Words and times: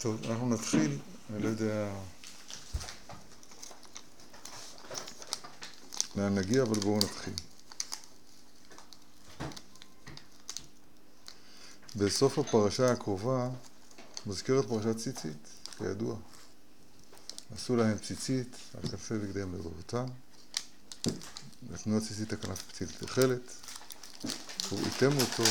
טוב, 0.00 0.24
אנחנו 0.24 0.48
נתחיל, 0.48 0.98
אני 1.30 1.42
לא 1.42 1.48
יודע 1.48 1.92
לאן 6.16 6.34
נגיע, 6.34 6.62
אבל 6.62 6.80
בואו 6.80 6.98
נתחיל. 6.98 7.32
בסוף 11.96 12.38
הפרשה 12.38 12.92
הקרובה 12.92 13.48
מוזכרת 14.26 14.68
פרשת 14.68 14.96
ציצית, 14.96 15.48
כידוע. 15.78 16.16
עשו 17.54 17.76
להם 17.76 17.98
ציצית 17.98 18.56
על 18.74 18.90
כנפי 18.90 19.14
בגדיהם 19.14 19.54
לבבותם, 19.54 20.06
נתנו 21.70 21.96
הציצית 21.96 22.32
הכנף 22.32 22.72
ציצית 22.72 23.04
תכלת, 23.04 23.52
וראיתם 24.72 25.10
אותו, 25.20 25.44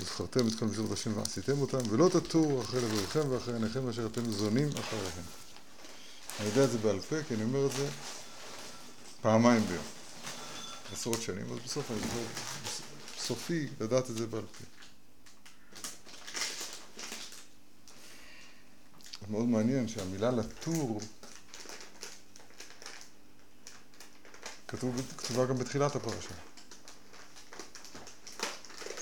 וזכרתם 0.00 0.48
את 0.48 0.54
כל 0.58 0.64
מצוות 0.64 0.92
השם 0.92 1.18
ועשיתם 1.18 1.60
אותם, 1.60 1.78
ולא 1.90 2.08
תטורו 2.08 2.62
אחרי 2.62 2.80
לבבכם 2.80 3.30
ואחרי 3.30 3.54
עיניכם 3.54 3.88
אשר 3.88 4.06
אתם 4.06 4.32
זונים 4.32 4.68
אחריהם. 4.68 5.24
אני 6.40 6.48
יודע 6.48 6.64
את 6.64 6.70
זה 6.70 6.78
בעל 6.78 7.00
פה, 7.00 7.22
כי 7.28 7.34
אני 7.34 7.42
אומר 7.42 7.66
את 7.66 7.72
זה 7.72 7.88
פעמיים 9.22 9.64
ביום, 9.66 9.84
עשרות 10.92 11.22
שנים, 11.22 11.52
אז 11.52 11.58
בסוף 11.64 11.90
אני 11.90 12.00
זוכר, 12.00 12.22
סופי 13.18 13.68
לדעת 13.80 14.10
את 14.10 14.16
זה 14.16 14.26
בעל 14.26 14.42
פה. 14.42 14.64
מאוד 19.30 19.44
מעניין 19.44 19.88
שהמילה 19.88 20.30
לטור 20.30 21.00
כתוב, 24.68 25.02
כתובה 25.18 25.46
גם 25.46 25.58
בתחילת 25.58 25.96
הפרשה. 25.96 26.34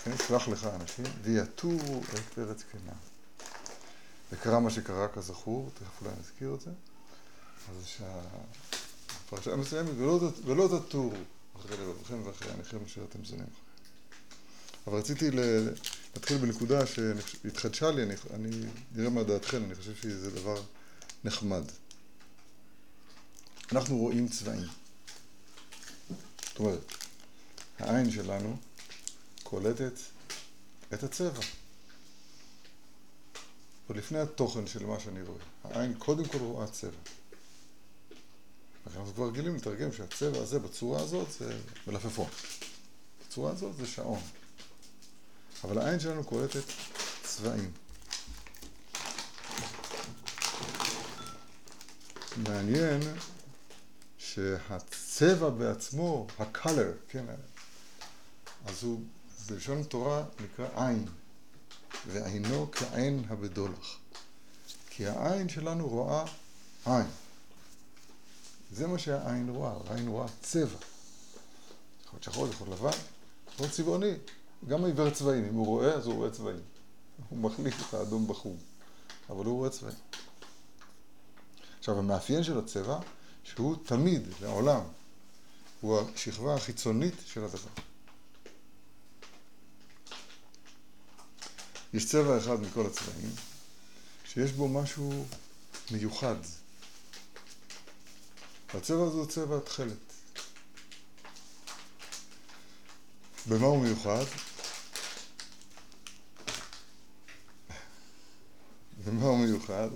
כן, 0.07 0.17
שלח 0.29 0.49
לך 0.49 0.69
אנשים 0.81 1.05
ויתורו 1.23 2.01
את 2.15 2.39
ארץ 2.39 2.63
כנען. 2.73 2.97
וקרה 4.33 4.61
מה 4.61 4.71
שקרה 4.71 5.09
כזכור, 5.09 5.71
תכף 5.75 6.03
אולי 6.03 6.13
נזכיר 6.21 6.55
את 6.55 6.61
זה. 6.61 6.71
אז 7.71 7.87
שהפרשה 7.87 9.57
מסיימת, 9.57 9.91
ולא, 10.45 10.81
תטורו 10.89 11.13
אחרי 11.57 11.77
לבבכם 11.77 12.27
ואחרי 12.27 12.51
עיניכם 12.51 12.79
אשר 12.87 13.05
אתם 13.05 13.25
זונים. 13.25 13.47
אבל 14.87 14.99
רציתי 14.99 15.31
להתחיל 15.31 16.37
בנקודה 16.37 16.87
שהתחדשה 16.87 17.91
לי, 17.91 18.03
אני, 18.03 18.15
אני 18.35 18.51
נראה 18.95 19.11
מה 19.11 19.23
דעתכם, 19.23 19.65
אני 19.65 19.75
חושב 19.75 19.95
שזה 19.95 20.31
דבר 20.31 20.63
נחמד. 21.25 21.63
אנחנו 23.73 23.97
רואים 23.97 24.29
צבעים. 24.29 24.69
זאת 26.49 26.59
אומרת, 26.59 26.93
העין 27.79 28.11
שלנו 28.11 28.57
קולטת 29.51 29.93
את 30.95 31.03
הצבע. 31.03 31.41
עוד 33.89 33.99
לפני 33.99 34.19
התוכן 34.19 34.67
של 34.67 34.87
מה 34.87 35.01
שאני 35.01 35.23
רואה. 35.23 35.39
העין 35.65 35.95
קודם 35.99 36.25
כל 36.25 36.39
רואה 36.39 36.67
צבע. 36.67 36.91
אנחנו 38.87 39.15
כבר 39.15 39.27
רגילים 39.27 39.57
לתרגם 39.57 39.93
שהצבע 39.93 40.39
הזה 40.39 40.59
בצורה 40.59 41.01
הזאת 41.01 41.31
זה 41.39 41.59
מלפפון. 41.87 42.29
בצורה 43.27 43.53
הזאת 43.53 43.77
זה 43.77 43.87
שעון. 43.87 44.21
אבל 45.65 45.79
העין 45.79 46.01
שלנו 46.01 46.25
קולטת 46.25 46.65
צבעים. 47.23 47.73
מעניין 52.37 53.01
שהצבע 54.19 55.51
בעצמו, 55.51 56.27
ה-color, 56.39 56.93
כן, 57.09 57.25
אז 58.67 58.83
הוא 58.83 59.01
בלשון 59.47 59.83
תורה 59.83 60.25
נקרא 60.45 60.87
עין, 60.87 61.07
ועינו 62.07 62.69
כעין 62.73 63.25
הבדולח. 63.29 63.97
כי 64.91 65.07
העין 65.07 65.49
שלנו 65.49 65.89
רואה 65.89 66.25
עין. 66.87 67.07
זה 68.73 68.87
מה 68.87 68.99
שהעין 68.99 69.49
רואה, 69.49 69.73
העין 69.89 70.09
רואה 70.09 70.27
צבע. 70.43 70.77
יכול 72.05 72.13
להיות 72.13 72.23
שחור, 72.23 72.49
יכול 72.49 72.69
להיות 72.69 72.81
לבן, 72.81 72.99
יכול 73.49 73.67
להיות 73.67 73.73
צבעוני. 73.73 74.13
גם 74.69 74.85
עיוור 74.85 75.11
צבעים, 75.11 75.45
אם 75.45 75.55
הוא 75.55 75.67
רואה, 75.67 75.95
אז 75.95 76.07
הוא 76.07 76.15
רואה 76.15 76.31
צבעים. 76.31 76.61
הוא 77.29 77.39
מחליף 77.39 77.89
את 77.89 77.95
האדום 77.95 78.29
בחום, 78.29 78.57
אבל 79.31 79.45
הוא 79.45 79.57
רואה 79.57 79.71
צבעים. 79.71 79.97
עכשיו, 81.79 81.99
המאפיין 81.99 82.43
של 82.43 82.59
הצבע, 82.59 82.99
שהוא 83.45 83.77
תמיד, 83.87 84.23
לעולם, 84.43 84.81
הוא 85.81 86.01
השכבה 86.01 86.55
החיצונית 86.55 87.15
של 87.27 87.45
הדבר. 87.45 87.71
יש 91.95 92.07
צבע 92.07 92.39
אחד 92.39 92.61
מכל 92.61 92.87
הצבעים, 92.87 93.31
שיש 94.25 94.53
בו 94.53 94.69
משהו 94.69 95.25
מיוחד. 95.91 96.37
והצבע 98.75 99.03
הזה 99.05 99.17
הוא 99.17 99.27
צבע 99.27 99.57
התכלת. 99.57 99.97
במה 103.49 103.67
הוא 103.67 103.83
מיוחד? 103.83 104.25
במה 109.05 109.27
הוא 109.27 109.39
מיוחד? 109.39 109.89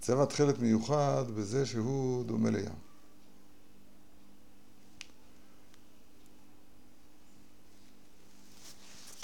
צבע 0.00 0.22
התכלת 0.22 0.58
מיוחד 0.58 1.24
בזה 1.36 1.66
שהוא 1.66 2.24
דומה 2.24 2.50
לים. 2.50 2.91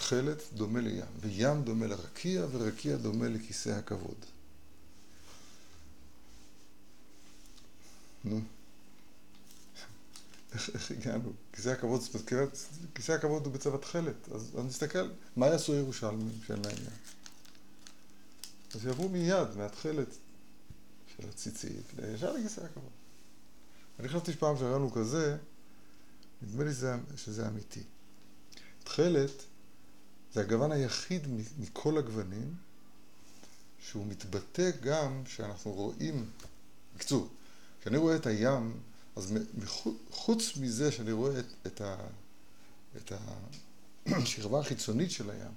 תכלת 0.08 0.42
דומה 0.54 0.80
לים, 0.80 1.04
וים 1.20 1.62
דומה 1.62 1.86
לרקיע, 1.86 2.46
ורקיע 2.52 2.96
דומה 2.96 3.28
לכיסא 3.28 3.70
הכבוד. 3.70 4.16
נו. 8.24 8.40
איך, 10.54 10.70
איך 10.74 10.90
הגענו? 10.90 11.32
כיסא 11.52 11.68
הכבוד, 11.68 12.00
כיסא 12.94 13.12
הכבוד 13.12 13.46
הוא 13.46 13.54
בצבע 13.54 13.76
תכלת, 13.76 14.28
אז, 14.34 14.50
אז 14.58 14.64
נסתכל, 14.64 15.10
מה 15.36 15.46
יעשו 15.46 15.74
ירושלמים 15.74 16.40
שאין 16.46 16.58
להם 16.64 16.76
ים? 16.76 16.90
אז 18.74 18.86
יעברו 18.86 19.08
מיד 19.08 19.56
מהתכלת 19.56 20.16
של 21.16 21.28
הציצית 21.28 21.84
לישר 21.98 22.32
לכיסא 22.32 22.60
הכבוד. 22.60 22.92
אני 24.00 24.08
חשבתי 24.08 24.32
שפעם 24.32 24.56
שראינו 24.56 24.92
כזה, 24.92 25.36
נדמה 26.42 26.64
לי 26.64 26.72
שזה, 26.72 26.94
שזה 27.16 27.48
אמיתי. 27.48 27.82
תכלת 28.84 29.42
זה 30.32 30.40
הגוון 30.40 30.72
היחיד 30.72 31.26
מכל 31.58 31.98
הגוונים 31.98 32.54
שהוא 33.80 34.06
מתבטא 34.06 34.70
גם 34.82 35.22
כשאנחנו 35.24 35.72
רואים, 35.72 36.30
בקיצור, 36.96 37.28
כשאני 37.80 37.96
רואה 37.96 38.16
את 38.16 38.26
הים, 38.26 38.80
אז 39.16 39.32
חוץ 40.10 40.56
מזה 40.56 40.92
שאני 40.92 41.12
רואה 41.12 41.38
את, 41.38 41.46
את, 41.66 41.80
ה, 41.80 41.96
את 42.96 43.12
השכבה 44.06 44.60
החיצונית 44.60 45.10
של 45.10 45.30
הים, 45.30 45.52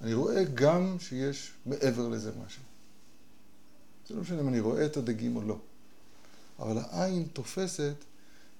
אני 0.00 0.14
רואה 0.14 0.44
גם 0.44 0.96
שיש 1.00 1.52
מעבר 1.66 2.08
לזה 2.08 2.32
משהו. 2.46 2.62
זה 4.08 4.14
לא 4.14 4.20
משנה 4.20 4.40
אם 4.40 4.48
אני 4.48 4.60
רואה 4.60 4.86
את 4.86 4.96
הדגים 4.96 5.36
או 5.36 5.42
לא. 5.42 5.58
אבל 6.58 6.78
העין 6.78 7.28
תופסת 7.32 7.94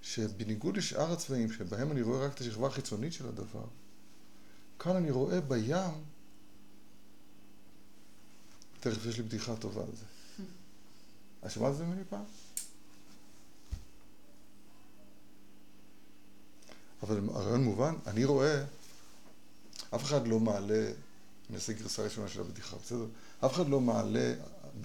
שבניגוד 0.03 0.77
לשאר 0.77 1.13
הצבעים 1.13 1.53
שבהם 1.53 1.93
אני 1.93 2.03
רואה 2.03 2.27
רק 2.27 2.35
את 2.35 2.41
השכבה 2.41 2.67
החיצונית 2.67 3.13
של 3.13 3.29
הדבר, 3.29 3.65
כאן 4.79 4.97
אני 4.97 5.11
רואה 5.11 5.41
בים, 5.41 6.05
תכף 8.81 9.07
יש 9.07 9.17
לי 9.17 9.23
בדיחה 9.23 9.57
טובה 9.57 9.83
על 9.83 9.91
זה. 9.93 10.05
את 11.47 11.51
שמעת 11.51 11.73
את 11.73 11.77
זה 11.77 11.85
ממני 11.85 12.03
פעם? 12.09 12.25
אבל 17.03 17.21
הרעיון 17.29 17.65
מובן, 17.65 17.95
אני 18.07 18.25
רואה, 18.25 18.65
אף 19.95 20.05
אחד 20.05 20.29
לא 20.29 20.41
מעלה, 20.41 20.93
אני 21.49 21.57
אעשה 21.57 21.73
גרסה 21.73 22.03
ראשונה 22.03 22.29
של 22.29 22.41
הבדיחה, 22.41 22.77
בסדר? 22.77 23.07
אף 23.45 23.53
אחד 23.53 23.69
לא 23.69 23.81
מעלה 23.81 24.35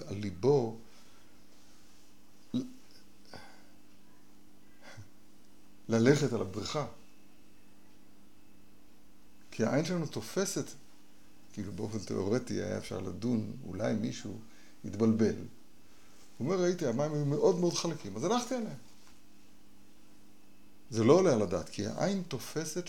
על 0.06 0.16
ליבו 0.16 0.78
ללכת 5.88 6.32
על 6.32 6.40
הבריכה. 6.40 6.86
כי 9.60 9.64
העין 9.64 9.84
שלנו 9.84 10.06
תופסת, 10.06 10.64
כאילו 11.52 11.72
באופן 11.72 11.98
תיאורטי 11.98 12.54
היה 12.54 12.78
אפשר 12.78 13.00
לדון, 13.00 13.52
אולי 13.66 13.94
מישהו 13.94 14.38
יתבלבל. 14.84 15.34
הוא 16.38 16.46
אומר, 16.46 16.62
ראיתי, 16.62 16.86
המים 16.86 17.14
היו 17.14 17.24
מאוד 17.24 17.58
מאוד 17.58 17.74
חלקים, 17.74 18.16
אז 18.16 18.24
הלכתי 18.24 18.54
עליהם. 18.54 18.76
זה 20.90 21.04
לא 21.04 21.12
עולה 21.12 21.32
על 21.32 21.42
הדעת, 21.42 21.68
כי 21.68 21.86
העין 21.86 22.22
תופסת, 22.28 22.84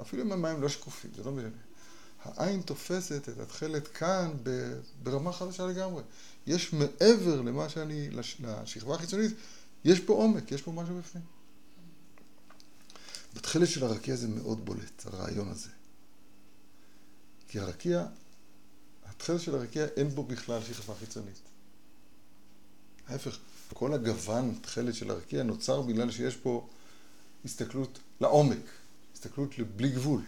אפילו 0.00 0.22
אם 0.22 0.32
המים 0.32 0.62
לא 0.62 0.68
שקופים, 0.68 1.10
זה 1.16 1.24
לא 1.24 1.32
משנה. 1.32 1.48
העין 2.24 2.62
תופסת 2.62 3.28
את 3.28 3.38
התכלת 3.38 3.88
כאן 3.88 4.30
ברמה 5.02 5.32
חדשה 5.32 5.66
לגמרי. 5.66 6.02
יש 6.46 6.72
מעבר 6.72 7.40
למה 7.40 7.68
שאני, 7.68 8.10
לשכבה 8.10 8.94
החיצונית, 8.94 9.32
יש 9.84 10.00
פה 10.00 10.12
עומק, 10.12 10.52
יש 10.52 10.62
פה 10.62 10.72
משהו 10.72 10.98
בפנים. 10.98 11.24
בתכלת 13.34 13.68
של 13.68 13.84
הרקיע 13.84 14.16
זה 14.16 14.28
מאוד 14.28 14.64
בולט, 14.64 15.06
הרעיון 15.06 15.48
הזה. 15.48 15.68
כי 17.48 17.58
הרקיע, 17.58 18.06
התכלת 19.06 19.40
של 19.40 19.54
הרקיע 19.54 19.84
אין 19.96 20.08
בו 20.08 20.22
בכלל 20.22 20.62
שכבה 20.62 20.94
חיצונית. 20.94 21.40
ההפך, 23.08 23.38
כל 23.74 23.94
הגוון, 23.94 24.58
תכלת 24.62 24.94
של 24.94 25.10
הרקיע, 25.10 25.42
נוצר 25.42 25.82
בגלל 25.82 26.10
שיש 26.10 26.36
פה 26.36 26.66
הסתכלות 27.44 27.98
לעומק, 28.20 28.64
הסתכלות 29.14 29.50
בלי 29.76 29.90
גבול. 29.90 30.22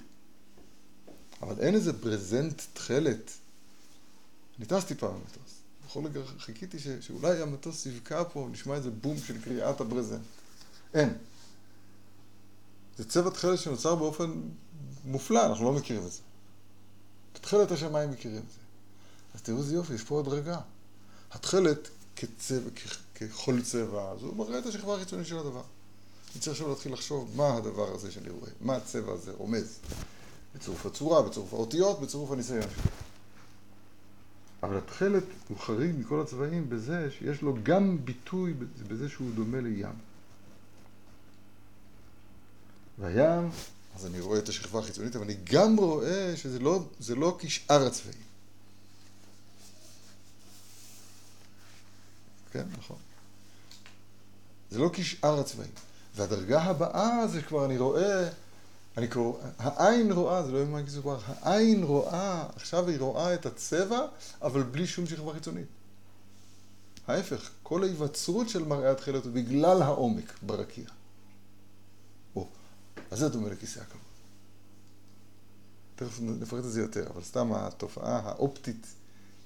אבל 1.42 1.60
אין 1.60 1.74
איזה 1.74 1.92
ברזנט 1.92 2.62
תכלת. 2.72 3.30
אני 4.58 4.66
טסתי 4.66 4.94
פעם 4.94 5.14
במטוס. 5.14 5.60
בכל 5.86 6.06
רגע 6.06 6.20
חיכיתי 6.38 6.78
ש, 6.78 6.88
שאולי 6.88 7.42
המטוס 7.42 7.86
יבקע 7.86 8.24
פה, 8.32 8.48
נשמע 8.52 8.74
איזה 8.74 8.90
בום 8.90 9.18
של 9.18 9.42
קריאת 9.42 9.80
הברזנט. 9.80 10.20
אין. 10.94 11.14
זה 12.98 13.08
צבע 13.08 13.30
תכלת 13.30 13.58
שנוצר 13.58 13.94
באופן 13.94 14.40
מופלא, 15.04 15.46
אנחנו 15.46 15.64
לא 15.64 15.72
מכירים 15.72 16.06
את 16.06 16.12
זה. 16.12 16.20
תכלת 17.32 17.70
השמיים 17.70 18.10
מכירים 18.10 18.38
את 18.38 18.50
זה. 18.50 18.58
אז 19.34 19.42
תראו 19.42 19.58
איזה 19.58 19.74
יופי, 19.74 19.94
יש 19.94 20.02
פה 20.02 20.20
הדרגה. 20.20 20.60
התכלת 21.32 21.88
כצבע, 22.16 22.70
ככל 23.20 23.62
צבע, 23.62 24.10
אז 24.10 24.22
הוא 24.22 24.36
מראה 24.36 24.58
את 24.58 24.66
השכבה 24.66 24.96
החיצונית 24.96 25.26
של 25.26 25.38
הדבר. 25.38 25.62
אני 26.32 26.40
צריך 26.40 26.52
עכשיו 26.56 26.68
להתחיל 26.68 26.92
לחשוב 26.92 27.30
מה 27.36 27.56
הדבר 27.56 27.94
הזה 27.94 28.12
שאני 28.12 28.30
רואה, 28.30 28.50
מה 28.60 28.76
הצבע 28.76 29.12
הזה 29.12 29.32
רומז. 29.32 29.78
בצירוף 30.54 30.86
הצורה, 30.86 31.22
בצירוף 31.22 31.52
האותיות, 31.52 32.00
בצירוף 32.00 32.30
הניסיון. 32.30 32.68
אבל 34.62 34.78
התכלת 34.78 35.24
הוא 35.48 35.58
חריג 35.58 35.96
מכל 35.98 36.20
הצבעים 36.20 36.70
בזה 36.70 37.08
שיש 37.18 37.42
לו 37.42 37.54
גם 37.62 38.04
ביטוי 38.04 38.54
בזה 38.88 39.08
שהוא 39.08 39.30
דומה 39.34 39.60
לים. 39.60 39.92
והים, 42.98 43.50
אז 44.00 44.06
אני 44.06 44.20
רואה 44.20 44.38
את 44.38 44.48
השכבה 44.48 44.78
החיצונית, 44.78 45.16
אבל 45.16 45.24
אני 45.24 45.36
גם 45.44 45.76
רואה 45.76 46.36
שזה 46.36 46.58
לא, 46.58 46.82
לא 47.16 47.36
כשאר 47.38 47.86
הצבעים. 47.86 48.22
כן, 52.52 52.64
נכון. 52.78 52.96
זה 54.70 54.78
לא 54.78 54.90
כשאר 54.92 55.40
הצבעים. 55.40 55.70
והדרגה 56.16 56.62
הבאה 56.62 57.26
זה 57.28 57.42
כבר 57.42 57.64
אני 57.64 57.78
רואה, 57.78 58.28
אני 58.96 59.08
קורא, 59.08 59.40
העין 59.58 60.12
רואה, 60.12 60.42
זה 60.42 60.52
לא 60.52 60.58
יאמן 60.58 60.86
כי 60.86 60.92
כבר, 61.00 61.18
העין 61.26 61.82
רואה, 61.82 62.46
עכשיו 62.56 62.88
היא 62.88 63.00
רואה 63.00 63.34
את 63.34 63.46
הצבע, 63.46 64.06
אבל 64.42 64.62
בלי 64.62 64.86
שום 64.86 65.06
שכבה 65.06 65.32
חיצונית. 65.32 65.68
ההפך, 67.06 67.50
כל 67.62 67.82
ההיווצרות 67.82 68.48
של 68.48 68.64
מראה 68.64 68.90
התחילת 68.90 69.24
הוא 69.24 69.32
בגלל 69.32 69.82
העומק 69.82 70.32
ברקיע. 70.42 70.84
אז 73.10 73.18
זה 73.18 73.28
דומה 73.28 73.48
לכיסא 73.48 73.80
הכבוד. 73.80 74.00
תכף 75.96 76.20
נפרט 76.20 76.64
את 76.64 76.72
זה 76.72 76.80
יותר, 76.80 77.10
אבל 77.10 77.22
סתם 77.22 77.52
התופעה 77.52 78.20
האופטית 78.24 78.86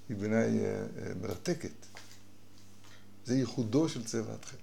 היא 0.09 0.17
בעיניי 0.17 0.65
אה, 0.65 0.87
אה, 0.99 1.15
מרתקת. 1.23 1.87
זה 3.25 3.37
ייחודו 3.37 3.89
של 3.89 4.05
צבע 4.05 4.35
התכלת. 4.35 4.61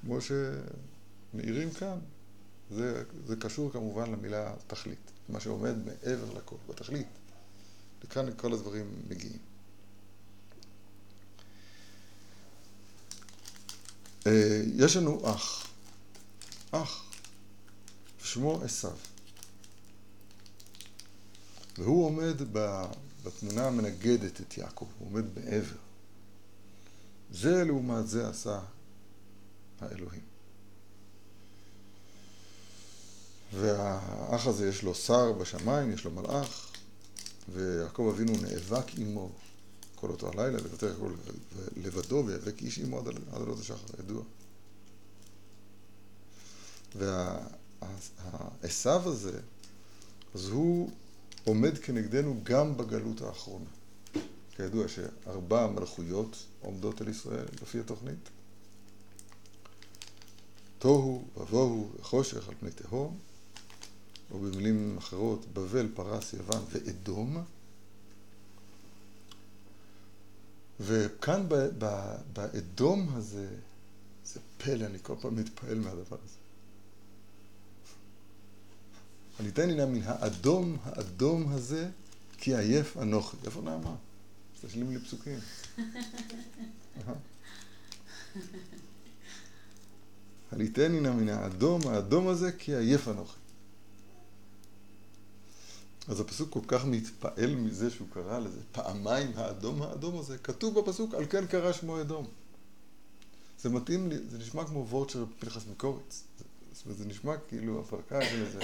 כמו 0.00 0.18
שמאירים 0.20 1.70
כאן, 1.70 1.98
זה, 2.70 3.04
זה 3.26 3.36
קשור 3.36 3.72
כמובן 3.72 4.10
למילה 4.10 4.54
תכלית, 4.66 5.10
מה 5.28 5.40
שעומד 5.40 5.74
מעבר 5.84 6.32
לכל, 6.38 6.56
בתכלית. 6.68 7.06
וכאן 8.04 8.26
כל 8.36 8.52
הדברים 8.52 8.94
מגיעים. 9.08 9.38
אה, 14.26 14.62
יש 14.76 14.96
לנו 14.96 15.30
אח, 15.30 15.66
אח, 16.70 17.07
שמו 18.32 18.62
עשיו. 18.64 18.96
והוא 21.78 22.06
עומד 22.06 22.34
בתמונה 23.22 23.66
המנגדת 23.66 24.40
את 24.40 24.58
יעקב, 24.58 24.86
הוא 24.98 25.08
עומד 25.08 25.24
מעבר. 25.34 25.76
זה 27.32 27.64
לעומת 27.64 28.08
זה 28.08 28.28
עשה 28.28 28.60
האלוהים. 29.80 30.22
והאח 33.54 34.46
הזה 34.46 34.68
יש 34.68 34.82
לו 34.82 34.94
שר 34.94 35.32
בשמיים, 35.32 35.92
יש 35.92 36.04
לו 36.04 36.10
מלאך, 36.10 36.70
ויעקב 37.52 38.12
אבינו 38.14 38.32
נאבק 38.42 38.98
עמו 38.98 39.30
כל 39.94 40.10
אותו 40.10 40.28
הלילה, 40.28 40.58
לבטח 40.58 40.86
הכל 40.96 41.12
לבדו, 41.76 42.24
ויאבק 42.26 42.62
איש 42.62 42.78
עמו 42.78 42.98
עד 42.98 43.06
עלות 43.32 43.58
השחר, 43.60 43.86
ידוע. 43.98 44.22
והעשו 47.82 48.90
הזה, 48.90 49.40
אז 50.34 50.48
הוא 50.48 50.90
עומד 51.44 51.78
כנגדנו 51.78 52.40
גם 52.42 52.76
בגלות 52.76 53.20
האחרונה. 53.20 53.70
כידוע 54.56 54.88
שארבע 54.88 55.66
מלכויות 55.66 56.46
עומדות 56.60 57.00
על 57.00 57.08
ישראל, 57.08 57.46
לפי 57.62 57.80
התוכנית. 57.80 58.28
תוהו 60.78 61.24
ובוהו 61.36 61.90
וחושך 62.00 62.48
על 62.48 62.54
פני 62.60 62.70
תהום, 62.70 63.18
או 64.30 64.38
במילים 64.38 64.98
אחרות, 64.98 65.46
בבל, 65.52 65.88
פרס, 65.94 66.32
יוון 66.32 66.62
ואדום. 66.70 67.44
וכאן 70.80 71.46
באדום 72.32 73.08
הזה, 73.12 73.48
זה 74.24 74.40
פלא, 74.58 74.86
אני 74.86 74.98
כל 75.02 75.14
פעם 75.20 75.36
מתפעל 75.36 75.78
מהדבר 75.78 76.16
הזה. 76.24 76.37
אני 79.40 79.48
אתן 79.48 79.70
הנה 79.70 79.86
מן 79.86 80.00
האדום, 80.04 80.76
האדום 80.84 81.52
הזה, 81.52 81.90
כי 82.38 82.56
עייף 82.56 82.96
אנוכי. 82.96 83.36
איפה 83.44 83.60
נעמה? 83.60 83.94
תשלים 84.60 84.90
לי 84.90 84.98
פסוקים. 84.98 85.38
הליטני 90.52 91.00
נא 91.00 91.12
מן 91.12 91.28
האדום, 91.28 91.80
האדום 91.88 92.28
הזה, 92.28 92.52
כי 92.52 92.76
עייף 92.76 93.08
אנוכי. 93.08 93.38
אז 96.08 96.20
הפסוק 96.20 96.52
כל 96.52 96.60
כך 96.66 96.84
מתפעל 96.84 97.54
מזה 97.54 97.90
שהוא 97.90 98.08
קרא 98.12 98.38
לזה 98.38 98.60
פעמיים 98.72 99.32
האדום 99.36 99.82
האדום 99.82 100.18
הזה, 100.18 100.38
כתוב 100.38 100.80
בפסוק 100.80 101.14
על 101.14 101.26
כן 101.30 101.46
קרא 101.46 101.72
שמו 101.72 102.00
אדום. 102.00 102.26
זה 103.60 103.68
מתאים 103.68 104.08
לי, 104.08 104.16
זה 104.28 104.38
נשמע 104.38 104.64
כמו 104.64 104.86
וורד 104.88 105.10
של 105.10 105.24
פנחס 105.38 105.66
מקוריץ. 105.70 106.24
זאת 106.72 106.84
אומרת, 106.84 106.98
זה 106.98 107.04
נשמע 107.04 107.36
כאילו 107.48 107.80
הפרקה 107.80 108.24
של 108.24 108.42
איזה 108.42 108.60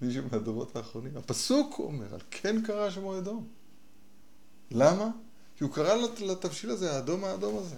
מישהו 0.00 0.22
מהדורות 0.32 0.76
האחרונים. 0.76 1.16
הפסוק 1.16 1.78
אומר, 1.78 2.14
על 2.14 2.20
כן 2.30 2.62
קרא 2.62 2.90
שמו 2.90 3.18
אדום. 3.18 3.48
למה? 4.70 5.10
כי 5.56 5.64
הוא 5.64 5.72
קרא 5.72 5.94
לתבשיל 6.20 6.70
הזה, 6.70 6.92
האדום 6.92 7.24
האדום 7.24 7.58
הזה. 7.58 7.76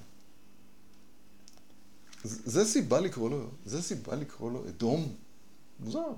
זה 2.25 2.65
סיבה 2.65 3.01
לקרוא 3.01 3.31
לו, 3.31 3.51
זה 3.65 3.83
סיבה 3.83 4.17
לקרוא 4.17 4.51
לו 4.51 4.69
אדום. 4.69 5.15
מוזר. 5.81 6.13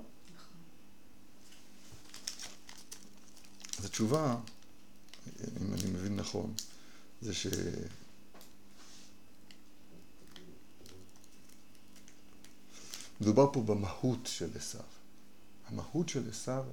אז 3.79 3.85
התשובה, 3.85 4.37
אם 5.61 5.73
אני 5.73 5.91
מבין 5.91 6.15
נכון, 6.15 6.53
זה 7.21 7.33
ש... 7.33 7.47
מדובר 13.21 13.53
פה 13.53 13.61
במהות 13.61 14.19
של 14.25 14.49
עשיו. 14.55 14.98
המהות 15.71 16.09
של 16.09 16.29
עשיו 16.29 16.63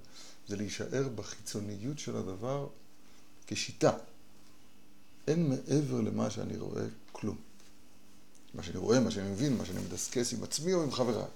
זה 0.48 0.56
להישאר 0.56 1.08
בחיצוניות 1.08 1.98
של 1.98 2.16
הדבר 2.16 2.68
כשיטה. 3.46 3.92
אין 5.26 5.48
מעבר 5.48 6.00
למה 6.00 6.30
שאני 6.30 6.56
רואה 6.56 6.84
כלום. 7.12 7.36
מה 8.54 8.62
שאני 8.62 8.78
רואה, 8.78 9.00
מה 9.00 9.10
שאני 9.10 9.30
מבין, 9.30 9.56
מה 9.56 9.66
שאני 9.66 9.78
מדסקס 9.80 10.32
עם 10.32 10.42
עצמי 10.42 10.72
או 10.74 10.82
עם 10.82 10.92
חבריי. 10.92 11.28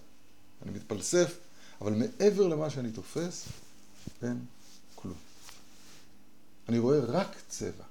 אני 0.63 0.71
מתפלסף, 0.71 1.39
אבל 1.81 1.93
מעבר 1.93 2.47
למה 2.47 2.71
שאני 2.71 2.93
תופס, 2.93 3.45
אין 4.23 4.45
כלום. 4.95 5.17
אני 6.69 6.79
רואה 6.79 7.01
רק 7.01 7.37
צבע. 7.49 7.85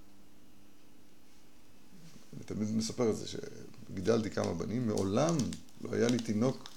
אני 2.33 2.43
תמיד 2.45 2.75
מספר 2.75 3.09
את 3.09 3.17
זה, 3.17 3.25
שגידלתי 3.27 4.29
כמה 4.29 4.53
בנים, 4.53 4.87
מעולם 4.87 5.37
לא 5.81 5.93
היה 5.93 6.07
לי 6.07 6.17
תינוק 6.17 6.69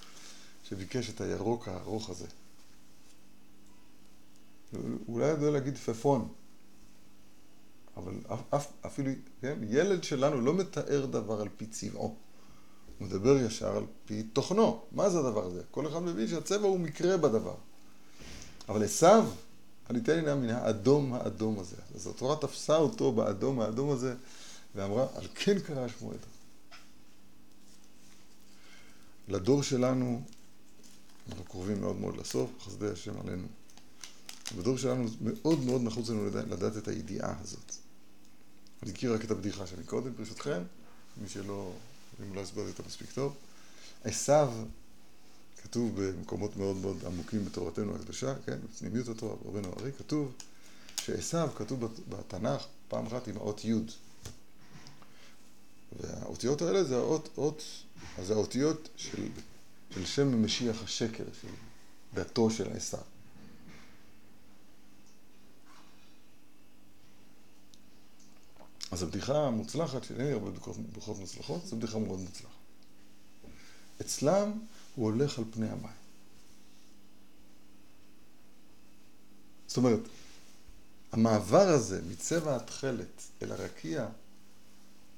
שביקש 0.69 1.11
את 1.11 1.21
הירוק 1.21 1.69
הארוך 1.69 2.11
הזה. 2.11 2.27
אולי 5.09 5.27
יודע 5.27 5.51
להגיד 5.51 5.79
פפון, 5.79 6.29
אבל 7.97 8.13
אף, 8.55 8.67
אפילו, 8.87 9.11
כן, 9.41 9.59
ילד 9.69 10.05
שלנו 10.05 10.41
לא 10.41 10.55
מתאר 10.55 11.07
דבר 11.07 11.41
על 11.41 11.49
פי 11.57 11.67
צבעו. 11.67 12.17
הוא 12.99 13.09
מדבר 13.09 13.37
ישר 13.37 13.77
על 13.77 13.85
פי 14.07 14.23
תוכנו. 14.23 14.85
מה 14.93 15.11
זה 15.11 15.19
הדבר 15.19 15.47
הזה? 15.47 15.63
כל 15.71 15.87
אחד 15.87 16.03
מבין 16.03 16.29
שהצבע 16.29 16.67
הוא 16.67 16.81
מקרה 16.81 17.17
בדבר. 17.17 17.55
אבל 18.69 18.85
עשיו, 18.85 19.27
אני 19.91 19.99
אתן 19.99 20.25
לי 20.25 20.35
מן 20.35 20.51
האדום 20.51 21.15
האדום 21.15 21.59
הזה. 21.59 21.77
אז 21.95 22.07
התורה 22.07 22.37
תפסה 22.37 22.77
אותו 22.77 23.13
באדום 23.13 23.61
האדום 23.61 23.91
הזה, 23.91 24.15
ואמרה, 24.75 25.07
על 25.15 25.27
כן 25.35 25.59
קרא 25.59 25.89
שמו 25.89 26.11
אדום. 26.11 26.31
לדור 29.29 29.63
שלנו, 29.63 30.23
אנחנו 31.29 31.45
קרובים 31.45 31.81
מאוד 31.81 31.97
מאוד 31.97 32.17
לסוף, 32.17 32.51
חסדי 32.61 32.87
השם 32.87 33.21
עלינו 33.21 33.47
בדור 34.59 34.79
שלנו 34.79 35.09
מאוד 35.21 35.65
מאוד 35.65 35.83
נחוץ 35.83 36.09
לנו 36.09 36.27
לדעת, 36.27 36.49
לדעת 36.49 36.77
את 36.77 36.89
הידיעה 36.89 37.35
הזאת. 37.41 37.75
אני 38.83 38.91
אזכיר 38.91 39.15
רק 39.15 39.25
את 39.25 39.31
הבדיחה 39.31 39.67
שלי 39.67 39.85
קודם, 39.85 40.13
ברשותכם, 40.17 40.63
מי 41.17 41.29
שלא, 41.29 41.73
אם 42.23 42.35
לא 42.35 42.41
הסברתי 42.41 42.71
אותה 42.71 42.83
מספיק 42.87 43.13
טוב. 43.13 43.37
עשיו, 44.05 44.53
כתוב 45.63 46.01
במקומות 46.03 46.57
מאוד 46.57 46.77
מאוד 46.77 47.05
עמוקים 47.07 47.45
בתורתנו 47.45 47.95
הקדושה, 47.95 48.35
כן, 48.47 48.59
בפנימיות 48.65 49.09
התורה, 49.09 49.37
ברבנו 49.37 49.73
ארי, 49.79 49.91
כתוב 49.99 50.33
שעשיו 51.01 51.49
כתוב 51.57 51.85
בתנ"ך 52.09 52.67
פעם 52.89 53.07
אחת 53.07 53.29
עם 53.29 53.37
האות 53.37 53.65
י' 53.65 53.75
והאותיות 56.01 56.63
האלה 56.63 56.85
זה 56.85 56.97
האות, 56.97 57.29
אות, 57.37 57.63
אז 58.19 58.31
האותיות 58.31 58.89
של, 58.97 59.29
של 59.91 60.07
שם 60.07 60.45
משיח 60.45 60.83
השקר, 60.83 61.25
של 61.41 61.49
דתו 62.15 62.51
של 62.51 62.73
עשיו. 62.77 63.12
אז 68.93 69.03
הבדיחה 69.03 69.47
המוצלחת, 69.47 70.05
שאין 70.05 70.21
לי 70.21 70.33
הרבה 70.33 70.51
בדיחות 70.51 71.19
מוצלחות, 71.19 71.67
זו 71.67 71.77
בדיחה 71.77 71.99
מאוד 71.99 72.21
מוצלחת. 72.21 72.53
אצלם 74.01 74.53
הוא 74.95 75.05
הולך 75.05 75.39
על 75.39 75.45
פני 75.51 75.69
המים. 75.69 76.03
זאת 79.67 79.77
אומרת, 79.77 80.01
המעבר 81.13 81.69
הזה 81.69 82.01
מצבע 82.11 82.57
התכלת 82.57 83.23
אל 83.43 83.53
הרקיע, 83.53 84.09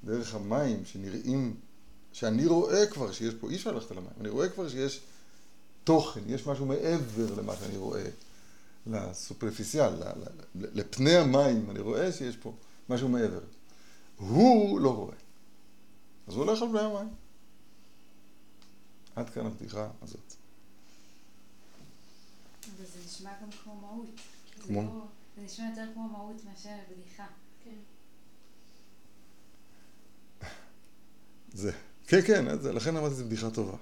דרך 0.05 0.35
המים 0.35 0.85
שנראים, 0.85 1.57
שאני 2.13 2.47
רואה 2.47 2.87
כבר 2.87 3.13
שיש 3.13 3.35
פה, 3.35 3.51
אי 3.51 3.57
אפשר 3.57 3.73
ללכת 3.73 3.91
על 3.91 3.99
המים, 3.99 4.13
אני 4.21 4.29
רואה 4.29 4.49
כבר 4.49 4.69
שיש 4.69 5.01
תוכן, 5.85 6.21
יש 6.27 6.47
משהו 6.47 6.67
מעבר 6.67 7.35
למה 7.37 7.57
שאני 7.57 7.77
רואה, 7.77 8.05
לסופרפיסיאל, 8.87 9.93
לפני 10.55 11.17
המים, 11.17 11.71
אני 11.71 11.79
רואה 11.79 12.13
שיש 12.13 12.37
פה 12.37 12.53
משהו 12.89 13.09
מעבר. 13.09 13.41
הוא 14.17 14.81
לא 14.81 14.95
רואה. 14.95 15.17
אז 16.27 16.35
הוא 16.35 16.45
הולך 16.45 16.63
על 16.63 16.69
פני 16.69 16.81
המים. 16.81 17.09
עד 19.17 19.31
כאן 19.31 19.47
הבדיחה 19.47 19.89
הזאת. 20.03 20.35
אבל 22.77 22.85
זה 22.87 22.99
נשמע 23.05 23.31
גם 23.43 23.51
כמו 23.51 23.75
מהות. 23.81 24.07
כמו? 24.61 24.81
זה, 24.81 24.87
לא, 24.87 25.07
זה 25.37 25.43
נשמע 25.43 25.69
יותר 25.71 25.91
כמו 25.95 26.09
מהות 26.09 26.45
מאשר 26.45 26.77
בדיחה. 26.91 27.27
כן. 27.65 27.77
זה, 31.53 31.73
כן, 32.07 32.21
כן, 32.27 32.61
זה, 32.61 32.73
לכן 32.73 32.97
אמרתי 32.97 33.15
שזו 33.15 33.25
בדיחה 33.25 33.51
טובה. 33.51 33.77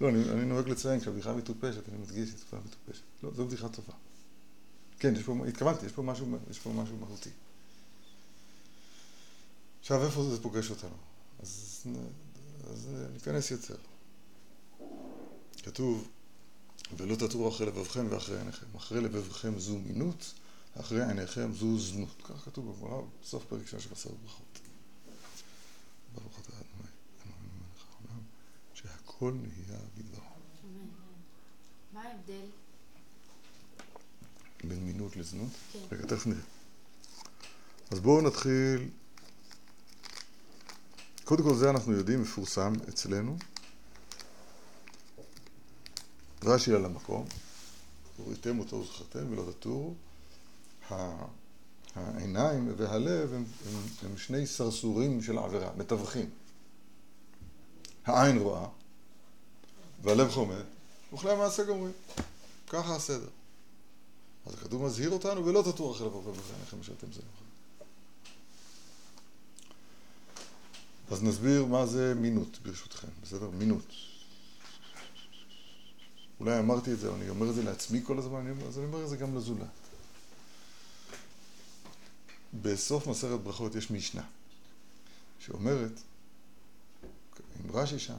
לא, 0.00 0.08
אני, 0.08 0.30
אני 0.30 0.44
נוהג 0.44 0.68
לציין, 0.68 1.00
כשהבדיחה 1.00 1.32
מטופשת, 1.32 1.88
אני 1.88 1.98
מדגיש 1.98 2.30
את 2.34 2.38
זה 2.38 2.44
מטופשת. 2.64 3.02
לא, 3.22 3.30
זו 3.34 3.46
בדיחה 3.46 3.68
טובה. 3.68 3.92
כן, 4.98 5.14
יש 5.16 5.22
פה, 5.22 5.46
התכוונתי, 5.48 5.86
יש 5.86 5.92
פה 5.92 6.02
משהו, 6.02 6.38
יש 6.50 6.58
פה 6.58 6.72
משהו 6.72 6.96
מהותי. 6.96 7.30
עכשיו, 9.82 10.04
איפה 10.04 10.22
זה 10.22 10.42
פוגש 10.42 10.70
אותנו? 10.70 10.94
אז, 11.40 11.82
אז 12.70 12.88
ניכנס 13.12 13.50
יותר. 13.50 13.76
כתוב, 15.62 16.08
ולא 16.96 17.16
תטורו 17.16 17.48
אחרי 17.48 17.66
לבבכם 17.66 18.06
ואחרי 18.10 18.38
עיניכם. 18.38 18.66
אחרי 18.76 19.00
לבבכם 19.00 19.58
זו 19.58 19.78
מינות, 19.78 20.34
אחרי 20.80 21.04
עיניכם 21.04 21.52
זו 21.52 21.78
זנות. 21.78 22.22
כך 22.24 22.44
כתוב 22.44 22.72
בגמרא, 22.72 23.02
בסוף 23.22 23.44
פרק 23.44 23.66
שעה 23.66 23.80
של 23.80 23.92
עשרת 23.92 24.14
ברכות. 24.22 24.60
ברוך 26.14 26.40
אתה 26.40 26.52
אדוני, 26.52 26.90
אלוהינו 27.26 27.48
מלך 27.58 27.86
העולם, 27.92 28.22
שהכל 28.74 29.32
נהיה 29.32 29.78
בדברו. 29.96 30.24
מה 31.92 32.02
ההבדל? 32.02 32.46
בין 34.64 34.86
מינות 34.86 35.16
לזנות? 35.16 35.50
כן. 35.72 35.78
רגע, 35.92 36.06
תכף 36.06 36.26
נראה. 36.26 36.42
אז 37.90 38.00
בואו 38.00 38.20
נתחיל 38.20 38.90
קודם 41.32 41.44
כל 41.44 41.54
זה 41.54 41.70
אנחנו 41.70 41.92
יודעים, 41.92 42.22
מפורסם 42.22 42.72
אצלנו. 42.88 43.36
רש"י 46.44 46.74
על 46.74 46.84
המקום, 46.84 47.26
וראיתם 48.18 48.58
אותו 48.58 48.76
וזכרתם 48.76 49.32
ולא 49.32 49.52
תטורו. 49.52 49.94
העיניים 51.94 52.74
והלב 52.76 53.32
הם, 53.32 53.44
הם, 53.66 53.74
הם 54.02 54.18
שני 54.18 54.46
סרסורים 54.46 55.22
של 55.22 55.38
העבירה, 55.38 55.70
מתווכים. 55.76 56.30
העין 58.06 58.38
רואה, 58.38 58.66
והלב 60.02 60.30
חומד, 60.30 60.64
וכלי 61.12 61.30
המעשה 61.30 61.64
גומרים. 61.64 61.92
ככה 62.68 62.96
הסדר. 62.96 63.28
אז 64.46 64.54
הכתוב 64.54 64.82
מזהיר 64.82 65.10
אותנו, 65.10 65.46
ולא 65.46 65.62
תטור 65.72 65.92
אחרי 65.92 66.06
לבוא 66.06 66.18
ובעיניכם 66.18 66.80
אשר 66.80 66.92
אתם 66.92 67.12
זרים. 67.12 67.51
אז 71.10 71.22
נסביר 71.22 71.64
מה 71.64 71.86
זה 71.86 72.14
מינות, 72.14 72.58
ברשותכם, 72.62 73.08
בסדר? 73.22 73.50
מינות. 73.50 73.86
אולי 76.40 76.58
אמרתי 76.58 76.92
את 76.92 76.98
זה, 76.98 77.14
אני 77.14 77.28
אומר 77.28 77.50
את 77.50 77.54
זה 77.54 77.62
לעצמי 77.62 78.00
כל 78.04 78.18
הזמן, 78.18 78.46
אז 78.68 78.78
אני 78.78 78.86
אומר 78.86 79.04
את 79.04 79.08
זה 79.08 79.16
גם 79.16 79.36
לזולת. 79.36 79.66
בסוף 82.62 83.06
מסכת 83.06 83.40
ברכות 83.42 83.74
יש 83.74 83.90
משנה, 83.90 84.22
שאומרת, 85.38 85.92
עם 87.64 87.70
רש"י 87.76 87.98
שם, 87.98 88.18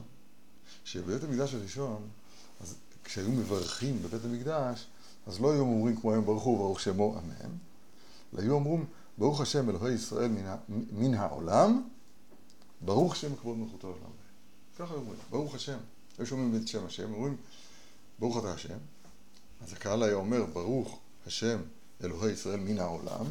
שבבית 0.85 1.23
המקדש 1.23 1.53
הראשון, 1.53 2.07
אז 2.61 2.75
כשהיו 3.03 3.31
מברכים 3.31 4.03
בבית 4.03 4.25
המקדש, 4.25 4.87
אז 5.27 5.39
לא 5.39 5.51
היו 5.51 5.61
אומרים 5.61 5.95
כמו 5.95 6.11
היום 6.11 6.25
הוא 6.25 6.35
וברוך 6.35 6.79
שמו 6.79 7.19
אמן, 7.19 7.51
אלא 8.33 8.41
היו 8.41 8.53
אומרים 8.53 8.85
ברוך 9.17 9.41
השם 9.41 9.69
אלוהי 9.69 9.93
ישראל 9.93 10.31
מן 10.91 11.13
העולם 11.13 11.83
ברוך 12.85 13.13
השם 13.13 13.35
כבוד 13.35 13.57
מלכותו 13.57 13.87
לעולם. 13.87 14.11
ככה 14.79 14.93
אומרים, 14.93 15.19
ברוך 15.29 15.55
השם. 15.55 15.77
היו 16.17 16.25
שומעים 16.25 16.55
את 16.55 16.67
שם 16.67 16.85
השם, 16.85 17.13
אומרים, 17.13 17.35
ברוך 18.19 18.37
אתה 18.37 18.53
השם. 18.53 18.77
אז 19.61 19.73
הקהל 19.73 20.03
היה 20.03 20.13
אומר, 20.13 20.45
ברוך 20.45 20.99
השם 21.27 21.61
אלוהי 22.03 22.31
ישראל 22.31 22.59
מן 22.59 22.79
העולם. 22.79 23.25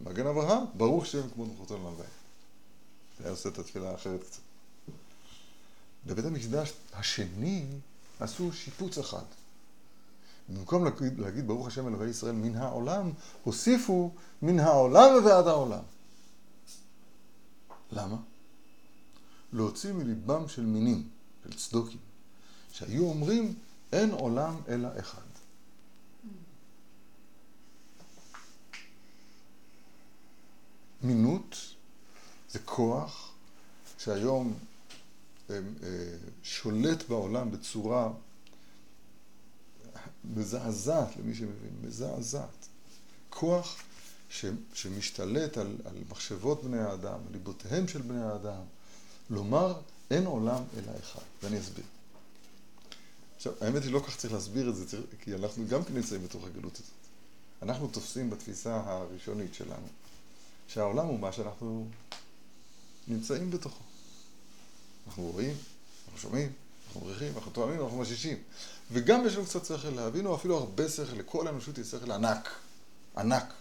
מגן 0.00 0.26
אברהם, 0.26 0.64
ברוך 0.74 1.02
השם 1.02 1.30
כבוד 1.30 1.48
מלכותו 1.48 1.78
לעולם. 1.78 1.96
זה 1.96 3.24
היה 3.24 3.30
עושה 3.30 3.48
את 3.48 3.58
התפילה 3.58 3.90
האחרת 3.90 4.20
קצת. 4.24 4.40
בבית 6.06 6.24
המקדש 6.24 6.72
השני 6.92 7.66
עשו 8.20 8.52
שיפוץ 8.52 8.98
אחד. 8.98 9.24
במקום 10.48 10.84
להגיד 11.18 11.46
ברוך 11.46 11.66
השם 11.66 11.88
אלוהי 11.88 12.10
ישראל 12.10 12.34
מן 12.34 12.56
העולם, 12.56 13.10
הוסיפו 13.44 14.10
מן 14.42 14.58
העולם 14.58 15.24
ועד 15.24 15.46
העולם. 15.46 15.82
למה? 17.92 18.16
להוציא 19.52 19.92
מליבם 19.92 20.48
של 20.48 20.66
מינים, 20.66 21.08
של 21.44 21.52
צדוקים, 21.52 22.00
שהיו 22.72 23.04
אומרים 23.04 23.54
אין 23.92 24.10
עולם 24.10 24.56
אלא 24.68 24.88
אחד. 24.98 25.22
מינות 31.02 31.56
זה 32.50 32.58
כוח 32.58 33.32
שהיום 33.98 34.54
אה, 35.50 35.58
שולט 36.42 37.08
בעולם 37.08 37.50
בצורה 37.50 38.12
מזעזעת 40.24 41.16
למי 41.16 41.34
שמבין, 41.34 41.76
מזעזעת. 41.82 42.68
כוח 43.30 43.82
ש, 44.30 44.44
שמשתלט 44.74 45.58
על, 45.58 45.76
על 45.84 45.94
מחשבות 46.10 46.64
בני 46.64 46.78
האדם, 46.78 47.18
על 47.26 47.32
ליבותיהם 47.32 47.88
של 47.88 48.02
בני 48.02 48.22
האדם, 48.22 48.62
לומר 49.30 49.80
אין 50.10 50.26
עולם 50.26 50.62
אלא 50.76 50.92
אחד, 51.00 51.22
ואני 51.42 51.60
אסביר. 51.60 51.84
עכשיו, 53.36 53.52
האמת 53.60 53.82
היא 53.82 53.92
לא 53.92 54.00
כך 54.06 54.16
צריך 54.16 54.32
להסביר 54.32 54.68
את 54.68 54.76
זה, 54.76 54.96
כי 55.20 55.34
אנחנו 55.34 55.64
גם 55.68 55.84
כן 55.84 55.94
נמצאים 55.94 56.24
בתוך 56.24 56.44
הגלות 56.44 56.74
הזאת. 56.74 57.00
אנחנו 57.62 57.88
תופסים 57.88 58.30
בתפיסה 58.30 58.82
הראשונית 58.84 59.54
שלנו, 59.54 59.86
שהעולם 60.68 61.06
הוא 61.06 61.20
מה 61.20 61.32
שאנחנו 61.32 61.88
נמצאים 63.08 63.50
בתוכו. 63.50 63.84
אנחנו 65.06 65.22
רואים, 65.22 65.54
אנחנו 66.04 66.20
שומעים, 66.20 66.52
אנחנו 66.86 67.00
מריחים, 67.00 67.32
אנחנו 67.36 67.50
טועמים, 67.52 67.80
אנחנו 67.80 67.98
ממששים. 67.98 68.36
וגם 68.92 69.26
יש 69.26 69.34
לנו 69.34 69.46
קצת 69.46 69.64
שכל 69.64 69.90
להבין, 69.90 70.26
או 70.26 70.34
אפילו 70.34 70.56
הרבה 70.56 70.88
שכל, 70.88 71.16
לכל 71.16 71.46
האנושות 71.46 71.78
יש 71.78 71.86
שכל 71.86 72.12
ענק. 72.12 72.48
ענק. 73.16 73.52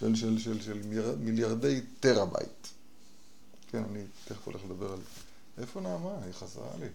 של, 0.00 0.16
של, 0.16 0.38
של, 0.38 0.62
של 0.62 0.82
מיליארדי 1.18 1.80
terabyte. 2.00 2.66
כן, 3.68 3.84
אני 3.84 4.04
תכף 4.24 4.46
הולך 4.46 4.64
לדבר 4.64 4.92
על... 4.92 5.00
איפה 5.58 5.80
נעמה? 5.80 6.24
היא 6.24 6.32
חזרה 6.32 6.76
לי. 6.80 6.88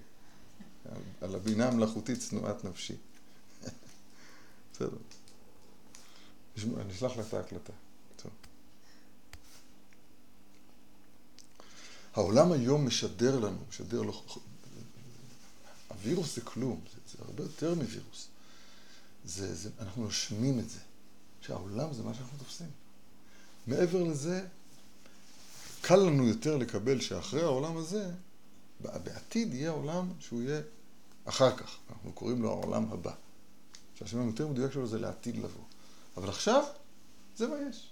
על, 0.92 1.02
על 1.22 1.36
הבינה 1.36 1.68
המלאכותית 1.68 2.20
שנואת 2.20 2.66
נפשי. 2.66 2.96
בסדר. 4.74 4.98
אני 6.58 6.94
אשלח 6.94 7.18
לה 7.18 7.24
את 7.28 7.34
ההקלטה. 7.34 7.74
העולם 12.14 12.52
היום 12.52 12.88
משדר 12.88 13.40
לנו, 13.40 13.58
משדר 13.70 14.02
לו 14.02 14.24
הווירוס 15.88 16.36
זה 16.36 16.42
כלום, 16.42 16.82
זה, 16.94 17.00
זה 17.12 17.24
הרבה 17.26 17.44
יותר 17.44 17.76
מווירוס. 17.76 18.28
זה, 19.26 19.56
זה, 19.56 19.70
אנחנו 19.80 20.04
נושמים 20.04 20.60
את 20.60 20.70
זה, 20.70 20.80
שהעולם 21.42 21.94
זה 21.94 22.04
מה 22.04 22.14
שאנחנו 22.14 22.38
תופסים. 22.38 22.81
מעבר 23.68 24.04
לזה, 24.04 24.48
קל 25.82 25.96
לנו 25.96 26.28
יותר 26.28 26.58
לקבל 26.58 27.02
שאחרי 27.02 27.42
העולם 27.42 27.78
הזה, 27.78 28.12
בעתיד 28.80 29.54
יהיה 29.54 29.70
עולם 29.70 30.14
שהוא 30.20 30.42
יהיה 30.42 30.62
אחר 31.26 31.58
כך. 31.58 31.78
אנחנו 31.90 32.14
קוראים 32.14 32.42
לו 32.42 32.50
העולם 32.50 32.92
הבא. 32.92 33.14
שהשם 33.96 34.22
היותר 34.22 34.48
מדויק 34.48 34.72
שלו 34.72 34.88
זה 34.88 35.00
לעתיד 35.00 35.38
לבוא. 35.38 35.64
אבל 36.18 36.30
עכשיו, 36.30 36.64
זה 37.36 37.48
מה 37.48 37.56
יש. 37.70 37.92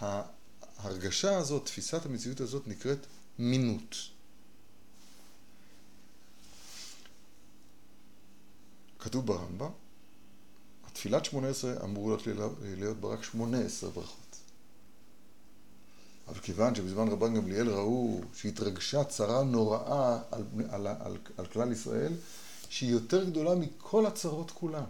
ההרגשה 0.00 1.36
הזאת, 1.36 1.64
תפיסת 1.66 2.06
המציאות 2.06 2.40
הזאת 2.40 2.68
נקראת 2.68 3.06
מינות. 3.38 3.96
כתוב 8.98 9.26
ברמב"ם, 9.26 9.70
התפילת 11.02 11.24
שמונה 11.24 11.48
עשרה 11.48 11.84
אמורות 11.84 12.26
להיות 12.62 13.00
בה 13.00 13.08
רק 13.08 13.22
שמונה 13.22 13.58
עשרה 13.58 13.90
ברכות. 13.90 14.36
אבל 16.28 16.40
כיוון 16.40 16.74
שבזמן 16.74 17.08
רבן 17.08 17.34
גמליאל 17.34 17.68
ראו 17.68 18.20
שהתרגשה 18.34 19.04
צרה 19.04 19.42
נוראה 19.44 20.20
על, 20.30 20.42
על, 20.70 20.86
על, 20.86 21.16
על 21.36 21.46
כלל 21.46 21.72
ישראל, 21.72 22.12
שהיא 22.68 22.90
יותר 22.90 23.24
גדולה 23.24 23.54
מכל 23.54 24.06
הצרות 24.06 24.50
כולן. 24.50 24.84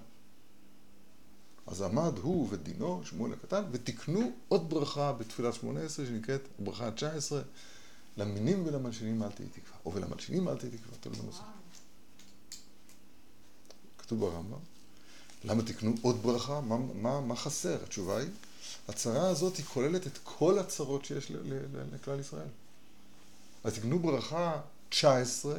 אז 1.66 1.82
עמד 1.82 2.18
הוא 2.22 2.48
ודינו, 2.50 3.02
שמואל 3.04 3.32
הקטן, 3.32 3.64
ותיקנו 3.70 4.32
עוד 4.48 4.70
ברכה 4.70 5.12
בתפילת 5.12 5.54
שמונה 5.54 5.80
עשרה, 5.80 6.06
שנקראת 6.06 6.42
ברכה 6.58 6.88
התשע 6.88 7.12
עשרה, 7.12 7.42
למינים 8.16 8.66
ולמלשינים 8.66 9.22
אל 9.22 9.30
תהי 9.30 9.46
תקווה, 9.46 9.78
או 9.84 9.94
ולמלשינים 9.94 10.48
אל 10.48 10.58
תהי 10.58 10.70
תקווה, 10.70 10.96
תלוי 11.00 11.18
בנוסח. 11.18 11.42
כתוב 13.98 14.20
ברמב"ם. 14.20 14.71
למה 15.44 15.62
תקנו 15.62 15.94
עוד 16.02 16.22
ברכה? 16.22 16.60
מה, 16.60 16.76
מה, 16.76 17.20
מה 17.20 17.36
חסר? 17.36 17.78
התשובה 17.82 18.18
היא, 18.18 18.28
הצרה 18.88 19.28
הזאת 19.28 19.56
היא 19.56 19.64
כוללת 19.64 20.06
את 20.06 20.18
כל 20.24 20.58
הצרות 20.58 21.04
שיש 21.04 21.32
לכלל 21.92 22.20
ישראל. 22.20 22.48
אז 23.64 23.74
תקנו 23.74 23.98
ברכה 23.98 24.60
19, 24.88 25.54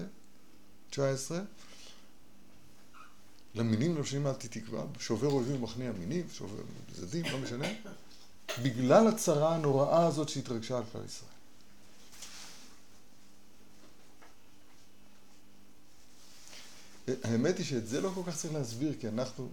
19, 0.89 1.39
למינים 3.55 3.95
למשנים 3.95 4.27
אל 4.27 4.33
תתקווה, 4.33 4.83
שובר 4.99 5.27
אויבים 5.27 5.55
ומכניע 5.55 5.91
מינים, 5.91 6.27
שובר 6.33 6.63
זדים, 6.95 7.25
לא 7.25 7.37
משנה, 7.37 7.67
בגלל 8.61 9.07
הצרה 9.07 9.55
הנוראה 9.55 10.07
הזאת 10.07 10.29
שהתרגשה 10.29 10.77
על 10.77 10.83
כלל 10.91 11.01
ישראל. 11.05 11.33
האמת 17.23 17.57
היא 17.57 17.65
שאת 17.65 17.87
זה 17.87 18.01
לא 18.01 18.11
כל 18.15 18.21
כך 18.27 18.37
צריך 18.37 18.53
להסביר, 18.53 18.93
כי 18.99 19.07
אנחנו, 19.07 19.49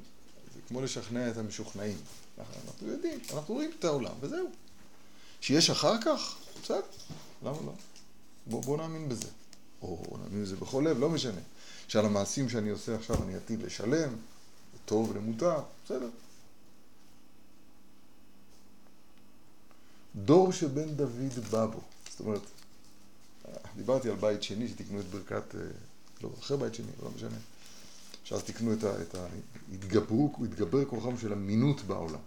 כמו 0.70 0.82
לשכנע 0.82 1.30
את 1.30 1.36
המשוכנעים. 1.36 1.96
אנחנו 2.38 2.88
יודעים, 2.88 3.20
אנחנו 3.34 3.54
רואים 3.54 3.70
את 3.78 3.84
העולם, 3.84 4.12
וזהו. 4.20 4.48
שיש 5.40 5.70
אחר 5.70 6.02
כך, 6.02 6.36
בסדר, 6.62 6.80
למה 7.42 7.56
לא? 7.66 7.72
בואו 8.46 8.62
בוא 8.62 8.76
נאמין 8.76 9.08
בזה. 9.08 9.28
או 9.82 10.16
נאמין 10.22 10.42
בזה 10.42 10.56
בכל 10.56 10.84
לב, 10.86 10.98
לא 10.98 11.10
משנה. 11.10 11.40
שעל 11.88 12.06
המעשים 12.06 12.48
שאני 12.48 12.70
עושה 12.70 12.94
עכשיו 12.94 13.22
אני 13.22 13.36
עתיד 13.36 13.62
לשלם, 13.62 14.16
טוב 14.84 15.16
למותר, 15.16 15.58
בסדר. 15.84 16.08
דור 20.16 20.52
שבן 20.52 20.94
דוד 20.94 21.38
בא 21.50 21.66
בו. 21.66 21.80
זאת 22.10 22.20
אומרת, 22.20 22.42
דיברתי 23.76 24.08
על 24.08 24.16
בית 24.16 24.42
שני 24.42 24.68
שתקנו 24.68 25.00
את 25.00 25.06
ברכת, 25.06 25.54
אה, 25.54 25.60
לא, 26.22 26.30
אחרי 26.38 26.56
בית 26.56 26.74
שני, 26.74 26.86
לא 27.02 27.10
משנה. 27.16 27.36
שאז 28.30 28.44
תקנו 28.44 28.72
את 28.72 28.84
ה... 28.84 29.02
את 29.02 29.14
ה 29.14 29.26
התגברו, 29.72 30.32
התגבר 30.44 30.84
כוחם 30.84 31.18
של 31.18 31.32
אמינות 31.32 31.80
בעולם. 31.80 32.20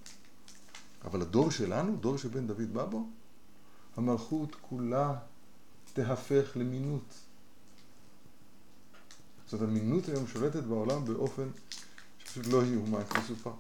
אבל 1.04 1.22
הדור 1.22 1.52
שלנו, 1.52 1.96
דור 1.96 2.18
שבן 2.18 2.48
דוד 2.48 2.74
בא 2.74 2.86
בו, 2.86 3.08
המלכות 3.98 4.56
כולה 4.62 5.16
תהפך 5.94 6.52
למינות. 6.56 7.14
זאת 9.46 9.54
אומרת, 9.54 9.70
המינות 9.70 10.08
היום 10.10 10.28
שולטת 10.28 10.64
בעולם 10.64 11.06
באופן 11.06 11.50
שפשוט 12.20 12.48
לא 12.48 12.64
יאומן 12.64 13.04
כמו 13.10 13.22
סופה. 13.28 13.54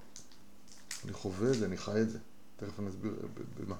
אני 1.03 1.13
חווה 1.13 1.51
את 1.51 1.57
זה, 1.57 1.65
אני 1.65 1.77
חי 1.77 2.01
את 2.01 2.09
זה. 2.09 2.19
תכף 2.57 2.79
אני 2.79 2.89
אסביר 2.89 3.13
במה. 3.59 3.75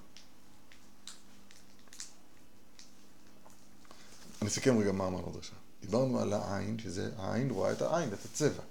אני 4.42 4.50
אסכם 4.50 4.78
רגע 4.78 4.92
מה 4.92 5.08
אמרנו 5.08 5.30
עד 5.30 5.36
עכשיו. 5.38 5.63
דיברנו 5.86 6.20
על 6.20 6.34
העין, 6.34 6.80
שזה, 6.80 7.10
העין 7.18 7.50
רואה 7.50 7.72
את 7.72 7.82
העין, 7.82 8.14
את 8.14 8.26
הצבע. 8.26 8.64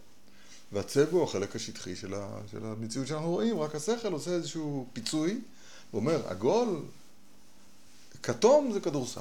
והצבע 0.73 1.13
הוא 1.13 1.25
החלק 1.25 1.57
השטחי 1.57 1.97
של, 1.97 2.15
ה, 2.15 2.39
של 2.51 2.67
המציאות 2.67 3.07
שאנחנו 3.07 3.31
רואים, 3.31 3.61
רק 3.61 3.75
השכל 3.75 4.13
עושה 4.13 4.31
איזשהו 4.31 4.87
פיצוי, 4.93 5.41
ואומר, 5.93 6.29
עגול, 6.29 6.83
כתום 8.23 8.73
זה 8.73 8.81
כדורסל. 8.81 9.21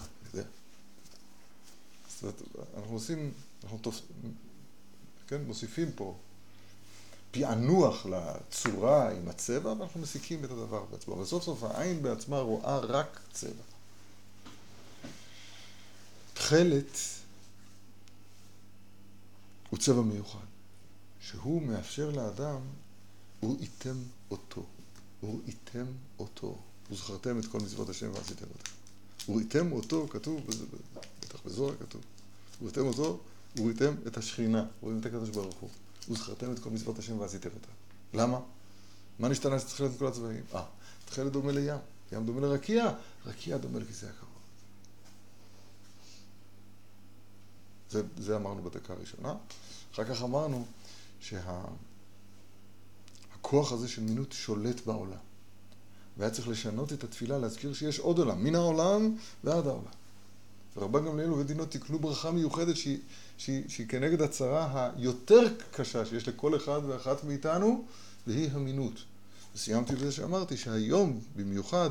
זאת 2.21 2.23
אומרת, 2.23 2.41
אנחנו 2.77 2.93
עושים, 2.93 3.31
אנחנו 3.63 3.77
תופ... 3.77 4.01
כן, 5.27 5.41
מוסיפים 5.47 5.91
פה 5.95 6.15
פענוח 7.31 8.05
לצורה 8.05 9.11
עם 9.11 9.29
הצבע, 9.29 9.69
ואנחנו 9.69 10.01
מסיקים 10.01 10.45
את 10.45 10.51
הדבר 10.51 10.85
בעצמו. 10.91 11.13
אבל 11.13 11.25
סוף 11.25 11.43
סוף 11.43 11.63
העין 11.63 12.01
בעצמה 12.01 12.39
רואה 12.39 12.77
רק 12.79 13.19
צבע. 13.33 13.63
תכלת 16.33 16.97
הוא 19.71 19.79
צבע 19.79 20.01
מיוחד, 20.01 20.45
שהוא 21.19 21.61
מאפשר 21.61 22.11
לאדם, 22.11 22.59
הוא 23.39 23.57
איתם 23.59 23.95
אותו. 24.31 24.65
הוא 25.21 25.41
איתם 25.47 25.85
אותו. 26.19 26.57
וזכרתם 26.91 27.39
את 27.39 27.45
כל 27.45 27.59
מצוות 27.59 27.89
השם 27.89 28.11
ועשיתם 28.13 28.45
אותם. 28.45 28.71
הוא 29.25 29.39
איתם 29.39 29.71
אותו, 29.71 30.07
כתוב, 30.09 30.41
בטח 31.21 31.39
בזוהר 31.45 31.75
כתוב. 31.75 32.01
הוא 32.59 32.69
איתם 32.69 32.85
אותו, 32.85 33.19
הוא 33.57 33.69
איתם 33.69 33.93
את 34.07 34.17
השכינה, 34.17 34.65
רואים 34.81 34.99
את 34.99 35.05
הקדוש 35.05 35.29
ברוך 35.29 35.55
הוא. 35.55 35.69
וזכרתם 36.09 36.51
את 36.51 36.59
כל 36.59 36.69
מצוות 36.69 36.99
השם 36.99 37.19
ועשיתם 37.19 37.49
אותם. 37.49 37.71
למה? 38.13 38.39
מה 39.19 39.29
נשתנה 39.29 39.59
שתכלת 39.59 39.91
את 39.93 39.99
כל 39.99 40.07
הצבעים? 40.07 40.43
אה, 40.55 40.63
תכלת 41.05 41.31
דומה 41.31 41.51
לים, 41.51 41.77
ים 42.11 42.25
דומה 42.25 42.41
לרקיע, 42.41 42.93
רקיע 43.25 43.57
דומה 43.57 43.79
לכיסא 43.79 44.05
הכבוד. 44.05 44.30
זה, 47.91 48.01
זה 48.17 48.35
אמרנו 48.35 48.63
בדקה 48.63 48.93
הראשונה. 48.93 49.33
אחר 49.93 50.03
כך 50.03 50.21
אמרנו 50.21 50.65
שהכוח 51.19 51.69
שה... 53.69 53.75
הזה 53.75 53.87
של 53.87 54.01
מינות 54.01 54.31
שולט 54.31 54.85
בעולם. 54.85 55.17
והיה 56.17 56.31
צריך 56.31 56.47
לשנות 56.47 56.93
את 56.93 57.03
התפילה, 57.03 57.37
להזכיר 57.37 57.73
שיש 57.73 57.99
עוד 57.99 58.19
עולם, 58.19 58.43
מן 58.43 58.55
העולם 58.55 59.15
ועד 59.43 59.67
העולם. 59.67 59.91
ורבן 60.77 61.05
גמליאל 61.05 61.31
ובדינו 61.31 61.65
תקנו 61.65 61.99
ברכה 61.99 62.31
מיוחדת 62.31 62.75
שהיא, 62.75 62.97
שהיא, 63.37 63.63
שהיא 63.69 63.87
כנגד 63.87 64.21
הצרה 64.21 64.91
היותר 64.95 65.47
קשה 65.71 66.05
שיש 66.05 66.27
לכל 66.27 66.55
אחד 66.55 66.81
ואחת 66.87 67.23
מאיתנו, 67.23 67.85
והיא 68.27 68.49
המינות. 68.51 69.03
וסיימתי 69.55 69.95
בזה 69.95 70.11
שאמרתי 70.11 70.57
שהיום 70.57 71.19
במיוחד 71.35 71.89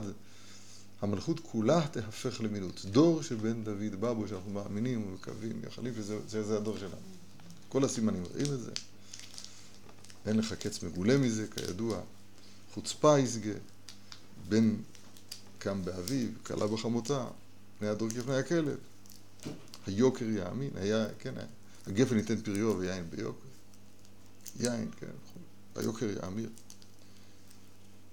המלכות 1.02 1.40
כולה 1.40 1.86
תהפך 1.92 2.40
למינות. 2.40 2.84
דור 2.84 3.22
שבן 3.22 3.64
דוד 3.64 4.00
בא 4.00 4.12
בו, 4.12 4.28
שאנחנו 4.28 4.50
מאמינים 4.50 5.06
ומקווים, 5.06 5.60
מייחלים 5.60 5.94
שזה 5.94 6.42
זה 6.42 6.56
הדור 6.56 6.78
שלנו. 6.78 6.94
כל 7.68 7.84
הסימנים 7.84 8.22
מראים 8.22 8.54
את 8.54 8.60
זה. 8.60 8.70
אין 10.26 10.36
לך 10.36 10.52
קץ 10.52 10.82
מגולה 10.82 11.18
מזה, 11.18 11.46
כידוע. 11.48 12.00
חוצפה 12.74 13.18
יסגה, 13.18 13.52
בן 14.48 14.76
קם 15.58 15.84
באביו, 15.84 16.28
כלה 16.42 16.66
בחמותה, 16.66 17.26
פני 17.78 17.88
הדור 17.88 18.08
כפני 18.10 18.36
הכלב. 18.36 18.78
היוקר 19.86 20.24
יאמין, 20.24 20.70
היה, 20.74 21.06
כן, 21.18 21.34
הגפן 21.86 22.16
ייתן 22.16 22.40
פריו 22.40 22.78
ויין 22.78 23.10
ביוקר. 23.10 23.48
יין, 24.60 24.90
כן, 25.00 25.06
היוקר 25.74 26.06
יאמיר. 26.22 26.48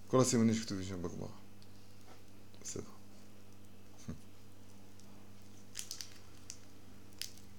כל 0.08 0.22
הסימנים 0.22 0.56
שכתובים 0.56 0.86
שם 0.86 1.02
בגמרא. 1.02 1.37
בסדר. 2.68 2.84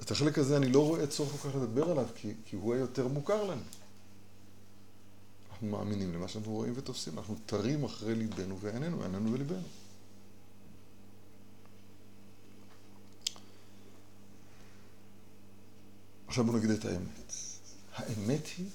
את 0.01 0.11
החלק 0.11 0.39
הזה 0.39 0.57
אני 0.57 0.73
לא 0.73 0.87
רואה 0.87 1.07
צורך 1.07 1.33
כל 1.33 1.49
כך 1.49 1.57
לדבר 1.57 1.91
עליו, 1.91 2.07
כי, 2.15 2.35
כי 2.45 2.57
הוא 2.57 2.75
היותר 2.75 3.09
מוכר 3.09 3.45
לנו. 3.45 3.63
אנחנו 5.51 5.67
מאמינים 5.69 6.15
למה 6.15 6.29
שאנחנו 6.29 6.53
רואים 6.53 6.73
ותופסים, 6.77 7.19
אנחנו 7.19 7.37
תרים 7.47 7.85
אחרי 7.85 8.15
ליבנו 8.15 8.61
ועינינו, 8.61 9.03
עינינו 9.03 9.33
וליבנו. 9.33 9.63
עכשיו 16.27 16.45
בואו 16.45 16.57
נגיד 16.57 16.71
את 16.71 16.85
האמת. 16.85 17.33
האמת 17.95 18.47
היא 18.59 18.67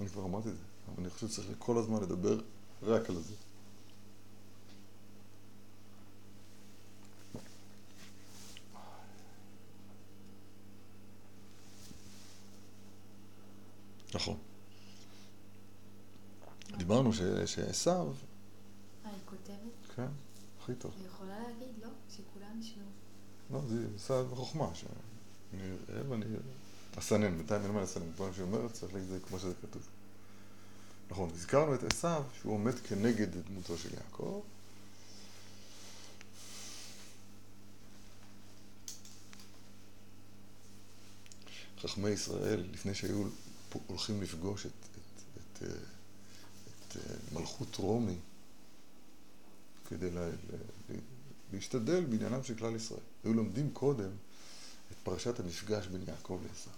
אני 0.00 0.08
כבר 0.08 0.24
אמרתי 0.24 0.48
את 0.48 0.54
זה, 0.54 0.62
אבל 0.88 1.02
אני 1.02 1.10
חושב 1.10 1.28
שצריך 1.28 1.48
כל 1.58 1.78
הזמן 1.78 2.02
לדבר 2.02 2.40
רק 2.82 3.10
על 3.10 3.16
זה. 3.16 3.34
נכון. 14.14 14.36
דיברנו 16.76 17.10
שעשו, 17.46 17.90
אה, 17.90 18.00
היא 19.04 19.12
כותבת? 19.24 19.96
כן, 19.96 20.08
הכי 20.62 20.74
טוב. 20.74 20.92
היא 20.96 21.06
יכולה 21.06 21.38
להגיד, 21.38 21.74
לא? 21.82 21.88
שכולם 22.10 22.60
ישמעו. 22.60 22.86
לא, 23.50 23.60
זה 23.68 23.86
עשה 23.96 24.24
בחוכמה, 24.24 24.74
שאני 24.74 25.62
אראה 25.88 26.04
אסנן, 26.98 27.36
בינתיים 27.36 27.62
אין 27.62 27.70
מה 27.70 27.82
לסנן, 27.82 28.06
מה 28.18 28.28
שהיא 28.34 28.44
אומרת 28.44 28.72
צריך 28.72 28.94
להגיד 28.94 29.10
את 29.10 29.20
זה 29.20 29.26
כמו 29.28 29.38
שזה 29.38 29.54
כתוב. 29.62 29.82
נכון, 31.10 31.30
הזכרנו 31.34 31.74
את 31.74 31.92
עשיו 31.92 32.22
שהוא 32.40 32.52
עומד 32.52 32.74
כנגד 32.78 33.28
דמותו 33.48 33.78
של 33.78 33.94
יעקב. 33.94 34.40
חכמי 41.80 42.10
ישראל, 42.10 42.64
לפני 42.72 42.94
שהיו 42.94 43.24
הולכים 43.86 44.22
לפגוש 44.22 44.66
את, 44.66 44.72
את, 44.72 45.22
את, 45.36 45.62
אה, 45.62 45.68
את 46.88 46.96
אה, 46.96 47.14
מלכות 47.32 47.76
רומי, 47.76 48.16
כדי 49.88 50.10
לה, 50.10 50.26
לה, 50.28 50.58
להשתדל 51.52 52.04
בעניינם 52.04 52.44
של 52.44 52.54
כלל 52.54 52.76
ישראל. 52.76 53.00
היו 53.24 53.34
לומדים 53.34 53.70
קודם 53.72 54.10
את 54.92 54.96
פרשת 55.02 55.40
המפגש 55.40 55.86
בין 55.86 56.02
יעקב 56.08 56.40
לעשו. 56.48 56.70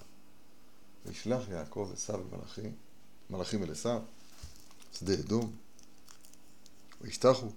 וישלח 1.07 1.49
יעקב 1.49 1.91
עשו 1.93 2.13
ומלאכים, 2.13 2.75
מלאכים 3.31 3.63
אל 3.63 3.71
עשו, 3.71 3.99
שדה 4.93 5.15
אדום, 5.15 5.57
וישתחו 7.01 7.49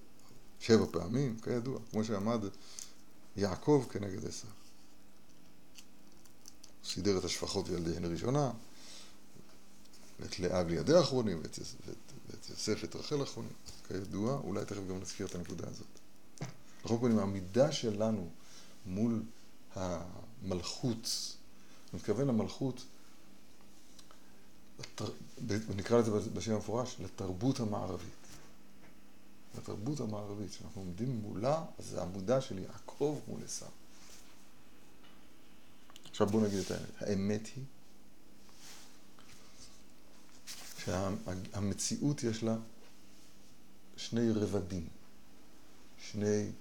שבע 0.60 0.86
פעמים, 0.92 1.40
כידוע, 1.40 1.80
כמו 1.92 2.04
שעמד 2.04 2.40
יעקב 3.38 3.86
כנגד 3.92 4.26
עשו. 4.26 4.48
סידר 6.84 7.18
את 7.18 7.24
השפחות 7.24 7.70
וילדיהן 7.70 8.06
ראשונה, 8.06 8.52
ואת 10.20 10.40
לאה 10.40 10.64
ולידי 10.66 10.94
האחרונים, 10.94 11.40
ואת, 11.42 11.60
ואת, 11.60 11.96
ואת 12.30 12.50
יוסף 12.50 12.78
ואת 12.82 12.96
רחל 12.96 13.20
האחרונים. 13.20 13.52
כידוע, 13.88 14.38
אולי 14.44 14.66
תכף 14.66 14.88
גם 14.90 15.00
נזכיר 15.00 15.28
את 15.28 15.36
הנקודה 15.36 15.68
הזאת. 15.68 15.88
אנחנו 16.84 17.00
קוראים 17.00 17.20
העמידה 17.20 17.72
שלנו 17.72 18.30
מול 18.86 19.24
המלכות, 19.76 21.36
אני 21.94 22.00
מתכוון 22.00 22.28
למלכות. 22.28 22.86
נקרא 25.76 26.00
לזה 26.00 26.30
בשם 26.30 26.54
המפורש, 26.54 26.96
לתרבות 27.00 27.60
המערבית. 27.60 28.10
לתרבות 29.58 30.00
המערבית, 30.00 30.54
שאנחנו 30.54 30.82
עומדים 30.82 31.22
מולה, 31.22 31.66
אז 31.80 31.86
זה 31.86 32.00
העמודה 32.00 32.42
של 32.42 32.60
יעקב 32.60 33.20
מול 33.28 33.44
עשיו. 33.44 33.68
עכשיו 36.10 36.28
בואו 36.28 36.44
נגיד 36.44 36.60
את 36.60 36.72
האמת. 36.72 36.90
האמת 37.00 37.48
היא 37.56 37.64
שהמציאות 40.86 42.24
יש 42.24 42.44
לה 42.44 42.58
שני 43.98 44.32
רבדים, 44.32 44.88
שני 46.12 46.52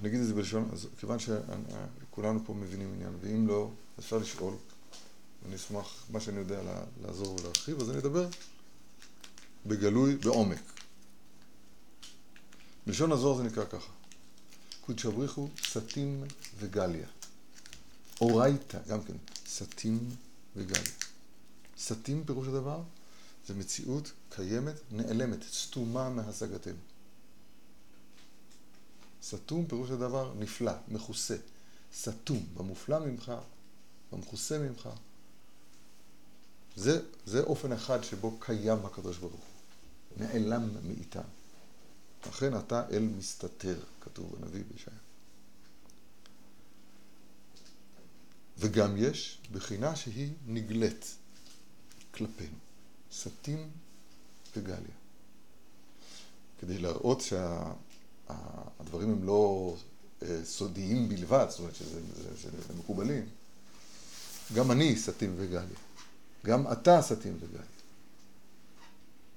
אני 0.00 0.08
אגיד 0.08 0.20
את 0.20 0.26
זה 0.26 0.34
בלשון, 0.34 0.68
אז 0.72 0.86
כיוון 1.00 1.18
שכולנו 1.18 2.40
פה 2.46 2.54
מבינים 2.54 2.92
עניין, 2.94 3.12
ואם 3.20 3.48
לא, 3.48 3.70
אפשר 3.98 4.18
לשאול, 4.18 4.54
ואני 5.42 5.56
אשמח, 5.56 6.06
מה 6.10 6.20
שאני 6.20 6.38
יודע, 6.38 6.62
לעזור 7.02 7.36
ולהרחיב, 7.40 7.80
אז 7.80 7.90
אני 7.90 7.98
אדבר 7.98 8.28
בגלוי, 9.66 10.16
בעומק. 10.16 10.62
בלשון 12.86 13.12
הזוהר 13.12 13.36
זה 13.36 13.42
נקרא 13.42 13.64
ככה: 13.64 13.92
קודש 14.80 15.06
אבריחו 15.06 15.48
סטים 15.62 16.24
וגליה. 16.58 17.06
אורייתא, 18.20 18.78
גם 18.88 19.02
כן, 19.02 19.16
סטים 19.46 20.10
וגליה. 20.56 20.92
סטים 21.78 22.24
פירוש 22.24 22.48
הדבר 22.48 22.82
זה 23.46 23.54
מציאות 23.54 24.12
קיימת, 24.28 24.74
נעלמת, 24.90 25.42
סתומה 25.42 26.10
מהשגתנו. 26.10 26.89
סתום 29.22 29.66
פירוש 29.66 29.90
הדבר 29.90 30.34
נפלא, 30.38 30.72
מכוסה. 30.88 31.36
סתום, 31.96 32.46
במופלא 32.54 32.98
ממך, 32.98 33.32
במכוסה 34.12 34.58
ממך. 34.58 34.88
זה, 36.76 37.02
זה 37.26 37.40
אופן 37.40 37.72
אחד 37.72 38.02
שבו 38.02 38.38
קיים 38.38 38.86
הקדוש 38.86 39.18
ברוך 39.18 39.32
הוא. 39.32 39.40
נעלם 40.16 40.68
מאיתנו. 40.88 41.22
לכן 42.28 42.58
אתה 42.58 42.88
אל 42.88 43.02
מסתתר, 43.02 43.78
כתוב 44.00 44.36
בנביא 44.36 44.62
בישעיה. 44.72 44.96
וגם 48.58 48.96
יש 48.96 49.38
בחינה 49.52 49.96
שהיא 49.96 50.32
נגלית 50.46 51.14
כלפינו. 52.14 52.56
סתים 53.12 53.70
וגליה. 54.56 54.96
כדי 56.58 56.78
להראות 56.78 57.20
שהדברים 58.78 59.12
הם 59.12 59.24
לא 59.24 59.74
סודיים 60.44 61.08
בלבד, 61.08 61.46
זאת 61.48 61.58
אומרת 61.58 61.74
שזה, 61.74 62.00
שזה, 62.16 62.36
שזה 62.36 62.74
מקובלים. 62.78 63.26
גם 64.54 64.70
אני 64.70 64.96
סתים 64.96 65.34
וגליה. 65.36 65.78
גם 66.46 66.72
אתה 66.72 67.02
סתים 67.02 67.36
וגליה. 67.40 67.66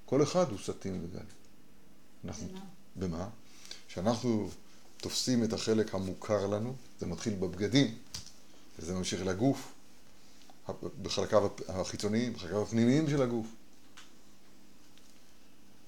כל 0.06 0.22
אחד 0.22 0.50
הוא 0.50 0.58
סתים 0.58 1.00
וגליה. 1.04 1.24
אנחנו, 2.24 2.48
במה? 2.48 3.08
במה? 3.08 3.28
שאנחנו 3.88 4.48
תופסים 4.96 5.44
את 5.44 5.52
החלק 5.52 5.94
המוכר 5.94 6.46
לנו, 6.46 6.74
זה 7.00 7.06
מתחיל 7.06 7.34
בבגדים, 7.34 7.94
וזה 8.78 8.94
ממשיך 8.94 9.22
לגוף, 9.26 9.72
בחלקיו 11.02 11.48
החיצוניים, 11.68 12.32
בחלקיו 12.32 12.62
הפנימיים 12.62 13.10
של 13.10 13.22
הגוף. 13.22 13.46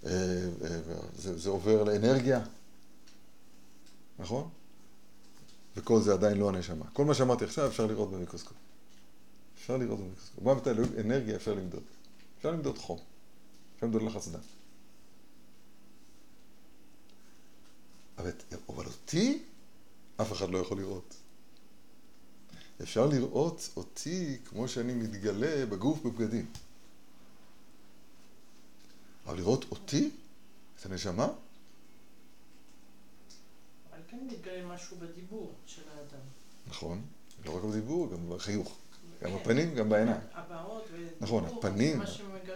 זה, 0.03 1.39
זה 1.39 1.51
עובר 1.51 1.85
לאנרגיה, 1.85 2.41
נכון? 4.19 4.49
וכל 5.77 6.01
זה 6.01 6.13
עדיין 6.13 6.39
לא 6.39 6.49
הנשמה. 6.49 6.85
כל 6.93 7.05
מה 7.05 7.15
שאמרתי 7.15 7.45
עכשיו 7.45 7.67
אפשר 7.67 7.87
לראות 7.87 8.11
במיקרוסקופ. 8.11 8.57
אפשר 9.57 9.77
לראות 9.77 9.99
במיקרוסקופ. 9.99 10.43
מה 10.43 10.55
מתי 10.55 10.71
אנרגיה 11.01 11.37
אפשר 11.37 11.55
למדוד? 11.55 11.83
אפשר 12.39 12.51
למדוד 12.51 12.79
חום. 12.79 12.99
אפשר 13.75 13.87
למדוד 13.87 14.03
לחץ 14.03 14.29
דם. 14.29 14.41
אבל, 18.19 18.31
אבל 18.69 18.87
אותי 18.87 19.43
אף 20.21 20.33
אחד 20.33 20.51
לא 20.51 20.59
יכול 20.59 20.79
לראות. 20.79 21.15
אפשר 22.83 23.07
לראות 23.07 23.69
אותי 23.77 24.39
כמו 24.45 24.69
שאני 24.69 24.95
מתגלה 24.95 25.67
בגוף 25.67 26.03
בבגדים. 26.03 26.47
אבל 29.27 29.37
לראות 29.37 29.65
אותי, 29.71 30.11
את 30.81 30.87
הנשמה, 30.87 31.29
כן 34.09 34.19
מתגלה 34.27 34.67
משהו 34.67 34.97
בדיבור 34.97 35.53
של 35.67 35.83
האדם. 35.91 36.25
נכון, 36.67 37.03
לא 37.45 37.57
רק 37.57 37.65
בדיבור, 37.65 38.11
גם 38.13 38.29
בחיוך, 38.29 38.77
גם 39.23 39.31
בפנים, 39.37 39.75
גם 39.75 39.89
בעיניים. 39.89 40.21
הבעות 40.33 40.85
ודיבור, 40.93 41.17
נכון, 41.21 41.45
הפנים, 41.45 42.03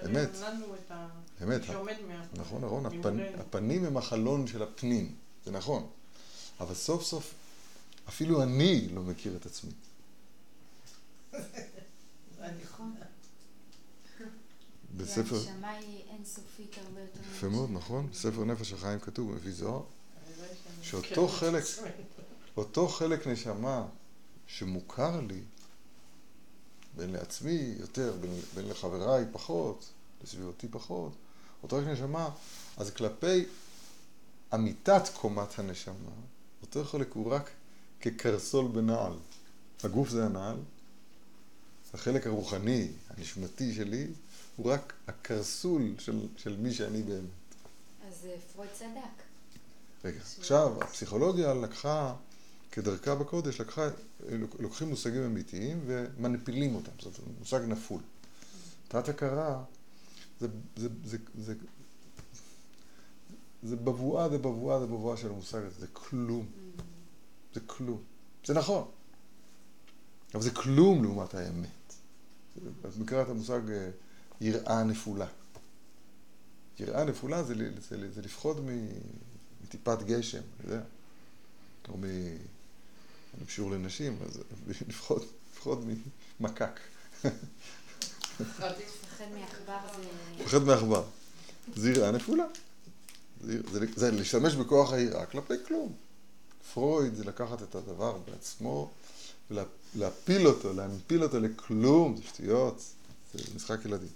אמת. 0.07 0.29
לנו 0.41 0.75
את 0.75 0.91
ה... 0.91 1.09
אמת, 1.43 1.61
מי 1.61 1.67
שעומד 1.67 1.97
מה... 2.09 2.25
נכון, 2.35 2.65
נכון. 2.65 2.87
הפנים 3.39 3.85
הם 3.85 3.97
החלון 3.97 4.47
של 4.47 4.63
הפנים, 4.63 5.15
זה 5.45 5.51
נכון. 5.51 5.91
אבל 6.61 6.75
סוף 6.75 7.03
סוף, 7.03 7.35
אפילו 8.09 8.43
אני 8.43 8.89
לא 8.95 9.03
מכיר 9.03 9.37
את 9.37 9.47
עצמי. 9.47 9.71
נכון. 12.63 12.95
בספר, 14.97 15.35
והנשמה 15.35 15.71
היא 15.71 16.03
אינסופית 16.11 16.79
הרבה 16.79 17.01
יותר 17.01 17.21
יפה 17.21 17.49
מאוד, 17.49 17.71
נכון? 17.71 18.11
בספר 18.11 18.45
נפש 18.45 18.73
החיים 18.73 19.01
כתוב, 19.01 19.31
מביא 19.33 19.53
זוהר, 19.53 19.83
שאותו 20.83 21.25
את 21.25 21.31
חלק-. 21.31 21.65
אותו 22.57 22.89
חלק 22.89 23.27
נשמה 23.27 23.87
שמוכר 24.47 25.21
לי, 25.21 25.41
בין 26.97 27.11
לעצמי 27.11 27.75
יותר, 27.79 28.17
בין, 28.21 28.41
בין 28.55 28.69
לחבריי 28.69 29.25
פחות, 29.33 29.89
לסביבתי 30.25 30.69
פחות, 30.69 31.13
אותו 31.63 31.77
חלק 31.77 31.87
נשמה, 31.87 32.31
אז 32.77 32.91
כלפי 32.91 33.45
אמיתת 34.55 35.03
קומת 35.15 35.59
הנשמה, 35.59 35.95
אותו 36.63 36.85
חלק 36.85 37.13
הוא 37.13 37.33
רק 37.33 37.51
כקרסול 38.01 38.69
בנעל. 38.69 39.13
הגוף 39.85 40.09
זה 40.09 40.25
הנעל, 40.25 40.57
החלק 41.95 42.27
הרוחני, 42.27 42.89
הנשמתי 43.09 43.75
שלי, 43.75 44.07
הוא 44.57 44.73
רק 44.73 44.93
הקרסול 45.07 45.95
של, 45.99 46.29
של 46.37 46.57
מי 46.57 46.75
שאני 46.75 47.03
באמת. 47.03 47.25
אז 48.09 48.27
אה, 48.27 48.37
פרויד 48.55 48.71
צדק. 48.73 49.30
רגע, 50.05 50.21
עכשיו, 50.39 50.83
הפסיכולוגיה 50.83 51.55
לקחה 51.55 52.15
כדרכה 52.73 53.15
בקודש, 53.15 53.61
לקחה, 53.61 53.89
לוקחים 54.59 54.89
מושגים 54.89 55.23
אמיתיים 55.23 55.81
ומנפילים 55.87 56.75
אותם, 56.75 56.91
זאת 56.99 57.19
אומרת, 57.19 57.39
מושג 57.39 57.61
נפול. 57.69 58.01
תת 58.89 59.09
הכרה 59.09 59.65
זה, 60.41 60.49
זה, 60.77 60.89
זה, 61.05 61.19
זה, 61.39 61.55
זה 63.63 63.77
בבואה, 63.77 64.29
זה 64.29 64.39
בבואה, 64.39 64.81
זה 64.81 64.87
בבואה 64.87 65.17
של 65.17 65.29
המושג 65.29 65.59
הזה, 65.65 65.81
זה 65.81 65.87
כלום. 65.93 66.47
זה 67.55 67.61
כלום. 67.67 68.03
זה 68.45 68.55
נכון, 68.55 68.89
אבל 70.35 70.43
זה 70.43 70.51
כלום 70.51 71.03
לעומת 71.05 71.35
האמת. 71.35 71.95
את 72.57 72.97
מכירה 72.99 73.23
את 73.23 73.29
המושג 73.29 73.71
אה, 73.71 73.91
יראה 74.41 74.85
נפולה. 74.85 75.27
יראה 76.79 77.05
נפולה 77.05 77.43
זה, 77.43 77.55
זה, 77.89 78.13
זה 78.13 78.23
לפחוד 78.23 78.61
מטיפת 79.71 80.03
גשם, 80.03 80.41
יודע, 80.65 80.81
או 81.89 81.97
מ... 81.97 82.05
אני 82.05 83.47
קשור 83.47 83.71
לנשים, 83.71 84.19
אז 84.27 84.41
לפחוד, 84.89 85.23
לפחוד 85.53 85.85
ממקק. 86.41 86.81
לפחד 88.41 88.71
מעכבר 89.35 89.79
זה... 89.97 90.43
לפחד 90.45 90.63
מעכבר. 90.63 91.05
זה 91.77 91.91
יראה 91.91 92.11
נפולה. 92.11 92.45
זה, 93.41 93.59
זה, 93.73 93.87
זה 93.97 94.11
להשתמש 94.11 94.55
בכוח 94.55 94.93
היראה 94.93 95.27
כלפי 95.27 95.55
כלום. 95.67 95.93
פרויד 96.75 97.15
זה 97.15 97.25
לקחת 97.25 97.63
את 97.63 97.75
הדבר 97.75 98.19
בעצמו 98.19 98.91
ולהפיל 99.51 100.47
אותו, 100.47 100.73
להנפיל 100.73 101.23
אותו 101.23 101.41
לכלום, 101.41 102.17
זה 102.17 102.23
שטויות, 102.23 102.83
זה 103.35 103.55
משחק 103.55 103.85
ילדים. 103.85 104.09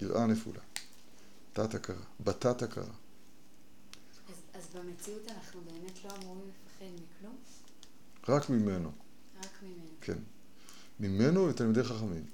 יראה 0.00 0.26
נפולה. 0.26 0.60
תת 1.52 1.74
הכרה, 1.74 1.96
בתת 2.20 2.62
הכרה. 2.62 2.84
אז, 2.84 4.36
אז 4.54 4.61
במציאות 4.74 5.22
אנחנו 5.28 5.60
באמת 5.60 6.04
לא 6.04 6.10
אמורים 6.16 6.48
לפחד 6.48 6.84
מכלום? 6.94 7.36
רק 8.28 8.50
ממנו, 8.50 8.92
רק 9.38 9.62
ממנו. 9.62 9.90
כן. 10.00 10.18
ממנו 11.00 11.48
ותלמידי 11.48 11.82
חכמים. 11.82 12.26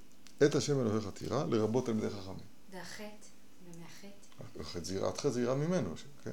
את 0.47 0.55
השם 0.55 0.81
אלוהיך 0.81 1.09
תירא, 1.15 1.45
לרבות 1.45 1.87
תלמידי 1.87 2.11
חכמים. 2.11 2.47
זה 2.71 2.83
החטא, 2.83 3.27
ומהחטא. 3.65 4.61
החטא 4.61 4.85
זה 4.85 4.95
יראת 4.95 5.19
חטא 5.19 5.31
זה 5.31 5.43
יראה 5.43 5.55
ממנו, 5.55 5.95
כן. 6.25 6.33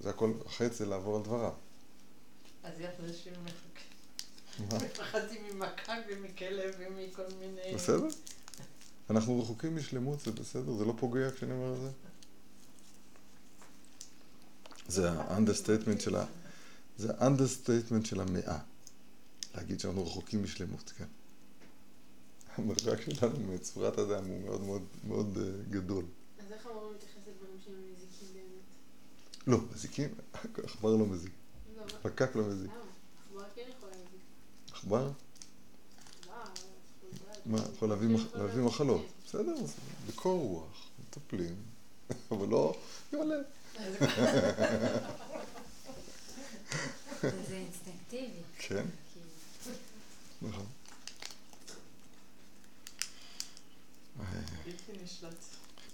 זה 0.00 0.10
הכל, 0.10 0.32
החטא 0.46 0.74
זה 0.74 0.86
לעבור 0.86 1.16
על 1.16 1.22
דבריו. 1.22 1.52
אז 2.62 2.72
אנשים 3.00 3.32
מה? 4.58 4.78
מפחדים 4.78 5.44
ממקק 5.44 5.92
ומכלב 6.08 6.74
ומכל 6.78 7.22
מיני... 7.40 7.74
בסדר? 7.74 8.06
אנחנו 9.10 9.42
רחוקים 9.42 9.76
משלמות, 9.76 10.20
זה 10.20 10.30
בסדר? 10.30 10.72
זה 10.72 10.84
לא 10.84 10.94
פוגע 10.98 11.30
כשאני 11.30 11.52
אומר 11.52 11.74
את 11.74 11.80
זה? 11.80 11.90
זה 14.88 15.10
ה 15.10 15.16
understatement 15.16 16.00
של 16.00 16.16
ה... 16.16 16.24
זה 16.98 17.12
ה 17.18 17.24
understatement 17.24 18.06
של 18.06 18.20
המאה. 18.20 18.58
להגיד 19.54 19.80
שאנחנו 19.80 20.06
רחוקים 20.06 20.42
משלמות, 20.42 20.92
כן. 20.98 21.04
המרחק 22.56 23.00
שלנו 23.00 23.54
מצורת 23.54 23.98
אדם 23.98 24.26
הוא 24.26 24.40
מאוד 24.44 24.60
מאוד 24.60 24.82
מאוד 25.04 25.38
אה, 25.38 25.44
גדול. 25.70 26.04
אז 26.38 26.52
איך 26.52 26.66
אמורים 26.66 26.92
להתייחס 26.92 27.28
לדברים 27.28 27.56
שהם 27.64 27.74
מזיקים 27.92 28.28
באמת? 28.34 28.62
לא, 29.46 29.58
מזיקים, 29.74 30.08
עכבר 30.64 30.96
לא 30.96 31.06
מזיק, 31.06 31.32
לא? 31.76 31.82
פקק 32.02 32.36
לא 32.36 32.42
מזיק. 32.48 32.70
עכבר 33.26 33.44
כן 33.54 33.62
יכול 33.78 33.88
להזיק. 33.88 34.20
עכבר? 34.72 35.10
לא, 36.26 36.34
מה, 37.46 37.58
יכול 37.74 37.88
להביא 37.88 38.16
להביא 38.34 38.62
מחלות. 38.62 39.06
בסדר, 39.26 39.54
בקור 40.08 40.40
רוח, 40.40 40.88
מטפלים, 41.00 41.56
אבל 42.32 42.48
לא 42.48 42.76
הלב. 43.12 43.44
זה 47.20 47.56
אינסטינקטיבי. 47.56 48.42
כן, 48.58 48.86
נכון. 50.42 50.66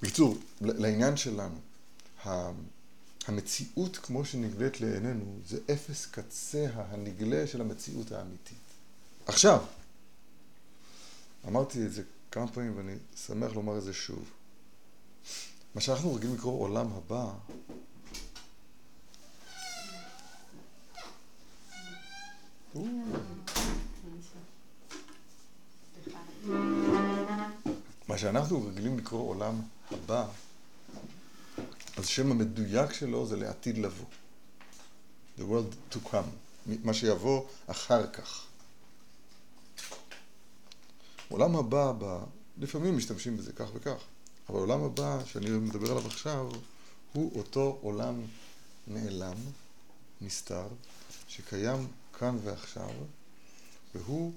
בקיצור, 0.02 0.38
לעניין 0.60 1.16
שלנו, 1.16 1.58
המציאות 3.26 3.96
כמו 3.96 4.24
שנגלית 4.24 4.80
לעינינו 4.80 5.38
זה 5.46 5.58
אפס 5.72 6.06
קצה 6.06 6.66
הנגלה 6.74 7.46
של 7.46 7.60
המציאות 7.60 8.12
האמיתית. 8.12 8.56
עכשיו, 9.26 9.64
אמרתי 11.46 11.86
את 11.86 11.92
זה 11.92 12.02
כמה 12.30 12.52
פעמים 12.52 12.76
ואני 12.76 12.94
שמח 13.26 13.52
לומר 13.52 13.78
את 13.78 13.82
זה 13.82 13.92
שוב. 13.92 14.30
מה 15.74 15.80
שאנחנו 15.80 16.14
רגילים 16.14 16.34
לקרוא 16.36 16.60
עולם 16.60 16.86
הבא, 16.92 17.32
מה 28.08 28.18
שאנחנו 28.18 28.66
רגילים 28.66 28.98
לקרוא 28.98 29.28
עולם 29.28 29.60
הבא, 29.90 30.26
אז 31.96 32.04
השם 32.04 32.30
המדויק 32.30 32.92
שלו 32.92 33.26
זה 33.26 33.36
לעתיד 33.36 33.78
לבוא. 33.78 34.06
The 35.38 35.42
world 35.42 35.94
to 35.94 35.98
come, 36.12 36.70
מה 36.84 36.94
שיבוא 36.94 37.46
אחר 37.66 38.06
כך. 38.12 38.46
עולם 41.28 41.56
הבא. 41.56 41.92
לפעמים 42.58 42.96
משתמשים 42.96 43.36
בזה 43.36 43.52
כך 43.52 43.68
וכך, 43.74 44.04
אבל 44.50 44.58
עולם 44.58 44.84
הבא 44.84 45.24
שאני 45.24 45.50
מדבר 45.50 45.90
עליו 45.90 46.06
עכשיו, 46.06 46.50
הוא 47.12 47.38
אותו 47.38 47.78
עולם 47.82 48.20
נעלם, 48.86 49.36
נסתר, 50.20 50.68
שקיים 51.28 51.88
כאן 52.18 52.38
ועכשיו, 52.44 52.90
והוא 53.94 54.32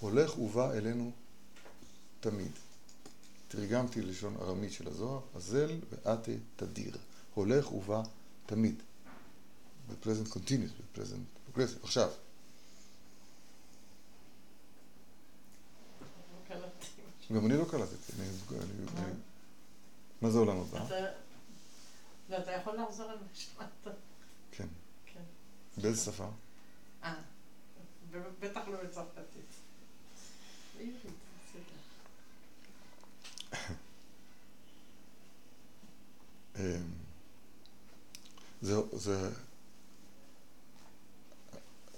הולך 0.00 0.38
ובא 0.38 0.72
אלינו 0.72 1.10
תמיד. 2.20 2.52
תרגמתי 3.48 4.02
ללשון 4.02 4.36
ארמית 4.40 4.72
של 4.72 4.88
הזוהר, 4.88 5.20
אזל 5.34 5.78
ועתה 5.90 6.32
תדיר. 6.56 6.96
הולך 7.34 7.72
ובא 7.72 8.02
תמיד. 8.46 8.82
ב-present 9.88 10.32
continuous, 10.32 10.98
ב-present 10.98 11.56
progressive. 11.56 11.82
עכשיו, 11.82 12.10
לא. 16.50 16.56
גם 17.34 17.46
אני 17.46 17.56
לא 17.56 17.64
קלטתי. 17.70 18.12
אני, 18.18 18.28
אני, 18.50 18.60
אני, 18.96 19.12
מה 20.22 20.30
זה 20.30 20.38
עולם 20.38 20.56
הבא? 20.60 20.86
אתה... 20.86 20.94
לא, 22.28 22.38
אתה 22.38 22.52
יכול 22.52 22.76
לחזור 22.76 23.10
על 23.10 23.18
מה 23.18 23.26
שאמרת. 23.34 23.96
כן. 24.50 24.68
כן. 25.06 25.22
באיזה 25.82 26.12
שפה? 26.12 26.28
אה, 27.04 27.14
בטח 28.40 28.60
לא 28.68 28.82
בצרפתית. 28.84 29.54
אמ, 36.56 36.62
זה, 38.62 38.74
זה, 38.92 39.30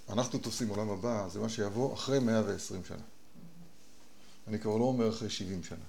אנחנו 0.08 0.38
תופסים 0.38 0.68
עולם 0.68 0.90
הבא, 0.90 1.28
זה 1.28 1.40
מה 1.40 1.48
שיבוא 1.48 1.94
אחרי 1.94 2.18
120 2.18 2.84
שנה. 2.84 3.02
אני 4.48 4.58
כבר 4.58 4.76
לא 4.76 4.84
אומר 4.84 5.08
אחרי 5.08 5.30
70 5.30 5.62
שנה. 5.62 5.84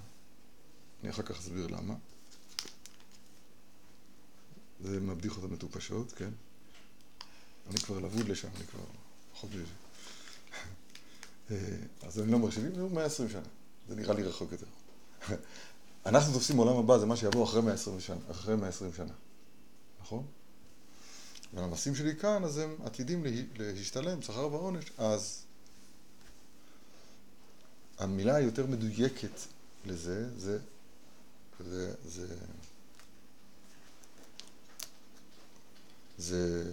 אני 1.02 1.10
אחר 1.10 1.24
כך 1.24 1.40
אסביר 1.40 1.68
למה. 1.68 1.94
זה 4.84 5.00
מבדיחות 5.00 5.44
המטופשות, 5.44 6.12
כן? 6.12 6.30
אני 7.70 7.80
כבר 7.80 8.00
לבוד 8.00 8.30
לשם, 8.30 8.48
אני 8.58 8.66
כבר 8.68 8.80
רחוק 9.36 9.50
מזה. 9.54 9.64
אה, 11.52 11.58
אז 12.08 12.20
אני 12.20 12.32
לא 12.32 12.38
אומר 12.38 12.50
70, 12.50 12.76
זה 12.76 12.84
120 12.84 13.30
שנה. 13.30 13.42
זה 13.90 13.96
נראה 13.96 14.14
לי 14.14 14.24
רחוק 14.24 14.52
יותר. 14.52 14.66
אנחנו 16.06 16.34
תופסים 16.34 16.58
עולם 16.58 16.78
הבא, 16.78 16.98
זה 16.98 17.06
מה 17.06 17.16
שיבוא 17.18 17.44
אחרי 17.44 17.62
120 17.62 18.00
שנה, 18.00 18.18
אחרי 18.32 18.56
120 18.56 18.92
שנה, 18.94 19.14
נכון? 20.02 20.26
והמעשים 21.54 21.96
שלי 21.96 22.16
כאן, 22.16 22.44
אז 22.44 22.58
הם 22.58 22.76
עתידים 22.86 23.24
לה- 23.26 23.32
להשתלם, 23.74 24.22
שכר 24.22 24.54
ועונש, 24.54 24.86
אז 24.98 25.44
המילה 28.00 28.36
היותר 28.36 28.66
מדויקת 28.66 29.40
לזה, 29.86 30.40
זה, 30.40 30.60
זה, 31.60 31.94
זה, 32.06 32.28
זה, 36.22 36.64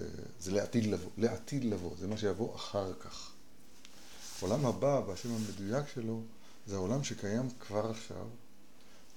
זה 0.41 0.53
לעתיד 0.53 0.87
לבוא, 0.87 1.11
לעתיד 1.19 1.65
לבוא, 1.65 1.97
זה 1.99 2.07
מה 2.07 2.19
שיבוא 2.19 2.57
אחר 2.57 2.95
כך. 2.95 3.31
העולם 4.39 4.67
הבא, 4.67 5.01
והשם 5.07 5.29
המדויק 5.35 5.89
שלו, 5.95 6.23
זה 6.67 6.77
העולם 6.77 7.05
שקיים 7.05 7.49
כבר 7.61 7.91
עכשיו, 7.91 8.27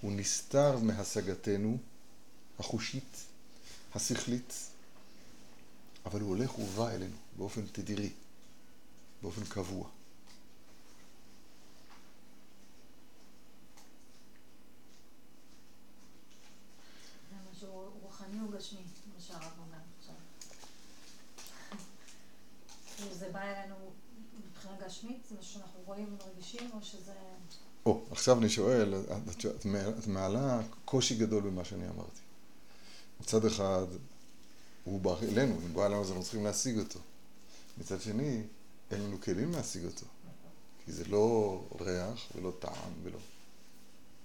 הוא 0.02 0.12
נסתר 0.12 0.78
מהשגתנו 0.78 1.78
החושית, 2.60 3.18
השכלית, 3.96 4.54
אבל 6.06 6.22
הוא 6.22 6.30
הולך 6.30 6.60
ובא 6.60 6.90
אלינו 6.90 7.18
באופן 7.38 7.62
תדירי, 7.72 8.10
באופן 9.22 9.46
קבוע. 9.46 9.90
זה 23.22 23.28
משהו 23.28 23.31
אומר 23.42 23.52
עכשיו. 23.62 24.02
כאילו 24.62 24.88
גשמית? 24.88 25.26
זה 25.30 25.36
משהו 25.40 25.54
שאנחנו 25.54 25.80
רואים 25.86 26.14
ומרגישים, 26.14 26.70
או 26.74 26.82
שזה... 26.82 27.14
או, 27.86 28.02
עכשיו 28.12 28.40
אני 28.40 28.50
שואל, 28.50 28.96
את, 28.96 29.46
את, 29.46 29.66
את 30.00 30.08
מעלה 30.08 30.62
קושי 30.86 31.16
גדול 31.16 31.44
במה 31.44 31.66
שאני 31.66 31.90
אמרתי. 31.90 32.22
מצד 33.22 33.46
אחד, 33.46 33.86
הוא 34.84 35.02
בא 35.02 35.16
אלינו, 35.22 35.60
אם 35.66 35.74
בא 35.74 35.86
אלינו 35.86 36.02
אז 36.02 36.08
אנחנו 36.08 36.24
צריכים 36.24 36.44
להשיג 36.44 36.80
אותו. 36.80 37.00
מצד 37.78 38.02
שני, 38.02 38.44
אין 38.92 39.02
לנו 39.02 39.22
כלים 39.22 39.52
להשיג 39.52 39.86
אותו. 39.86 40.06
כי 40.86 40.92
זה 40.92 41.06
לא 41.06 41.60
ריח 41.80 42.32
ולא 42.36 42.52
טעם 42.60 42.92
ולא... 43.04 43.18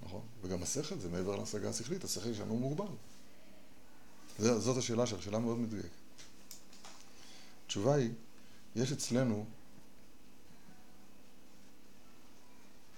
נכון? 0.03 0.21
וגם 0.43 0.63
השכל 0.63 0.99
זה 0.99 1.09
מעבר 1.09 1.37
להשגה 1.37 1.69
השכלית, 1.69 2.05
השכל 2.05 2.35
שלנו 2.35 2.57
מוגבל. 2.57 2.95
זה, 4.39 4.61
זאת 4.61 4.77
השאלה 4.77 5.07
שלך, 5.07 5.23
שאלה 5.23 5.39
מאוד 5.39 5.59
מדויקת. 5.59 5.89
התשובה 7.67 7.95
היא, 7.95 8.11
יש 8.77 8.93
אצלנו 8.93 9.47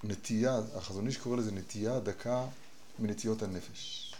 נטייה, 0.05 0.61
החזון 0.75 1.07
איש 1.07 1.17
קורא 1.17 1.37
לזה 1.37 1.53
נטייה 1.53 2.01
דקה 2.01 2.47
מנטיות 2.99 3.43
הנפש. 3.43 4.15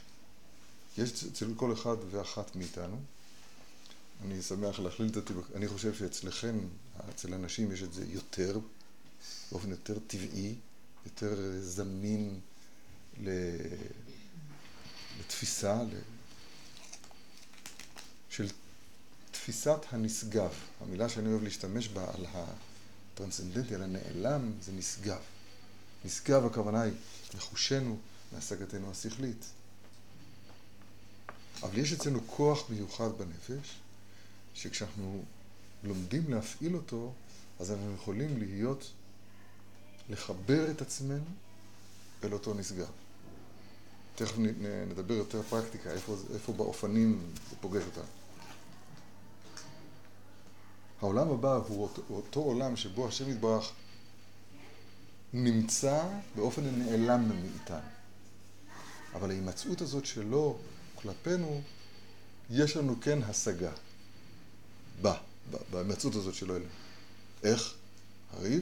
יש 0.99 1.25
אצל 1.25 1.55
כל 1.57 1.73
אחד 1.73 1.97
ואחת 2.11 2.57
מאיתנו, 2.57 3.01
אני 4.25 4.43
שמח 4.43 4.79
להכליל 4.79 5.09
את 5.09 5.17
הטיפול, 5.17 5.43
אני 5.55 5.69
חושב 5.69 5.95
שאצלכם, 5.95 6.59
אצל 7.11 7.35
אנשים 7.35 7.73
יש 7.73 7.83
את 7.83 7.93
זה 7.93 8.05
יותר, 8.09 8.59
באופן 9.53 9.71
יותר 9.71 9.99
טבעי, 10.07 10.55
יותר 11.07 11.61
זמין 11.61 12.41
לתפיסה, 15.21 15.81
של 18.31 18.49
תפיסת 19.49 19.81
הנשגב. 19.91 20.51
המילה 20.81 21.09
שאני 21.09 21.29
אוהב 21.29 21.43
להשתמש 21.43 21.89
בה 21.89 22.05
על 22.15 22.27
הטרנסצנדנטי, 23.15 23.75
על 23.75 23.83
הנעלם, 23.83 24.53
זה 24.63 24.73
נשגב. 24.73 25.21
נשגב 26.05 26.47
הכוונה 26.47 26.83
היא 26.83 26.93
לחושנו 27.35 27.99
מהשגתנו 28.33 28.91
השכלית. 28.91 29.45
אבל 31.63 31.79
יש 31.79 31.93
אצלנו 31.93 32.21
כוח 32.27 32.71
מיוחד 32.71 33.09
בנפש, 33.19 33.77
שכשאנחנו 34.55 35.25
לומדים 35.85 36.31
להפעיל 36.31 36.77
אותו, 36.77 37.13
אז 37.61 37.71
אנחנו 37.71 37.95
יכולים 37.95 38.39
להיות, 38.39 38.91
לחבר 40.09 40.71
את 40.71 40.83
עצמנו 40.83 41.25
אל 42.25 42.33
אותו 42.33 42.55
נשגב. 42.55 42.91
תכף 44.15 44.35
נדבר 44.89 45.15
יותר 45.15 45.43
פרקטיקה, 45.43 45.91
איפה, 45.91 46.17
איפה 46.35 46.53
באופנים 46.53 47.21
זה 47.51 47.57
פוגש 47.61 47.83
אותנו. 47.87 48.18
העולם 51.01 51.31
הבא 51.31 51.55
הוא 51.55 51.83
אותו, 51.83 52.03
אותו 52.11 52.41
עולם 52.41 52.77
שבו 52.77 53.09
השם 53.09 53.31
יתברך 53.31 53.73
נמצא 55.33 56.09
באופן 56.37 56.67
הנעלם 56.67 57.29
מאיתנו. 57.29 57.79
אבל 59.15 59.31
ההימצאות 59.31 59.81
הזאת 59.81 60.07
שלו 60.07 60.59
כלפינו, 60.95 61.61
יש 62.51 62.77
לנו 62.77 63.01
כן 63.01 63.23
השגה. 63.23 63.73
בה, 65.03 65.17
בהימצאות 65.71 66.15
הזאת 66.15 66.35
שלו 66.35 66.57
אלינו. 66.57 66.71
איך? 67.43 67.75
הרי, 68.33 68.61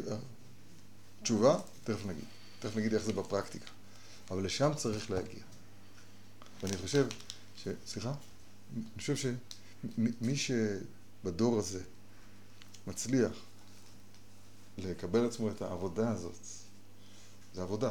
תשובה, 1.22 1.59
תכף 1.85 2.07
נגיד. 2.07 2.25
תכף 2.61 2.77
נגיד 2.77 2.94
איך 2.94 3.05
זה 3.05 3.12
בפרקטיקה. 3.12 3.70
אבל 4.31 4.44
לשם 4.44 4.70
צריך 4.77 5.11
להגיע. 5.11 5.42
ואני 6.62 6.77
חושב 6.77 7.07
ש... 7.57 7.68
סליחה? 7.87 8.14
אני 8.77 8.85
חושב 8.96 9.16
שמי 9.16 10.37
שבדור 10.37 11.59
הזה 11.59 11.83
מצליח 12.87 13.33
לקבל 14.79 15.20
לעצמו 15.20 15.51
את 15.51 15.62
העבודה 15.62 16.11
הזאת, 16.11 16.38
זה 17.55 17.62
עבודה. 17.62 17.90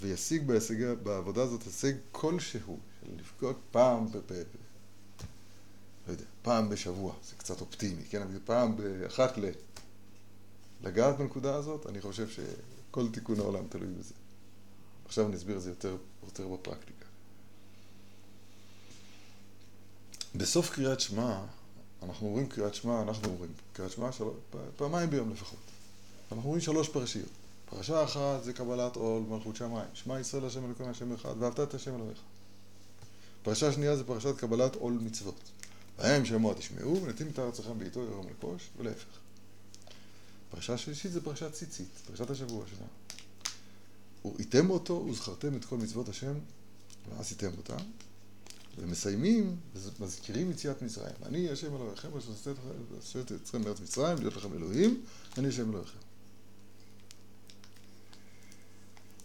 וישיג 0.00 0.46
בהישג, 0.46 0.92
בעבודה 1.02 1.42
הזאת 1.42 1.62
הישג 1.62 1.92
כלשהו, 2.12 2.78
של 3.00 3.16
לפגוש 3.16 3.54
פעם, 3.70 4.06
ב, 4.12 4.16
ב, 4.16 4.32
ב, 4.32 4.44
לא 6.06 6.12
יודע, 6.12 6.24
פעם 6.42 6.68
בשבוע, 6.68 7.14
זה 7.24 7.36
קצת 7.36 7.60
אופטימי, 7.60 8.04
כן? 8.04 8.26
פעם 8.44 8.76
באחת 8.76 9.38
ל... 9.38 9.44
לגעת 10.82 11.18
בנקודה 11.18 11.54
הזאת, 11.54 11.86
אני 11.86 12.00
חושב 12.00 12.28
שכל 12.28 13.08
תיקון 13.12 13.40
העולם 13.40 13.66
תלוי 13.68 13.92
בזה. 13.98 14.14
עכשיו 15.04 15.26
אני 15.26 15.36
אסביר 15.36 15.56
את 15.56 15.62
זה 15.62 15.70
יותר, 15.70 15.96
יותר 16.24 16.48
בפרקטיקה. 16.48 17.06
בסוף 20.34 20.70
קריאת 20.70 21.00
שמע, 21.00 21.44
אנחנו 22.02 22.26
אומרים 22.26 22.46
קריאת 22.46 22.74
שמע, 22.74 23.02
אנחנו 23.02 23.28
אומרים 23.28 23.50
קריאת 23.72 23.90
שמע 23.90 24.12
של... 24.12 24.24
פעמיים 24.76 25.10
ביום 25.10 25.30
לפחות. 25.30 25.58
אנחנו 26.32 26.44
אומרים 26.44 26.60
שלוש 26.60 26.88
פרשיות. 26.88 27.28
פרשה 27.70 28.04
אחת 28.04 28.44
זה 28.44 28.52
קבלת 28.52 28.96
עול 28.96 29.22
מלכות 29.22 29.56
שמיים. 29.56 29.88
שמע 29.94 30.20
ישראל 30.20 30.44
השם 30.44 30.64
אלוקינו 30.64 30.90
השם 30.90 31.12
אחד, 31.12 31.34
ואהבת 31.38 31.60
את 31.60 31.74
השם 31.74 31.94
אלוהיך. 31.94 32.18
פרשה 33.42 33.72
שנייה 33.72 33.96
זה 33.96 34.04
פרשת 34.04 34.36
קבלת 34.36 34.74
עול 34.74 34.92
מצוות. 34.92 35.50
והם 35.98 36.24
שמוע 36.24 36.54
תשמעו, 36.54 37.02
ונתים 37.02 37.28
את 37.28 37.38
ארצכם 37.38 37.78
בעיתו 37.78 38.04
ירום 38.04 38.26
לפוש, 38.28 38.68
ולהפך. 38.76 39.18
פרשה 40.50 40.78
שלישית 40.78 41.12
זה 41.12 41.20
פרשת 41.20 41.52
ציצית, 41.52 41.88
פרשת 42.06 42.30
השבוע 42.30 42.64
שלנו. 42.66 42.88
וראיתם 44.24 44.70
אותו 44.70 45.06
וזכרתם 45.10 45.56
את 45.56 45.64
כל 45.64 45.76
מצוות 45.76 46.08
השם, 46.08 46.34
ועשיתם 47.08 47.50
אותם, 47.58 47.84
ומסיימים, 48.78 49.56
מזכירים 50.00 50.50
יציאת 50.50 50.82
מצרים. 50.82 51.14
אני 51.26 51.50
השם 51.50 51.76
אלוהיכם, 51.76 52.08
אשר 52.16 52.54
עשיתי 52.98 53.34
אתכם 53.34 53.62
מארץ 53.62 53.80
מצרים, 53.80 54.18
להיות 54.18 54.36
לכם 54.36 54.52
אלוהים, 54.52 55.02
אני 55.38 55.48
השם 55.48 55.70
אלוהיכם. 55.70 55.98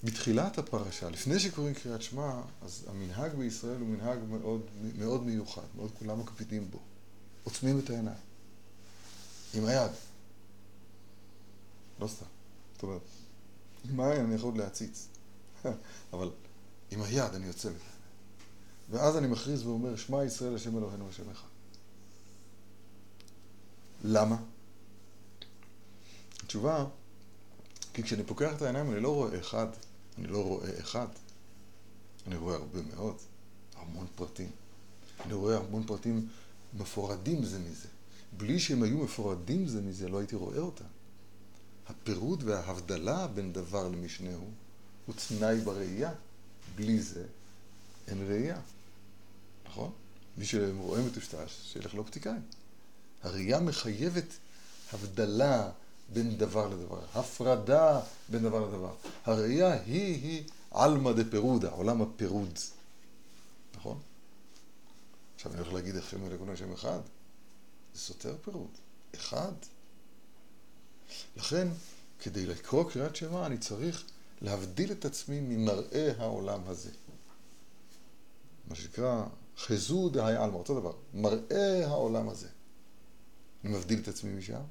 בתחילת 0.04 0.58
הפרשה, 0.58 1.10
לפני 1.10 1.40
שקוראים 1.40 1.74
קריאת 1.74 2.02
שמע, 2.02 2.42
אז 2.62 2.86
המנהג 2.88 3.36
בישראל 3.36 3.80
הוא 3.80 3.88
מנהג 3.88 4.20
מאוד, 4.30 4.62
מאוד 4.98 5.24
מיוחד, 5.24 5.62
מאוד 5.76 5.92
כולם 6.00 6.20
מקפידים 6.20 6.72
בו. 6.72 6.80
עוצמים 7.44 7.80
את 7.80 7.90
העיניים. 7.90 8.18
עם 9.54 9.66
היד. 9.66 9.92
לא 12.00 12.08
סתם. 12.08 12.26
זאת 12.74 12.84
אומרת, 12.84 13.02
עם 13.90 14.00
העין 14.00 14.26
אני 14.26 14.36
יכול 14.36 14.58
להציץ. 14.58 15.08
אבל 16.14 16.32
עם 16.92 17.02
היד 17.02 17.34
אני 17.36 17.46
יוצא 17.46 17.70
מזה. 17.70 17.95
ואז 18.90 19.18
אני 19.18 19.28
מכריז 19.28 19.66
ואומר, 19.66 19.96
שמע 19.96 20.24
ישראל 20.24 20.56
השם 20.56 20.78
אלוהינו 20.78 21.10
השם 21.10 21.30
אחד. 21.32 21.48
למה? 24.04 24.38
התשובה, 26.44 26.86
כי 27.94 28.04
כשאני 28.04 28.24
פוקח 28.24 28.52
את 28.58 28.62
העיניים 28.62 28.92
אני 28.92 29.00
לא 29.00 29.14
רואה 29.14 29.40
אחד, 29.40 29.68
אני 30.18 30.28
לא 30.28 30.44
רואה 30.44 30.80
אחד. 30.80 31.08
אני 32.28 32.36
רואה 32.36 32.56
הרבה 32.56 32.80
מאוד, 32.82 33.16
המון 33.76 34.08
פרטים. 34.16 34.52
אני 35.26 35.34
רואה 35.34 35.58
המון 35.58 35.84
פרטים 35.88 36.28
מפורדים 36.74 37.44
זה 37.44 37.60
מזה. 37.60 37.88
בלי 38.38 38.60
שהם 38.60 38.84
היו 38.84 38.98
מפורדים 38.98 39.68
זה 39.68 39.82
מזה, 39.82 40.10
לא 40.10 40.18
הייתי 40.18 40.36
רואה 40.36 40.60
אותם. 40.60 40.86
הפירוד 41.88 42.44
וההבדלה 42.44 43.28
בין 43.28 43.54
דבר 43.54 43.88
למשנהו 43.88 44.50
הוא 45.06 45.16
תנאי 45.28 45.62
בראייה. 45.62 46.12
בלי 46.76 47.02
זה 47.02 47.26
אין 48.08 48.28
ראייה. 48.28 48.60
נכון? 49.76 49.92
מי 50.38 50.46
שרואה 50.46 51.02
מטושטש, 51.02 51.72
שילך 51.74 51.96
לאופטיקאי. 51.96 52.38
הראייה 53.24 53.60
מחייבת 53.60 54.38
הבדלה 54.94 55.72
בין 56.14 56.38
דבר 56.38 56.68
לדבר, 56.68 57.00
הפרדה 57.14 58.02
בין 58.30 58.44
דבר 58.44 58.68
לדבר. 58.68 58.96
הראייה 59.26 59.74
היא-היא 59.74 60.44
עלמא 60.72 61.12
דפירודה, 61.12 61.70
עולם 61.70 62.02
הפירוד. 62.02 62.60
נכון? 63.76 64.00
עכשיו 65.36 65.52
אני 65.52 65.62
הולך 65.62 65.74
להגיד 65.74 65.96
איך 65.96 66.10
שם 66.10 66.26
אלוהינו 66.26 66.54
השם 66.54 66.74
אחד. 66.74 67.00
זה 67.94 68.00
סותר 68.00 68.36
פירוד. 68.44 68.72
אחד. 69.16 69.54
לכן, 71.38 71.68
כדי 72.20 72.46
לקרוא 72.46 72.92
קריאת 72.92 73.16
שמע, 73.16 73.46
אני 73.46 73.58
צריך 73.58 74.04
להבדיל 74.42 74.92
את 74.92 75.06
עצמי 75.06 75.40
ממראה 75.40 76.14
העולם 76.18 76.62
הזה. 76.68 76.92
מה 78.68 78.76
שנקרא 78.76 79.24
חזו 79.58 80.10
דהי 80.10 80.36
עלמא, 80.36 80.56
אותו 80.56 80.80
דבר, 80.80 80.94
מראה 81.14 81.88
העולם 81.88 82.30
הזה. 82.30 82.48
אני 83.64 83.74
מבדיל 83.74 84.00
את 84.00 84.08
עצמי 84.08 84.34
משם, 84.34 84.62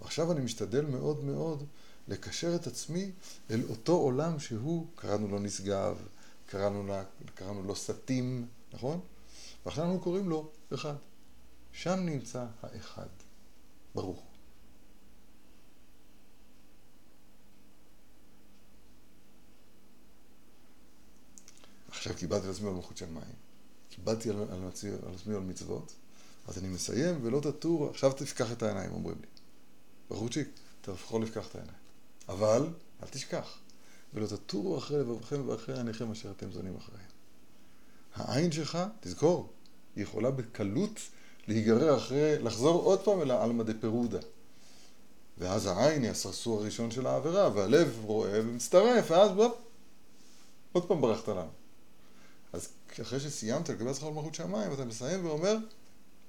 ועכשיו 0.00 0.32
אני 0.32 0.40
משתדל 0.40 0.84
מאוד 0.86 1.24
מאוד 1.24 1.64
לקשר 2.08 2.54
את 2.54 2.66
עצמי 2.66 3.12
אל 3.50 3.60
אותו 3.70 3.92
עולם 3.92 4.38
שהוא, 4.38 4.86
קראנו 4.94 5.28
לו 5.28 5.38
נשגב, 5.38 5.96
קראנו, 6.46 6.86
לה, 6.86 7.04
קראנו 7.34 7.62
לו 7.62 7.76
סתים, 7.76 8.46
נכון? 8.72 9.00
ועכשיו 9.66 9.84
אנחנו 9.84 10.00
קוראים 10.00 10.28
לו 10.28 10.50
אחד. 10.74 10.94
שם 11.72 12.00
נמצא 12.00 12.46
האחד. 12.62 13.06
ברוך. 13.94 14.22
עכשיו 21.88 22.14
קיבלתי 22.16 22.46
על 22.46 22.52
עצמי 22.52 22.68
על 22.68 22.74
מלכות 22.74 22.96
של 22.96 23.06
מים. 23.06 23.45
קיבלתי 23.96 24.30
על, 24.30 24.36
על, 24.36 24.48
על 25.06 25.14
עצמי 25.14 25.34
על 25.34 25.40
מצוות, 25.40 25.92
אז 26.48 26.58
אני 26.58 26.68
מסיים 26.68 27.18
ולא 27.22 27.40
תטור, 27.40 27.90
עכשיו 27.90 28.12
תפקח 28.12 28.52
את 28.52 28.62
העיניים, 28.62 28.92
אומרים 28.92 29.16
לי. 29.20 29.26
בחורצ'יק, 30.10 30.48
אתה 30.80 30.92
לפחות 30.92 31.22
יפקח 31.22 31.46
את 31.50 31.54
העיניים. 31.54 31.78
אבל, 32.28 32.66
אל 33.02 33.08
תשכח, 33.10 33.58
ולא 34.14 34.26
תטורו 34.26 34.78
אחרי 34.78 34.98
לבבכם 34.98 35.48
ואחרי 35.48 35.76
עיניכם 35.76 36.10
אשר 36.10 36.30
אתם 36.30 36.52
זונים 36.52 36.76
אחריהם. 36.76 37.10
העין 38.14 38.52
שלך, 38.52 38.78
תזכור, 39.00 39.52
היא 39.96 40.02
יכולה 40.02 40.30
בקלות 40.30 41.00
להיגרר 41.48 41.96
אחרי, 41.96 42.38
לחזור 42.38 42.82
עוד 42.82 43.04
פעם 43.04 43.22
אל 43.22 43.30
העלמא 43.30 43.64
דפירודה. 43.64 44.18
ואז 45.38 45.66
העין 45.66 46.02
היא 46.02 46.10
הסרסור 46.10 46.60
הראשון 46.60 46.90
של 46.90 47.06
העבירה, 47.06 47.50
והלב 47.54 48.00
רואה 48.04 48.40
ומצטרף, 48.40 49.10
ואז 49.10 49.30
בופ, 49.30 49.52
עוד 50.72 50.88
פעם 50.88 51.00
ברחת 51.00 51.28
לנו. 51.28 51.65
אז 52.56 52.68
אחרי 53.02 53.20
שסיימת 53.20 53.68
לקבל 53.68 53.92
זכר 53.92 54.10
למלכות 54.10 54.34
שמיים, 54.34 54.72
אתה 54.72 54.84
מסיים 54.84 55.26
ואומר, 55.26 55.56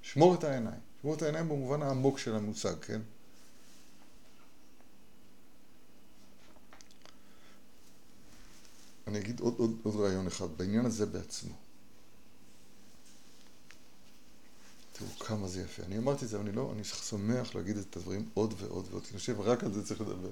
שמור 0.02 0.34
את 0.34 0.44
העיניים. 0.44 0.80
שמור 1.02 1.14
את 1.14 1.22
העיניים 1.22 1.48
במובן 1.48 1.82
העמוק 1.82 2.18
של 2.18 2.34
המושג, 2.34 2.74
כן? 2.80 3.00
אני 9.06 9.18
אגיד 9.18 9.40
עוד, 9.40 9.54
עוד, 9.58 9.76
עוד 9.82 9.96
רעיון 9.96 10.26
אחד, 10.26 10.46
בעניין 10.56 10.86
הזה 10.86 11.06
בעצמו. 11.06 11.54
תראו 14.92 15.10
כמה 15.10 15.48
זה 15.48 15.62
יפה. 15.62 15.82
אני 15.82 15.98
אמרתי 15.98 16.24
את 16.24 16.30
זה, 16.30 16.36
אבל 16.36 16.46
אני 16.46 16.56
לא, 16.56 16.72
אני 16.72 16.84
שמח 16.84 17.54
להגיד 17.54 17.76
את 17.76 17.96
הדברים 17.96 18.28
עוד 18.34 18.54
ועוד 18.58 18.86
ועוד, 18.90 19.02
אני 19.10 19.18
חושב, 19.18 19.40
רק 19.40 19.64
על 19.64 19.72
זה 19.72 19.86
צריך 19.86 20.00
לדבר. 20.00 20.30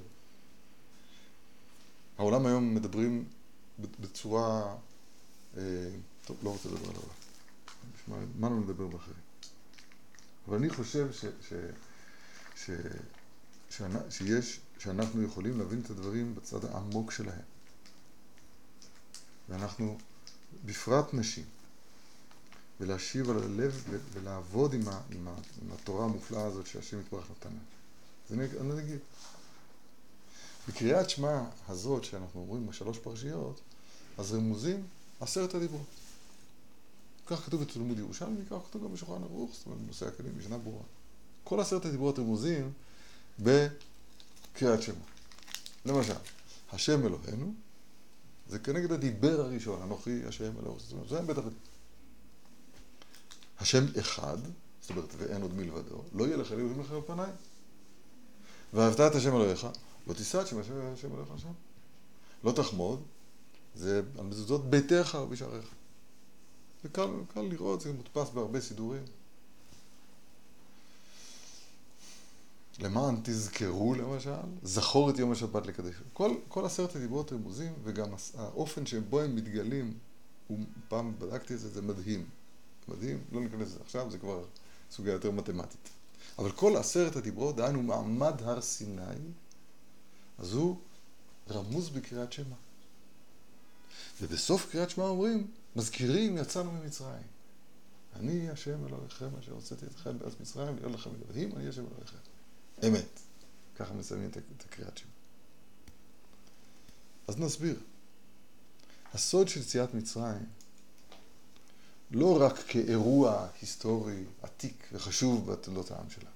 העולם 2.18 2.47
היום 2.47 2.74
מדברים 2.74 3.24
בצורה, 4.01 4.76
טוב, 6.24 6.36
לא 6.42 6.50
רוצה 6.50 6.68
לדבר 6.68 6.88
על 6.90 6.96
העולם. 6.96 8.28
מה 8.38 8.48
לא 8.48 8.57
נדבר 8.57 8.86
באחרים? 8.86 9.16
אבל 10.48 10.57
אני 10.57 10.70
חושב 10.70 11.12
ש, 11.12 11.24
ש, 11.24 11.54
ש, 12.57 12.70
ש, 13.70 13.82
שיש, 14.11 14.61
שאנחנו 14.78 15.22
יכולים 15.22 15.59
להבין 15.59 15.80
את 15.80 15.90
הדברים 15.90 16.34
בצד 16.34 16.64
העמוק 16.64 17.11
שלהם. 17.11 17.42
ואנחנו, 19.48 19.98
בפרט 20.64 21.14
נשים, 21.14 21.44
ולהשיב 22.80 23.30
על 23.30 23.42
הלב 23.42 23.84
ולעבוד 24.12 24.74
עם, 24.74 24.88
ה, 24.88 25.00
עם, 25.11 25.28
ה, 25.28 25.34
עם 25.62 25.72
התורה 25.72 26.04
המופלאה 26.04 26.46
הזאת 26.46 26.66
שהשם 26.66 27.00
יתברך 27.00 27.30
נתן. 27.30 27.57
אז 28.28 28.34
אני, 28.34 28.44
אני 28.61 28.80
אגיד, 28.80 28.98
בקריאת 30.68 31.11
שמע 31.11 31.44
הזאת 31.68 32.04
שאנחנו 32.04 32.40
אומרים 32.40 32.66
בשלוש 32.66 32.98
פרשיות, 32.98 33.61
אז 34.18 34.32
רמוזים 34.32 34.86
עשרת 35.20 35.54
הדיברות. 35.54 35.86
כך 37.26 37.44
כתוב 37.44 37.62
בתלמוד 37.62 37.98
ירושלמי, 37.98 38.44
כך 38.50 38.56
כתוב 38.70 38.84
גם 38.84 38.92
בשולחן 38.92 39.22
ערוך, 39.22 39.50
זאת 39.54 39.66
אומרת 39.66 39.80
בנושא 39.80 40.06
הכלים, 40.06 40.38
משנה 40.38 40.58
ברורה. 40.58 40.82
כל 41.44 41.60
עשרת 41.60 41.84
הדיברות 41.84 42.18
רמוזים 42.18 42.72
בקריאת 43.38 44.82
שמע. 44.82 44.94
למשל, 45.84 46.14
השם 46.72 47.06
אלוהינו, 47.06 47.54
זה 48.48 48.58
כנגד 48.58 48.92
הדיבר 48.92 49.40
הראשון, 49.40 49.82
אנוכי 49.82 50.24
השם 50.24 50.52
אלוהינו, 50.58 50.80
זאת 50.80 50.92
אומרת, 50.92 51.08
זה 51.08 51.22
בית 51.22 51.38
אבדים. 51.38 51.58
השם 53.58 53.84
אחד, 54.00 54.38
זאת 54.80 54.90
אומרת, 54.90 55.14
ואין 55.18 55.42
עוד 55.42 55.54
מלבדו, 55.54 56.02
לא 56.12 56.24
יהיה 56.24 56.36
לך 56.36 56.52
אלוהים 56.52 56.80
לכם 56.80 56.94
פניי. 57.06 57.30
ואהבת 58.74 59.00
את 59.00 59.14
השם 59.14 59.36
אלוהיך, 59.36 59.66
לא 60.06 60.14
תישא 60.14 60.40
את 60.40 60.46
שם 60.46 60.58
השם 60.60 61.12
אלוהיך 61.12 61.28
שם. 61.38 61.52
לא 62.44 62.52
תחמוד, 62.52 63.02
זה 63.77 64.03
על 64.18 64.24
מזוזות 64.24 64.70
ביתך 64.70 65.18
ובשעריך. 65.22 65.64
זה 66.83 66.89
קל, 66.89 67.11
קל 67.35 67.41
לראות, 67.41 67.81
זה 67.81 67.93
מודפס 67.93 68.31
בהרבה 68.31 68.61
סידורים. 68.61 69.03
למען 72.79 73.16
תזכרו 73.22 73.95
למשל, 73.95 74.31
זכור 74.62 75.11
את 75.11 75.18
יום 75.18 75.33
השבת 75.33 75.66
לקדש. 75.66 75.95
כל, 76.12 76.35
כל 76.49 76.64
עשרת 76.64 76.97
הדיברות 76.97 77.33
רמוזים, 77.33 77.72
וגם 77.85 78.09
האופן 78.39 78.87
שבו 78.87 79.20
הם 79.20 79.37
מתגלים, 79.37 79.95
פעם 80.89 81.12
בדקתי 81.18 81.55
את 81.55 81.59
זה, 81.59 81.68
זה 81.68 81.83
מדהים. 81.83 82.24
מדהים, 82.89 83.24
לא 83.33 83.41
ניכנס 83.41 83.68
לזה 83.68 83.79
עכשיו, 83.85 84.11
זה 84.11 84.18
כבר 84.18 84.45
סוגיה 84.91 85.12
יותר 85.12 85.31
מתמטית. 85.31 85.89
אבל 86.39 86.53
כל 86.53 86.77
עשרת 86.77 87.16
הדיברות, 87.16 87.57
דהיינו 87.57 87.83
מעמד 87.83 88.43
הר 88.43 88.61
סיני, 88.61 89.03
אז 90.39 90.53
הוא 90.53 90.77
רמוז 91.51 91.89
בקריאת 91.89 92.33
שמע. 92.33 92.57
ובסוף 94.22 94.70
קריאת 94.70 94.90
שמע 94.90 95.05
אומרים, 95.05 95.47
מזכירים 95.76 96.36
יצאנו 96.38 96.72
ממצרים. 96.72 97.22
אני 98.16 98.51
השם 98.51 98.86
אלוהיכם 98.86 99.28
אשר 99.40 99.53
הוצאתי 99.53 99.86
אתכם 99.86 100.18
בארץ 100.18 100.32
מצרים, 100.40 100.76
להיות 100.76 100.92
לכם 100.92 101.11
אלוהים, 101.30 101.57
אני 101.57 101.68
השם 101.68 101.84
אלוהיכם. 101.86 102.16
אמת. 102.86 103.20
ככה 103.76 103.94
מסיימים 103.94 104.30
את 104.30 104.64
הקריאת 104.64 104.99
שמע. 104.99 105.11
אז 107.28 107.38
נסביר. 107.38 107.76
הסוד 109.14 109.49
של 109.49 109.61
יציאת 109.61 109.94
מצרים 109.94 110.47
לא 112.11 112.42
רק 112.42 112.59
כאירוע 112.59 113.49
היסטורי 113.61 114.24
עתיק 114.42 114.88
וחשוב 114.92 115.53
בתולדות 115.53 115.90
העם 115.90 116.11
שלה, 116.11 116.30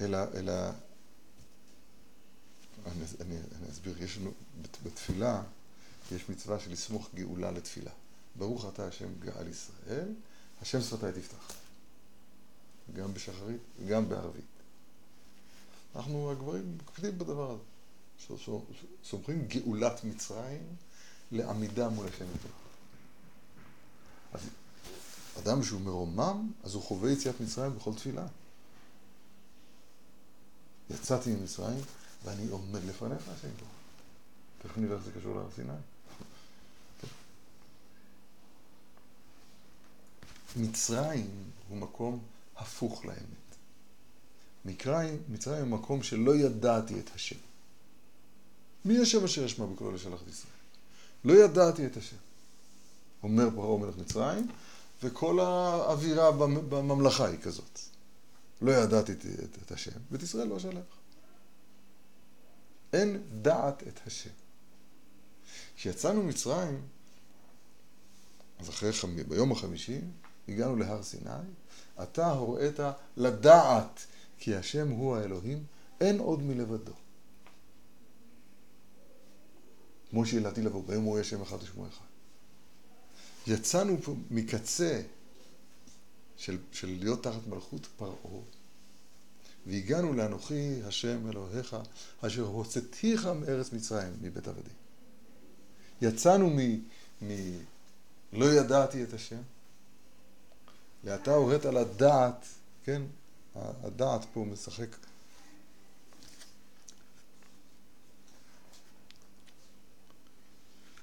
אלא, 0.00 0.18
אלא 0.34 0.52
אני, 2.86 3.04
אני, 3.20 3.36
אני 3.36 3.70
אסביר, 3.70 4.02
יש 4.02 4.18
לנו, 4.18 4.30
בתפילה 4.82 5.42
יש 6.12 6.28
מצווה 6.28 6.60
של 6.60 6.72
לסמוך 6.72 7.08
גאולה 7.14 7.50
לתפילה. 7.50 7.90
ברוך 8.36 8.66
אתה 8.68 8.86
השם 8.86 9.08
גאל 9.18 9.48
ישראל, 9.48 10.08
השם 10.62 10.80
שפתיי 10.80 11.12
תפתח. 11.12 11.54
גם 12.94 13.14
בשחרית 13.14 13.60
וגם 13.80 14.08
בערבית. 14.08 14.44
אנחנו 15.96 16.30
הגברים 16.30 16.78
מקפידים 16.78 17.18
בדבר 17.18 17.50
הזה. 17.50 17.62
סומכים 19.04 19.46
גאולת 19.46 20.04
מצרים 20.04 20.62
לעמידה 21.32 21.88
מול 21.88 22.06
השם 22.06 22.24
יתברך. 22.34 22.52
אז 24.32 24.40
אדם 25.38 25.62
שהוא 25.62 25.80
מרומם, 25.80 26.52
אז 26.64 26.74
הוא 26.74 26.82
חווה 26.82 27.10
יציאת 27.10 27.40
מצרים 27.40 27.76
בכל 27.76 27.94
תפילה. 27.94 28.26
יצאתי 30.90 31.30
ממצרים 31.30 31.80
ואני 32.26 32.48
עומד 32.48 32.84
לפניך 32.84 33.28
השם 33.28 33.48
יתברך. 33.48 33.68
תכף 34.62 34.78
נראה 34.78 34.96
איך 34.96 35.04
זה 35.04 35.10
קשור 35.12 35.36
להר 35.36 35.46
סיני. 35.54 35.72
מצרים 40.56 41.30
הוא 41.68 41.78
מקום 41.78 42.18
הפוך 42.56 43.04
לאמת. 43.04 43.46
מצרים, 44.64 45.22
מצרים 45.28 45.70
הוא 45.70 45.78
מקום 45.78 46.02
שלא 46.02 46.36
ידעתי 46.36 47.00
את 47.00 47.10
השם. 47.14 47.36
מי 48.84 48.98
השם 48.98 49.24
אשר 49.24 49.44
ישמע 49.44 49.66
בקולו 49.66 49.92
לשלח 49.92 50.22
את 50.22 50.28
ישראל? 50.28 50.52
לא 51.24 51.32
ידעתי 51.44 51.86
את 51.86 51.96
השם. 51.96 52.16
אומר 53.22 53.48
פרעה 53.54 53.78
מלך 53.78 53.98
מצרים, 53.98 54.48
וכל 55.02 55.40
האווירה 55.40 56.32
בממלכה 56.68 57.26
היא 57.26 57.38
כזאת. 57.38 57.80
לא 58.62 58.72
ידעתי 58.72 59.12
את, 59.12 59.26
את, 59.26 59.58
את 59.66 59.72
השם, 59.72 59.90
ואת 60.10 60.22
ישראל 60.22 60.48
לא 60.48 60.58
שלח. 60.58 60.82
אין 62.92 63.22
דעת 63.42 63.82
את 63.88 64.00
השם. 64.06 64.30
כשיצאנו 65.76 66.22
ממצרים, 66.22 66.82
אז 68.58 68.68
אחרי, 68.68 68.92
חמ... 68.92 69.16
ביום 69.22 69.52
החמישי, 69.52 70.00
הגענו 70.48 70.76
להר 70.76 71.02
סיני, 71.02 71.30
אתה 72.02 72.32
הוראת 72.32 72.80
לדעת 73.16 74.06
כי 74.38 74.56
השם 74.56 74.90
הוא 74.90 75.16
האלוהים, 75.16 75.64
אין 76.00 76.18
עוד 76.18 76.42
מלבדו. 76.42 76.92
כמו 80.10 80.26
שהילדתי 80.26 80.62
לבוא, 80.62 80.84
בהם 80.84 81.02
הוא 81.02 81.18
השם 81.18 81.42
אחד 81.42 81.62
ושמו 81.62 81.86
אחד. 81.88 82.04
יצאנו 83.46 84.02
פה 84.02 84.14
מקצה 84.30 85.02
של, 86.36 86.58
של 86.72 86.96
להיות 87.00 87.22
תחת 87.22 87.46
מלכות 87.46 87.86
פרעה, 87.96 88.42
והגענו 89.66 90.12
לאנוכי 90.12 90.82
השם 90.84 91.30
אלוהיך, 91.30 91.76
אשר 92.20 92.42
הוצאתיך 92.42 93.26
מארץ 93.26 93.72
מצרים, 93.72 94.12
מבית 94.20 94.48
עבדים. 94.48 94.74
יצאנו 96.02 96.50
מ... 96.50 96.58
מ... 97.22 97.30
לא 98.32 98.52
ידעתי 98.52 99.02
את 99.02 99.12
השם, 99.14 99.40
ואתה 101.04 101.34
הורית 101.34 101.64
לדעת, 101.64 102.46
כן? 102.84 103.02
הדעת 103.54 104.26
פה 104.32 104.44
משחק. 104.44 104.96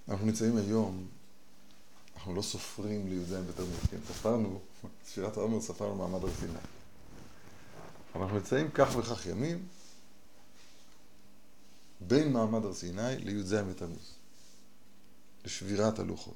אנחנו 0.09 0.25
נמצאים 0.25 0.57
היום, 0.57 1.07
אנחנו 2.15 2.35
לא 2.35 2.41
סופרים 2.41 3.07
לי"ז 3.07 3.33
בתלמוד, 3.33 3.79
כן? 3.91 3.97
ספרנו, 4.07 4.59
ספירת 5.05 5.37
העומר 5.37 5.61
ספרנו 5.61 5.95
מעמד 5.95 6.23
הר 6.23 6.29
סיני. 6.39 6.82
אבל 8.15 8.23
אנחנו 8.23 8.37
נמצאים 8.37 8.71
כך 8.73 8.95
וכך 8.95 9.25
ימים 9.25 9.67
בין 12.01 12.33
מעמד 12.33 12.65
הר 12.65 12.73
סיני 12.73 13.17
לי"ז 13.17 13.53
בתמוז, 13.53 14.15
לשבירת 15.45 15.99
הלוחות. 15.99 16.35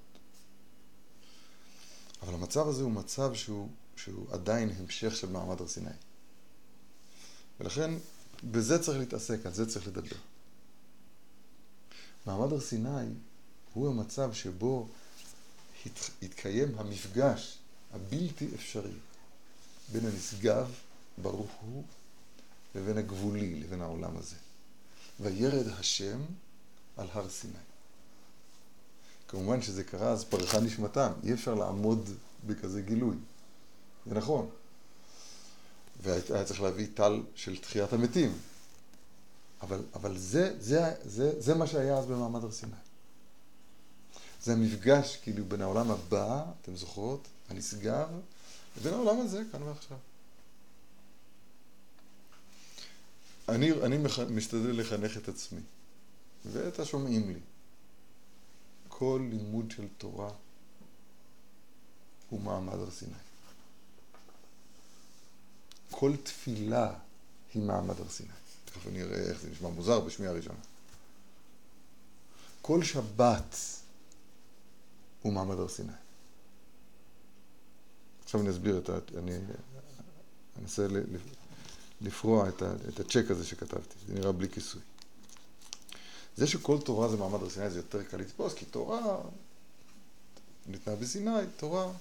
אבל 2.21 2.33
המצב 2.33 2.67
הזה 2.67 2.83
הוא 2.83 2.91
מצב 2.91 3.33
שהוא, 3.33 3.69
שהוא 3.95 4.33
עדיין 4.33 4.69
המשך 4.79 5.15
של 5.15 5.29
מעמד 5.29 5.61
הר 5.61 5.67
סיני. 5.67 5.89
ולכן 7.59 7.91
בזה 8.43 8.83
צריך 8.83 8.97
להתעסק, 8.97 9.45
על 9.45 9.53
זה 9.53 9.69
צריך 9.69 9.87
לדבר. 9.87 10.15
מעמד 12.25 12.53
הר 12.53 12.61
סיני 12.61 13.05
הוא 13.73 13.89
המצב 13.89 14.33
שבו 14.33 14.87
הת, 15.85 15.99
התקיים 16.21 16.77
המפגש 16.77 17.57
הבלתי 17.93 18.47
אפשרי 18.55 18.93
בין 19.91 20.05
הנשגב, 20.05 20.71
ברוך 21.17 21.51
הוא, 21.61 21.83
לבין 22.75 22.97
הגבולי, 22.97 23.55
לבין 23.59 23.81
העולם 23.81 24.17
הזה. 24.17 24.35
וירד 25.19 25.67
השם 25.67 26.21
על 26.97 27.07
הר 27.13 27.29
סיני. 27.29 27.53
כמובן 29.27 29.61
שזה 29.61 29.83
קרה, 29.83 30.11
אז 30.11 30.23
פרחה 30.23 30.59
נשמתם, 30.59 31.11
אי 31.23 31.33
אפשר 31.33 31.53
לעמוד 31.53 32.09
בכזה 32.45 32.81
גילוי. 32.81 33.15
זה 34.05 34.15
נכון. 34.15 34.49
והיה 36.01 36.45
צריך 36.45 36.61
להביא 36.61 36.87
טל 36.93 37.23
של 37.35 37.57
תחיית 37.57 37.93
המתים. 37.93 38.37
אבל, 39.61 39.81
אבל 39.93 40.17
זה, 40.17 40.55
זה, 40.59 40.93
זה, 41.05 41.41
זה 41.41 41.55
מה 41.55 41.67
שהיה 41.67 41.97
אז 41.97 42.05
במעמד 42.05 42.43
הר 42.43 42.51
סיני. 42.51 42.71
זה 44.43 44.53
המפגש 44.53 45.17
כאילו 45.23 45.45
בין 45.45 45.61
העולם 45.61 45.91
הבא, 45.91 46.45
אתם 46.61 46.75
זוכרות, 46.75 47.27
הנשגב, 47.49 48.07
לבין 48.77 48.93
העולם 48.93 49.19
הזה, 49.19 49.43
כאן 49.51 49.63
ועכשיו. 49.63 49.97
אני, 53.49 53.71
אני 53.71 53.97
מח, 53.97 54.19
משתדל 54.19 54.79
לחנך 54.79 55.17
את 55.17 55.27
עצמי, 55.27 55.61
ואת 56.45 56.79
השומעים 56.79 57.29
לי. 57.29 57.39
כל 58.87 59.27
לימוד 59.29 59.71
של 59.71 59.87
תורה 59.97 60.31
הוא 62.29 62.41
מעמד 62.41 62.73
הר 62.73 62.91
סיני. 62.91 63.13
כל 65.91 66.11
תפילה 66.23 66.93
היא 67.53 67.63
מעמד 67.63 67.99
הר 67.99 68.09
סיני. 68.09 68.29
תכף 68.65 68.87
אני 68.87 69.01
אראה 69.01 69.19
איך 69.19 69.41
זה 69.41 69.49
נשמע 69.49 69.69
מוזר 69.69 69.99
בשמי 69.99 70.27
הראשונה. 70.27 70.59
כל 72.61 72.83
שבת 72.83 73.55
הוא 75.21 75.33
מעמד 75.33 75.59
הר 75.59 75.67
סיני. 75.67 75.93
עכשיו 78.23 78.41
אני 78.41 78.49
אסביר 78.49 78.77
את 78.77 78.89
ה... 78.89 78.97
אני 79.17 79.37
אנסה 80.61 80.87
לפרוע 82.01 82.49
את, 82.49 82.61
ה... 82.61 82.73
את 82.89 82.99
הצ'ק 82.99 83.31
הזה 83.31 83.45
שכתבתי, 83.45 83.95
זה 84.07 84.13
נראה 84.13 84.31
בלי 84.31 84.49
כיסוי. 84.49 84.81
זה 86.37 86.47
שכל 86.47 86.77
תורה 86.81 87.09
זה 87.09 87.17
מעמד 87.17 87.41
הר 87.41 87.49
סיני 87.49 87.69
זה 87.69 87.79
יותר 87.79 88.03
קל 88.03 88.17
לתפוס, 88.17 88.53
כי 88.53 88.65
תורה 88.65 89.17
ניתנה 90.67 90.95
בסיני, 90.95 91.31
תורה 91.57 91.91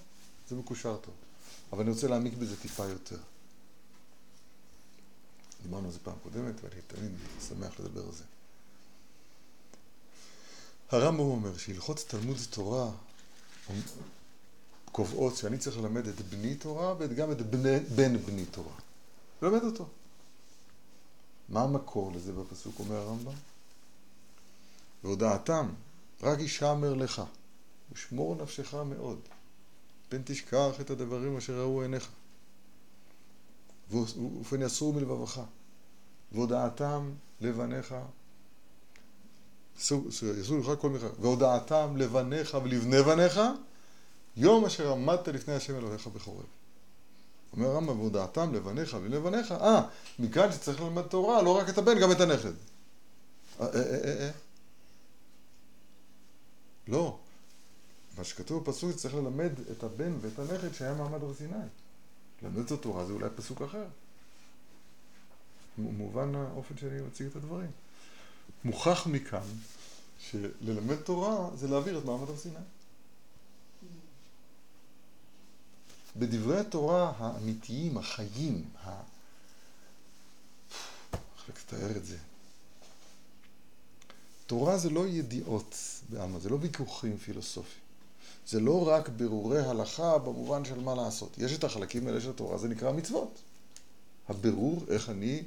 זה 0.48 0.56
מקושר 0.56 0.96
טוב. 0.96 1.14
אבל 1.72 1.82
אני 1.82 1.90
רוצה 1.90 2.08
להעמיק 2.08 2.34
בזה 2.34 2.56
טיפה 2.56 2.84
יותר. 2.84 3.18
דיברנו 5.62 5.86
על 5.86 5.92
זה 5.92 5.98
פעם 6.02 6.14
קודמת, 6.22 6.54
ואני 6.62 6.80
תמיד 6.86 7.12
שמח 7.48 7.80
לדבר 7.80 8.04
על 8.06 8.12
זה. 8.12 8.24
הרמב"ם 10.90 11.20
אומר 11.20 11.56
שהלכות 11.56 12.04
תלמוד 12.08 12.36
תורה 12.50 12.90
קובעות 14.92 15.36
שאני 15.36 15.58
צריך 15.58 15.78
ללמד 15.78 16.06
את 16.06 16.20
בני 16.20 16.54
תורה 16.54 16.94
וגם 16.98 17.32
את 17.32 17.42
בני, 17.42 17.80
בן 17.80 18.18
בני 18.18 18.44
תורה. 18.44 18.74
ללמד 19.42 19.62
אותו. 19.64 19.88
מה 21.48 21.62
המקור 21.62 22.12
לזה 22.14 22.32
בפסוק, 22.32 22.78
אומר 22.78 22.96
הרמב"ם? 22.96 23.32
והודעתם, 25.04 25.68
רק 26.22 26.38
ישמר 26.38 26.94
לך, 26.94 27.22
ושמור 27.92 28.34
נפשך 28.34 28.74
מאוד, 28.74 29.20
פן 30.08 30.22
תשכח 30.24 30.80
את 30.80 30.90
הדברים 30.90 31.36
אשר 31.36 31.60
ראו 31.60 31.82
עיניך, 31.82 32.08
ופן 33.90 34.62
יסרו 34.62 34.92
מלבבך, 34.92 35.40
והודעתם 36.32 37.10
לבניך, 37.40 37.94
יסרו 39.78 40.58
לך 40.58 40.80
כל 40.80 40.90
מיכה, 40.90 41.06
והודעתם 41.20 41.96
לבניך 41.96 42.56
ולבני 42.64 43.02
בניך, 43.02 43.40
יום 44.36 44.64
אשר 44.64 44.92
עמדת 44.92 45.28
לפני 45.28 45.54
השם 45.54 45.76
אלוהיך 45.76 46.06
בחורב. 46.06 46.46
אומר 47.52 47.68
הרמב"ם, 47.68 48.00
והודעתם 48.00 48.54
לבניך 48.54 48.96
ולבניך, 49.02 49.52
אה, 49.52 49.82
מכאן 50.18 50.52
שצריך 50.52 50.80
ללמד 50.80 51.02
תורה, 51.02 51.42
לא 51.42 51.58
רק 51.58 51.68
את 51.68 51.78
הבן, 51.78 52.00
גם 52.00 52.12
את 52.12 52.20
הנכד. 52.20 52.52
אה, 53.60 53.66
אה, 53.74 54.20
אה. 54.20 54.30
לא. 56.88 57.18
מה 58.18 58.24
שכתוב 58.24 58.64
בפסוק 58.64 58.96
צריך 58.96 59.14
ללמד 59.14 59.52
את 59.72 59.84
הבן 59.84 60.12
ואת 60.20 60.38
הנכד 60.38 60.74
שהיה 60.74 60.94
מעמד 60.94 61.22
הר 61.22 61.34
סיני. 61.34 61.54
ללמד 62.42 62.58
את 62.58 62.70
התורה 62.70 63.04
זה 63.04 63.12
אולי 63.12 63.28
פסוק 63.36 63.62
אחר. 63.62 63.84
מובן 65.78 66.34
האופן 66.34 66.76
שאני 66.76 67.00
מציג 67.00 67.26
את 67.26 67.36
הדברים. 67.36 67.70
מוכח 68.64 69.06
מכאן 69.06 69.46
שללמד 70.18 70.96
תורה 70.96 71.50
זה 71.56 71.68
להעביר 71.68 71.98
את 71.98 72.04
מעמד 72.04 72.28
הר 72.28 72.36
סיני. 72.36 72.54
בדברי 76.18 76.60
התורה 76.60 77.12
האמיתיים, 77.18 77.98
החיים, 77.98 78.64
ה... 78.84 79.00
איך 81.48 81.58
לתאר 81.58 81.96
את 81.96 82.06
זה? 82.06 82.16
תורה 84.46 84.78
זה 84.78 84.90
לא 84.90 85.06
ידיעות 85.06 85.74
בעלמא, 86.08 86.38
זה 86.38 86.48
לא 86.48 86.58
ויכוחים 86.60 87.18
פילוסופיים. 87.18 87.86
זה 88.48 88.60
לא 88.60 88.88
רק 88.88 89.08
ברורי 89.08 89.60
הלכה 89.60 90.18
במובן 90.18 90.64
של 90.64 90.80
מה 90.80 90.94
לעשות. 90.94 91.38
יש 91.38 91.52
את 91.52 91.64
החלקים 91.64 92.06
האלה 92.06 92.20
של 92.20 92.30
התורה, 92.30 92.58
זה 92.58 92.68
נקרא 92.68 92.92
מצוות. 92.92 93.38
הבירור, 94.28 94.84
איך 94.88 95.10
אני 95.10 95.42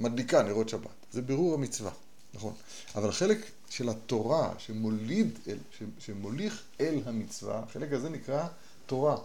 מדליקה 0.00 0.42
נרות 0.42 0.68
שבת. 0.68 0.90
זה 1.12 1.22
בירור 1.22 1.54
המצווה, 1.54 1.90
נכון. 2.34 2.54
אבל 2.94 3.08
החלק 3.08 3.38
של 3.70 3.88
התורה 3.88 4.54
שמוליד, 4.58 5.38
אל, 5.48 5.58
שמוליך 5.98 6.62
אל 6.80 7.00
המצווה, 7.06 7.58
החלק 7.58 7.92
הזה 7.92 8.08
נקרא 8.08 8.48
תורה. 8.90 9.16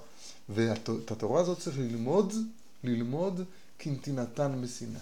ואת 0.50 1.12
התורה 1.12 1.42
הזאת 1.42 1.60
צריך 1.60 1.78
ללמוד, 1.78 2.34
ללמוד 2.84 3.42
כנתינתן 3.80 4.52
מסיני. 4.52 5.00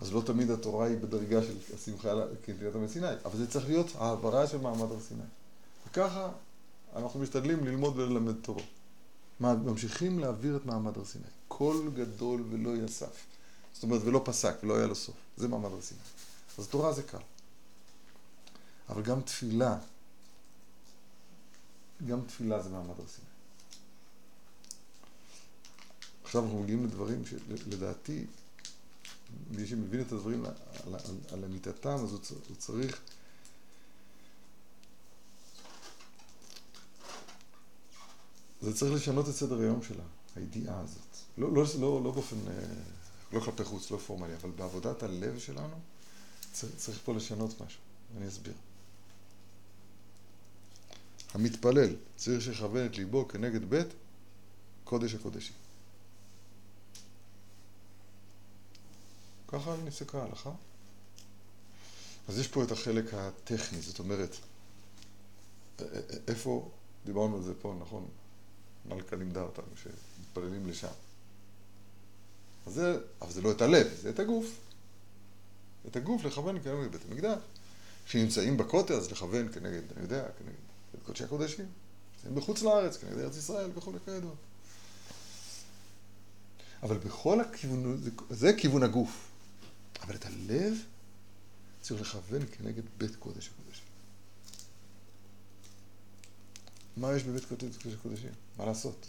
אז 0.00 0.12
לא 0.12 0.22
תמיד 0.26 0.50
התורה 0.50 0.86
היא 0.86 0.98
בדרגה 0.98 1.42
של 1.42 1.56
השמחה 1.74 2.08
כנתינתן 2.44 2.78
מסיני, 2.78 3.06
אבל 3.24 3.38
זה 3.38 3.50
צריך 3.50 3.68
להיות 3.68 3.86
העברה 3.98 4.46
של 4.46 4.58
מעמד 4.58 4.90
הר 4.90 5.00
סיני. 5.08 5.22
וככה 5.88 6.30
אנחנו 6.96 7.20
משתדלים 7.20 7.64
ללמוד 7.64 7.98
וללמד 7.98 8.34
תורה. 8.42 8.62
ממשיכים 9.40 10.18
להעביר 10.18 10.56
את 10.56 10.66
מעמד 10.66 10.96
הר 10.96 11.04
סיני. 11.04 11.24
קול 11.48 11.90
גדול 11.94 12.44
ולא 12.50 12.76
יסף. 12.76 13.26
זאת 13.72 13.82
אומרת, 13.82 14.02
ולא 14.04 14.22
פסק, 14.24 14.54
ולא 14.62 14.76
היה 14.76 14.86
לו 14.86 14.94
סוף. 14.94 15.16
זה 15.36 15.48
מעמד 15.48 15.72
הר 15.72 15.82
סיני. 15.82 16.00
אז 16.58 16.68
תורה 16.68 16.92
זה 16.92 17.02
קל. 17.02 17.18
אבל 18.88 19.02
גם 19.02 19.20
תפילה 19.20 19.78
גם 22.06 22.20
תפילה 22.26 22.62
זה 22.62 22.68
מעמד 22.68 23.00
הר 23.00 23.06
סיני. 23.06 23.26
עכשיו 26.24 26.44
אנחנו 26.44 26.62
מגיעים 26.62 26.84
לדברים 26.84 27.22
שלדעתי, 27.26 28.26
מי 29.50 29.66
שמבין 29.66 30.00
את 30.00 30.12
הדברים 30.12 30.44
על, 30.44 30.52
על, 30.86 30.94
על 31.32 31.44
אמיתתם, 31.44 31.94
אז 31.94 32.12
הוא, 32.12 32.20
הוא 32.48 32.56
צריך... 32.56 33.00
זה 38.62 38.76
צריך 38.76 38.92
לשנות 38.92 39.28
את 39.28 39.34
סדר 39.34 39.60
היום 39.60 39.82
שלה, 39.82 40.04
הידיעה 40.36 40.80
הזאת. 40.80 41.16
לא, 41.38 41.52
לא, 41.52 41.64
לא, 41.80 42.04
לא 42.04 42.10
באופן, 42.10 42.36
אה, 42.48 42.52
לא 43.32 43.40
כלפי 43.40 43.64
חוץ, 43.64 43.90
לא 43.90 43.96
פורמלי, 43.96 44.34
אבל 44.34 44.50
בעבודת 44.50 45.02
הלב 45.02 45.38
שלנו 45.38 45.80
צריך, 46.52 46.72
צריך 46.76 46.98
פה 47.04 47.14
לשנות 47.14 47.60
משהו. 47.60 47.80
אני 48.16 48.28
אסביר. 48.28 48.54
המתפלל 51.34 51.96
צריך 52.16 52.42
שיכוון 52.42 52.86
את 52.86 52.96
ליבו 52.96 53.28
כנגד 53.28 53.70
בית 53.70 53.88
קודש 54.84 55.14
הקודשים. 55.14 55.56
ככה 59.48 59.76
נפסקה 59.84 60.22
ההלכה. 60.22 60.50
אז 62.28 62.38
יש 62.38 62.48
פה 62.48 62.64
את 62.64 62.70
החלק 62.70 63.14
הטכני, 63.14 63.80
זאת 63.80 63.98
אומרת, 63.98 64.36
איפה, 66.28 66.70
דיברנו 67.04 67.36
על 67.36 67.42
זה 67.42 67.54
פה, 67.60 67.74
נכון? 67.80 68.08
מלכה 68.88 69.16
לימדה 69.16 69.42
אותנו 69.42 69.66
שמתפללים 69.76 70.66
לשם. 70.66 70.88
אז 72.66 72.72
זה, 72.74 72.98
אבל 73.22 73.32
זה 73.32 73.42
לא 73.42 73.50
את 73.50 73.62
הלב, 73.62 73.86
זה 74.02 74.10
את 74.10 74.18
הגוף. 74.18 74.46
את 75.86 75.96
הגוף 75.96 76.24
לכוון 76.24 76.62
כנגד 76.62 76.92
בית 76.92 77.00
המקדש. 77.10 77.38
כשנמצאים 78.06 78.56
בכותל 78.56 78.94
אז 78.94 79.12
לכוון 79.12 79.52
כנגד, 79.52 79.82
אני 79.96 80.02
יודע, 80.02 80.22
כנגד 80.38 80.69
קודשי 81.10 81.24
הקודשים. 81.24 81.66
הם 82.26 82.34
בחוץ 82.34 82.62
לארץ, 82.62 82.96
כנגד 82.96 83.18
ארץ 83.18 83.36
ישראל 83.36 83.70
וכולי 83.74 83.98
כידוע. 84.04 84.34
אבל 86.82 86.98
בכל 86.98 87.40
הכיוון, 87.40 87.96
זה, 87.96 88.10
זה 88.30 88.52
כיוון 88.52 88.82
הגוף. 88.82 89.28
אבל 90.02 90.14
את 90.14 90.26
הלב 90.26 90.74
צריך 91.80 92.00
לכוון 92.00 92.42
כנגד 92.52 92.82
בית 92.98 93.16
קודש 93.16 93.48
הקודשים. 93.48 93.84
מה 96.96 97.16
יש 97.16 97.22
בבית 97.22 97.44
קודש 97.44 97.94
הקודשים? 97.94 98.32
מה 98.58 98.66
לעשות? 98.66 99.06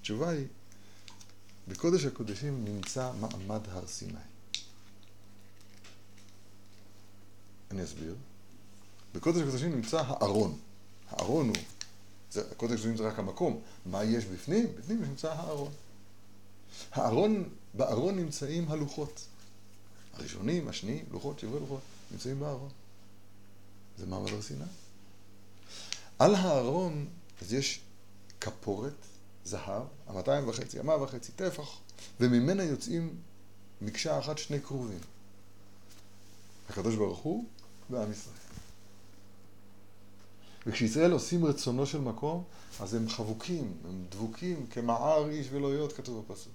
התשובה 0.00 0.30
היא 0.30 0.46
בקודש 1.68 2.04
הקודשים 2.04 2.64
נמצא 2.64 3.12
מעמד 3.20 3.60
הר 3.68 3.86
סיני. 3.86 4.18
אני 7.70 7.84
אסביר. 7.84 8.14
בקודש 9.14 9.40
הקודשים 9.40 9.74
נמצא 9.74 10.00
הארון. 10.06 10.58
הארון 11.12 11.48
הוא, 11.48 11.56
זה, 12.30 12.40
הקודש 12.40 12.72
הקודשים 12.72 12.96
זה 12.96 13.08
רק 13.08 13.18
המקום. 13.18 13.60
מה 13.86 14.04
יש 14.04 14.24
בפנים? 14.24 14.66
בפנים 14.78 15.02
נמצא 15.02 15.32
הארון. 15.32 15.72
הארון, 16.92 17.48
בארון 17.74 18.16
נמצאים 18.16 18.70
הלוחות. 18.70 19.26
הראשונים, 20.12 20.68
השניים, 20.68 21.04
לוחות, 21.10 21.38
שברי 21.38 21.60
לוחות, 21.60 21.80
נמצאים 22.10 22.40
בארון. 22.40 22.68
זה 23.98 24.06
מעמד 24.06 24.32
הר 24.32 24.42
סיני. 24.42 24.64
על 26.18 26.34
הארון, 26.34 27.06
אז 27.42 27.52
יש 27.52 27.80
כפורת, 28.40 28.92
זהב, 29.44 29.82
המאתיים 30.06 30.48
וחצי, 30.48 30.80
המאה 30.80 31.02
וחצי, 31.02 31.32
טפח, 31.32 31.78
וממנה 32.20 32.64
יוצאים 32.64 33.14
מקשה 33.80 34.18
אחת 34.18 34.38
שני 34.38 34.60
כרובים. 34.60 34.98
הקדוש 36.68 36.94
ברוך 36.94 37.18
הוא 37.18 37.44
ועם 37.90 38.12
ישראל. 38.12 38.41
וכשישראל 40.66 41.12
עושים 41.12 41.44
רצונו 41.44 41.86
של 41.86 42.00
מקום, 42.00 42.44
אז 42.80 42.94
הם 42.94 43.08
חבוקים, 43.08 43.72
הם 43.88 44.04
דבוקים 44.08 44.66
כמער 44.66 45.30
איש 45.30 45.48
ולא 45.50 45.74
יות, 45.74 45.92
כתוב 45.92 46.24
בפסוק. 46.24 46.52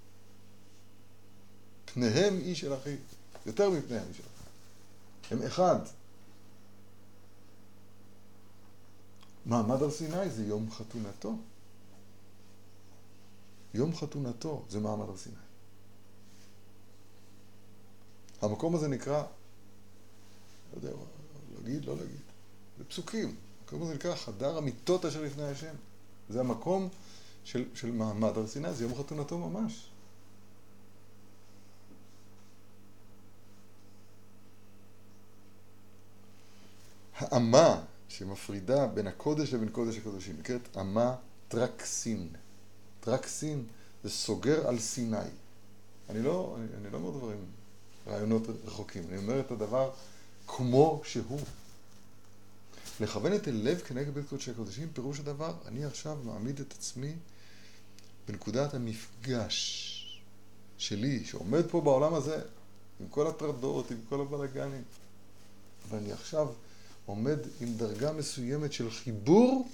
פניהם 1.85 2.37
איש 2.37 2.63
אל 2.63 2.73
אחיו, 2.73 2.97
יותר 3.45 3.69
מפניהם 3.69 4.07
איש 4.09 4.19
אל 4.19 4.25
אחיו. 4.25 4.47
הם 5.31 5.47
אחד. 5.47 5.79
מעמד 9.45 9.81
הר 9.81 9.91
סיני 9.91 10.29
זה 10.29 10.45
יום 10.45 10.71
חתונתו. 10.71 11.35
יום 13.73 13.95
חתונתו 13.95 14.65
זה 14.69 14.79
מעמד 14.79 15.09
הר 15.09 15.17
סיני. 15.17 15.35
המקום 18.41 18.75
הזה 18.75 18.87
נקרא, 18.87 19.23
לא 20.73 20.77
יודע, 20.77 20.97
להגיד, 21.55 21.85
לא 21.85 21.95
להגיד, 21.95 22.21
זה 22.77 22.83
פסוקים. 22.83 23.35
המקום 23.67 23.83
הזה 23.83 23.95
נקרא 23.95 24.15
חדר 24.15 24.57
המיטות 24.57 25.05
אשר 25.05 25.21
לפני 25.21 25.43
השם. 25.43 25.73
זה 26.29 26.39
המקום 26.39 26.89
של, 27.43 27.65
של 27.73 27.91
מעמד 27.91 28.37
הר 28.37 28.47
סיני, 28.47 28.73
זה 28.73 28.83
יום 28.83 28.95
חתונתו 28.95 29.37
ממש. 29.37 29.89
האמה 37.15 37.81
שמפרידה 38.09 38.87
בין 38.87 39.07
הקודש 39.07 39.53
לבין 39.53 39.69
קודש 39.69 39.97
הקודשים 39.97 40.35
נקראת 40.39 40.77
אמה 40.77 41.15
טרקסין. 41.47 42.29
טרקסין 42.99 43.63
זה 44.03 44.09
סוגר 44.09 44.67
על 44.67 44.79
סיני. 44.79 45.17
אני 46.09 46.23
לא, 46.23 46.55
אני, 46.57 46.65
אני 46.81 46.91
לא 46.91 46.97
אומר 46.97 47.11
דברים, 47.11 47.45
רעיונות 48.07 48.43
רחוקים, 48.65 49.03
אני 49.09 49.17
אומר 49.17 49.39
את 49.39 49.51
הדבר 49.51 49.91
כמו 50.47 51.01
שהוא. 51.03 51.39
לכוון 52.99 53.33
את 53.35 53.47
הלב 53.47 53.79
כנגד 53.79 54.13
בית 54.13 54.29
קודשי 54.29 54.51
הקודשים, 54.51 54.89
פירוש 54.93 55.19
הדבר, 55.19 55.53
אני 55.65 55.85
עכשיו 55.85 56.17
מעמיד 56.23 56.59
את 56.59 56.71
עצמי 56.71 57.13
בנקודת 58.27 58.73
המפגש 58.73 59.93
שלי, 60.77 61.25
שעומד 61.25 61.69
פה 61.69 61.81
בעולם 61.81 62.13
הזה, 62.13 62.41
עם 62.99 63.07
כל 63.09 63.27
הטרדות, 63.27 63.91
עם 63.91 63.97
כל 64.09 64.21
הבלאגנים, 64.21 64.83
ואני 65.89 66.11
עכשיו 66.11 66.47
עומד 67.05 67.39
עם 67.61 67.73
דרגה 67.77 68.11
מסוימת 68.11 68.73
של 68.73 68.91
חיבור 68.91 69.69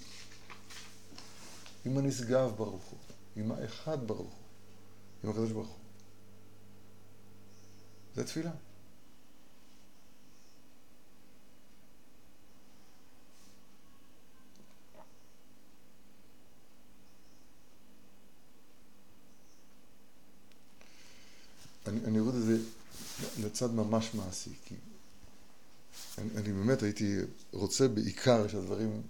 עם 1.85 1.97
הנשגב 1.97 2.51
ברוך 2.57 2.83
הוא, 2.83 2.99
עם 3.35 3.51
האחד 3.51 4.07
ברוך 4.07 4.19
הוא, 4.19 4.43
עם 5.23 5.29
הקדוש 5.29 5.51
ברוך 5.51 5.67
הוא. 5.67 5.77
זה 8.15 8.23
תפילה. 8.23 8.51
אני, 21.87 21.99
אני 22.05 22.19
אוריד 22.19 22.35
את 22.35 22.43
זה 22.43 22.57
לצד 23.39 23.71
ממש 23.71 24.13
מעשי, 24.13 24.49
כי 24.65 24.75
אני, 26.17 26.29
אני 26.35 26.53
באמת 26.53 26.83
הייתי 26.83 27.17
רוצה 27.51 27.87
בעיקר 27.87 28.47
שהדברים 28.47 29.01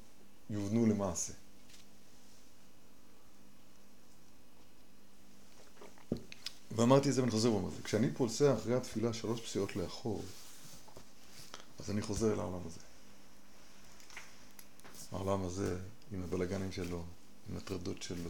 יובנו 0.49 0.85
למעשה. 0.85 1.33
ואמרתי 6.75 7.09
את 7.09 7.13
זה 7.13 7.21
ואני 7.21 7.31
חוזר 7.31 7.51
ואומר 7.51 7.69
את 7.69 7.75
זה. 7.75 7.83
כשאני 7.83 8.13
פולסה 8.13 8.53
אחרי 8.57 8.75
התפילה 8.75 9.13
שלוש 9.13 9.41
פסיעות 9.41 9.75
לאחור, 9.75 10.23
אז 11.79 11.91
אני 11.91 12.01
חוזר 12.01 12.33
אל 12.33 12.39
העולם 12.39 12.61
הזה. 12.65 12.79
העולם 15.11 15.43
הזה 15.45 15.77
עם 16.11 16.23
הבלגנים 16.23 16.71
שלו, 16.71 17.03
עם 17.49 17.57
הטרדות 17.57 18.03
שלו, 18.03 18.29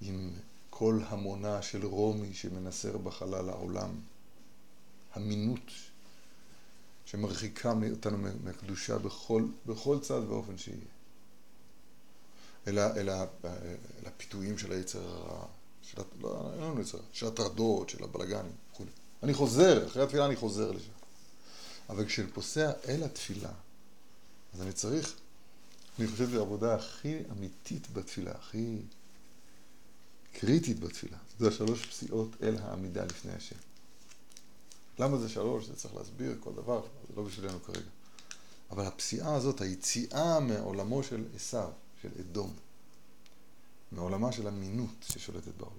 עם 0.00 0.30
כל 0.78 1.00
המונה 1.08 1.62
של 1.62 1.86
רומי 1.86 2.34
שמנסר 2.34 2.96
בחלל 2.98 3.48
העולם, 3.48 3.90
המינות 5.14 5.70
שמרחיקה 7.04 7.74
אותנו 7.90 8.18
מהקדושה 8.44 8.98
בכל, 8.98 9.44
בכל 9.66 9.98
צד 10.00 10.20
ואופן 10.28 10.58
שיהיה. 10.58 10.78
אלא, 12.66 12.82
אלא, 12.96 13.12
אלא 13.44 14.06
הפיתויים 14.06 14.58
של 14.58 14.72
היצר 14.72 15.08
הרע, 15.08 15.46
של, 15.82 16.02
לא, 16.20 16.50
אין 16.52 16.62
לנו 16.62 16.80
יצר, 16.80 16.98
של 17.12 17.26
הטרדות, 17.26 17.90
של 17.90 18.04
הבלגנים 18.04 18.52
וכו'. 18.72 18.84
אני 19.22 19.34
חוזר, 19.34 19.86
אחרי 19.86 20.02
התפילה 20.02 20.26
אני 20.26 20.36
חוזר 20.36 20.70
לשם. 20.70 20.92
אבל 21.88 22.06
כשאני 22.06 22.28
פוסע 22.28 22.72
אל 22.88 23.02
התפילה, 23.02 23.52
אז 24.54 24.62
אני 24.62 24.72
צריך, 24.72 25.16
אני 25.98 26.06
חושב 26.06 26.26
שזו 26.26 26.38
העבודה 26.38 26.74
הכי 26.74 27.18
אמיתית 27.32 27.92
בתפילה, 27.92 28.30
הכי 28.30 28.78
קריטית 30.40 30.80
בתפילה. 30.80 31.18
זה 31.38 31.48
השלוש 31.48 31.86
פסיעות 31.86 32.28
אל 32.42 32.56
העמידה 32.58 33.04
לפני 33.04 33.32
השם. 33.32 33.56
למה 34.98 35.18
זה 35.18 35.28
שלוש? 35.28 35.66
זה 35.66 35.76
צריך 35.76 35.94
להסביר 35.94 36.36
כל 36.40 36.52
דבר, 36.52 36.82
זה 37.08 37.14
לא 37.16 37.22
בשבילנו 37.22 37.62
כרגע. 37.62 37.90
אבל 38.70 38.86
הפסיעה 38.86 39.34
הזאת, 39.34 39.60
היציאה 39.60 40.40
מעולמו 40.40 41.02
של 41.02 41.24
עשיו, 41.36 41.70
של 42.02 42.08
אדום, 42.20 42.54
מעולמה 43.92 44.32
של 44.32 44.46
המינות 44.46 44.94
ששולטת 45.00 45.54
בעולם. 45.56 45.76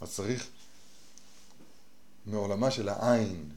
אז 0.00 0.14
צריך 0.14 0.46
מעולמה 2.26 2.70
של 2.70 2.88
העין, 2.88 3.50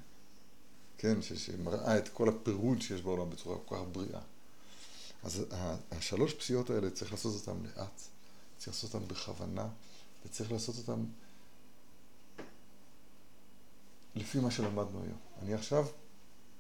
כן, 0.97 1.21
שמראה 1.21 1.97
את 1.97 2.09
כל 2.09 2.29
הפירוד 2.29 2.81
שיש 2.81 3.01
בעולם 3.01 3.29
בצורה 3.29 3.57
כל 3.65 3.75
כך 3.75 3.81
בריאה. 3.91 4.21
אז 5.23 5.45
השלוש 5.91 6.33
פסיעות 6.33 6.69
האלה 6.69 6.89
צריך 6.89 7.11
לעשות 7.11 7.47
אותן 7.47 7.63
לאט, 7.63 8.01
צריך 8.61 8.75
לעשות 8.75 8.93
אותן 8.93 9.07
בכוונה, 9.07 9.67
וצריך 10.25 10.51
לעשות 10.51 10.77
אותן 10.77 11.05
לפי 14.15 14.39
מה 14.39 14.51
שלמדנו 14.51 15.03
היום. 15.03 15.17
אני 15.41 15.53
עכשיו, 15.53 15.87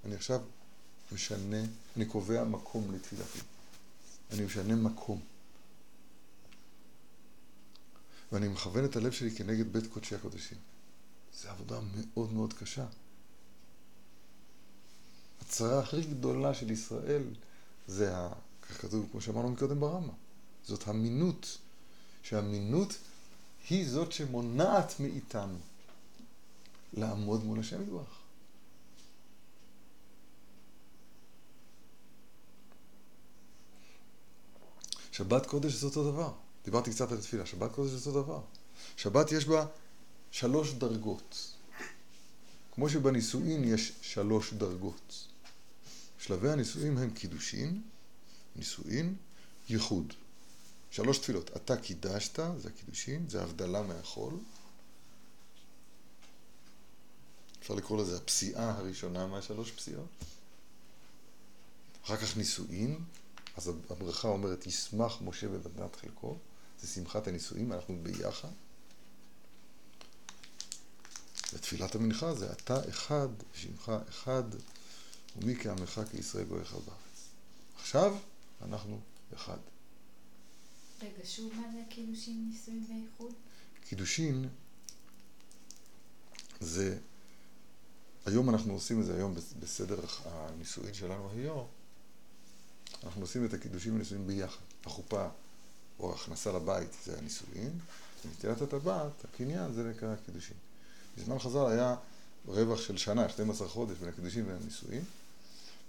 אני 0.05 0.15
עכשיו 0.15 0.41
משנה, 1.11 1.61
אני 1.97 2.05
קובע 2.05 2.43
מקום 2.43 2.91
לתפילתי. 2.91 3.39
אני 4.31 4.45
משנה 4.45 4.75
מקום. 4.75 5.19
ואני 8.31 8.47
מכוון 8.47 8.85
את 8.85 8.95
הלב 8.95 9.11
שלי 9.11 9.35
כנגד 9.35 9.73
בית 9.73 9.87
קודשי 9.93 10.15
הקודשים. 10.15 10.57
זו 11.41 11.49
עבודה 11.49 11.79
מאוד 11.81 12.33
מאוד 12.33 12.53
קשה. 12.53 12.85
הצרה 15.41 15.79
הכי 15.79 16.01
גדולה 16.01 16.53
של 16.53 16.71
ישראל 16.71 17.23
זה, 17.87 18.13
כך 18.61 18.81
כתוב, 18.81 19.07
כמו 19.11 19.21
שאמרנו 19.21 19.49
מקודם 19.49 19.79
ברמה, 19.79 20.13
זאת 20.63 20.87
המינות, 20.87 21.57
שהמינות 22.23 22.97
היא 23.69 23.89
זאת 23.89 24.11
שמונעת 24.11 24.99
מאיתנו 24.99 25.57
לעמוד 26.93 27.43
מול 27.43 27.59
השם 27.59 27.81
יתברך. 27.81 28.21
שבת 35.11 35.45
קודש 35.45 35.73
זה 35.73 35.85
אותו 35.85 36.11
דבר. 36.11 36.33
דיברתי 36.65 36.91
קצת 36.91 37.11
על 37.11 37.17
התפילה, 37.17 37.45
שבת 37.45 37.71
קודש 37.71 37.91
זה 37.91 38.09
אותו 38.09 38.23
דבר. 38.23 38.41
שבת 38.97 39.31
יש 39.31 39.45
בה 39.45 39.65
שלוש 40.31 40.73
דרגות. 40.73 41.53
כמו 42.71 42.89
שבנישואין 42.89 43.63
יש 43.63 43.93
שלוש 44.01 44.53
דרגות. 44.53 45.27
שלבי 46.19 46.49
הנישואין 46.49 46.97
הם 46.97 47.09
קידושין, 47.09 47.81
נישואין, 48.55 49.15
ייחוד. 49.69 50.13
שלוש 50.91 51.17
תפילות. 51.17 51.51
אתה 51.57 51.77
קידשת, 51.77 52.39
זה 52.57 52.69
הקידושין, 52.69 53.29
זה 53.29 53.43
הבדלה 53.43 53.81
מהחול. 53.81 54.33
אפשר 57.59 57.73
לקרוא 57.73 58.01
לזה 58.01 58.17
הפסיעה 58.17 58.71
הראשונה 58.77 59.27
מהשלוש 59.27 59.71
פסיעות. 59.71 60.09
אחר 62.05 62.17
כך 62.17 62.37
נישואין, 62.37 62.99
אז 63.57 63.71
הברכה 63.89 64.27
אומרת, 64.27 64.67
ישמח 64.67 65.21
משה 65.21 65.47
בבנת 65.47 65.95
חלקו, 65.95 66.37
זה 66.81 66.87
שמחת 66.87 67.27
הנישואין, 67.27 67.71
אנחנו 67.71 67.99
ביחד. 68.03 68.49
ותפילת 71.53 71.95
המנחה 71.95 72.35
זה 72.35 72.51
אתה 72.51 72.89
אחד, 72.89 73.27
שמך 73.53 73.91
אחד, 74.09 74.43
ומי 75.35 75.55
כעמך 75.55 76.01
כישראל 76.11 76.45
גויך 76.45 76.73
בארץ. 76.73 77.29
עכשיו 77.75 78.15
אנחנו 78.61 78.99
אחד. 79.33 79.57
רגע, 81.01 81.25
שוב 81.25 81.53
מה 81.55 81.71
זה 81.73 81.81
קידושין, 81.89 82.49
נישואים 82.51 82.85
ואיחוד? 82.89 83.33
קידושין 83.89 84.49
זה, 86.59 86.97
היום 88.25 88.49
אנחנו 88.49 88.73
עושים 88.73 89.01
את 89.01 89.05
זה 89.05 89.15
היום 89.15 89.35
בסדר 89.59 89.99
הנישואין 90.25 90.93
שלנו 90.93 91.29
היום, 91.29 91.67
אנחנו 93.03 93.21
עושים 93.21 93.45
את 93.45 93.53
הקידושים 93.53 93.93
והנישואין 93.93 94.27
ביחד. 94.27 94.61
החופה 94.85 95.27
או 95.99 96.13
הכנסה 96.13 96.51
לבית 96.51 96.89
זה 97.05 97.17
הנישואין, 97.17 97.79
ונטילת 98.25 98.61
הטבעת, 98.61 99.25
הקניין, 99.25 99.73
זה 99.73 99.83
נקרא 99.83 100.15
קידושין. 100.25 100.57
בזמן 101.17 101.39
חז"ל 101.39 101.67
היה 101.71 101.95
רווח 102.47 102.81
של 102.81 102.97
שנה, 102.97 103.29
12 103.29 103.67
חודש 103.67 103.97
בין 103.97 104.09
הקידושין 104.09 104.45
והנישואין, 104.47 105.03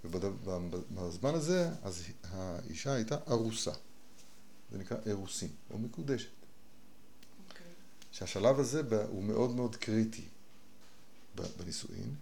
ובזמן 0.04 1.34
הזה, 1.34 1.70
אז 1.82 2.02
האישה 2.22 2.92
הייתה 2.92 3.16
ארוסה. 3.28 3.72
זה 4.72 4.78
נקרא 4.78 4.96
אירוסין, 5.06 5.48
או 5.70 5.78
מקודשת. 5.78 6.28
אוקיי. 7.48 7.66
שהשלב 8.12 8.60
הזה 8.60 8.82
הוא 9.08 9.22
מאוד 9.22 9.50
מאוד 9.50 9.76
קריטי 9.76 10.24
בנישואין, 11.34 12.14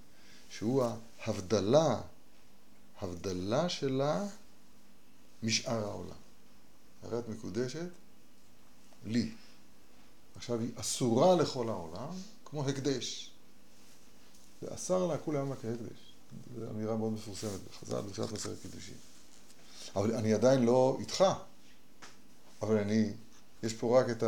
שהוא 0.51 0.85
ההבדלה, 1.19 2.01
הבדלה 3.01 3.69
שלה 3.69 4.27
משאר 5.43 5.85
העולם. 5.85 6.17
הרי 7.03 7.19
את 7.19 7.29
מקודשת 7.29 7.89
לי. 9.07 9.31
עכשיו 10.37 10.61
היא 10.61 10.71
אסורה 10.77 11.37
לכל 11.37 11.69
העולם, 11.69 12.15
כמו 12.45 12.69
הקדש. 12.69 13.31
ואסר 14.63 15.07
לה 15.07 15.19
כולי 15.19 15.39
עלמא 15.39 15.55
כהקדש. 15.55 16.13
זו 16.59 16.71
אמירה 16.71 16.97
מאוד 16.97 17.13
מפורסמת 17.13 17.61
בחז"ל, 17.71 18.01
בשעת 18.01 18.33
מסרת 18.33 18.57
קידושין. 18.63 18.95
אבל 19.97 20.15
אני 20.15 20.35
עדיין 20.35 20.63
לא 20.63 20.97
איתך. 21.01 21.25
אבל 22.63 22.79
אני, 22.79 23.13
יש 23.63 23.75
פה 23.75 24.01
רק 24.01 24.11
את 24.11 24.25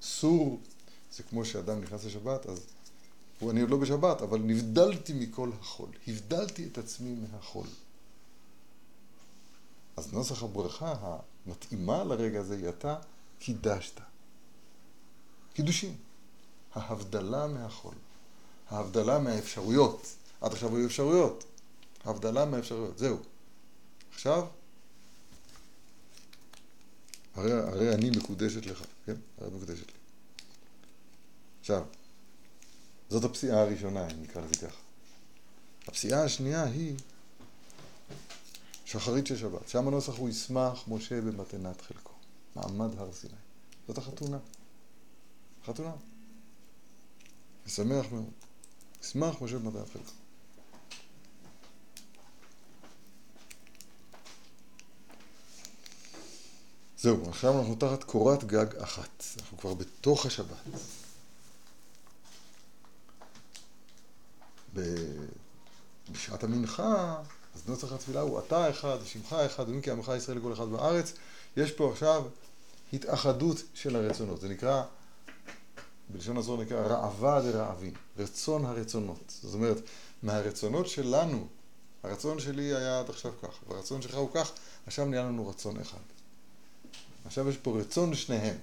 הסור, 0.00 0.60
זה 1.12 1.22
כמו 1.22 1.44
שאדם 1.44 1.80
נכנס 1.80 2.04
לשבת, 2.04 2.46
אז 2.46 2.66
הוא, 3.38 3.50
אני 3.50 3.60
עוד 3.60 3.70
לא 3.70 3.76
בשבת, 3.76 4.22
אבל 4.22 4.38
נבדלתי 4.38 5.12
מכל 5.12 5.50
החול. 5.60 5.88
הבדלתי 6.08 6.68
את 6.72 6.78
עצמי 6.78 7.14
מהחול. 7.14 7.66
אז 9.96 10.12
נוסח 10.12 10.42
הברכה 10.42 10.94
המתאימה 11.46 12.04
לרגע 12.04 12.40
הזה 12.40 12.56
היא 12.56 12.68
אתה 12.68 12.96
קידשת. 13.38 14.00
קידושין. 15.54 15.96
ההבדלה 16.74 17.46
מהחול. 17.46 17.94
ההבדלה 18.70 19.18
מהאפשרויות. 19.18 20.06
עד 20.40 20.52
עכשיו 20.52 20.76
היו 20.76 20.86
אפשרויות. 20.86 21.44
ההבדלה 22.04 22.44
מהאפשרויות. 22.44 22.98
זהו. 22.98 23.16
עכשיו, 24.14 24.46
הרי, 27.34 27.52
הרי 27.52 27.94
אני 27.94 28.10
מקודשת 28.10 28.66
לך, 28.66 28.82
כן? 29.06 29.14
הרי 29.38 29.50
מקודשת 29.56 29.86
לי. 29.86 29.98
עכשיו, 31.60 31.84
זאת 33.08 33.24
הפסיעה 33.24 33.60
הראשונה, 33.60 34.10
אם 34.10 34.22
נקרא 34.22 34.42
לזה 34.42 34.54
ככה. 34.54 34.80
הפסיעה 35.88 36.24
השנייה 36.24 36.64
היא 36.64 36.96
שחרית 38.84 39.26
של 39.26 39.36
שבת. 39.36 39.68
שם 39.68 39.88
הנוסח 39.88 40.12
הוא 40.16 40.28
ישמח 40.28 40.84
משה 40.88 41.20
במתנת 41.20 41.80
חלקו. 41.80 42.12
מעמד 42.56 42.98
הר 42.98 43.12
סיני. 43.12 43.34
זאת 43.88 43.98
החתונה. 43.98 44.38
חתונה. 45.66 45.92
משמח 47.66 48.06
מאוד. 48.12 48.30
ישמח 49.02 49.42
משה 49.42 49.58
במתנת 49.58 49.88
חלקו. 49.88 50.23
זהו, 57.04 57.28
עכשיו 57.28 57.58
אנחנו 57.58 57.74
תחת 57.74 58.04
קורת 58.04 58.44
גג 58.44 58.76
אחת. 58.76 59.24
אנחנו 59.38 59.58
כבר 59.58 59.74
בתוך 59.74 60.26
השבת. 60.26 60.56
בשעת 66.12 66.44
המנחה, 66.44 67.16
אז 67.54 67.68
נוסח 67.68 67.92
התפילה 67.92 68.20
הוא 68.20 68.38
אתה 68.38 68.70
אחד, 68.70 68.98
שמך 69.04 69.32
אחד, 69.32 69.68
ומי 69.68 69.82
כי 69.82 69.90
עמך 69.90 70.12
ישראל 70.16 70.38
לכל 70.38 70.52
אחד 70.52 70.68
בארץ. 70.68 71.12
יש 71.56 71.72
פה 71.72 71.92
עכשיו 71.92 72.24
התאחדות 72.92 73.56
של 73.74 73.96
הרצונות. 73.96 74.40
זה 74.40 74.48
נקרא, 74.48 74.82
בלשון 76.08 76.36
הזו 76.36 76.56
נקרא 76.56 76.86
רעבה 76.86 77.40
דרעבים, 77.40 77.92
רצון 78.18 78.64
הרצונות. 78.64 79.32
זאת 79.42 79.54
אומרת, 79.54 79.78
מהרצונות 80.22 80.88
שלנו, 80.88 81.46
הרצון 82.02 82.40
שלי 82.40 82.74
היה 82.74 83.00
עד 83.00 83.10
עכשיו 83.10 83.32
כך, 83.42 83.68
והרצון 83.68 84.02
שלך 84.02 84.14
הוא 84.14 84.30
כך, 84.34 84.52
עכשיו 84.86 85.04
נהיה 85.06 85.22
לנו 85.22 85.48
רצון 85.48 85.80
אחד. 85.80 86.13
עכשיו 87.24 87.48
יש 87.48 87.56
פה 87.56 87.78
רצון 87.80 88.14
שניהם. 88.14 88.56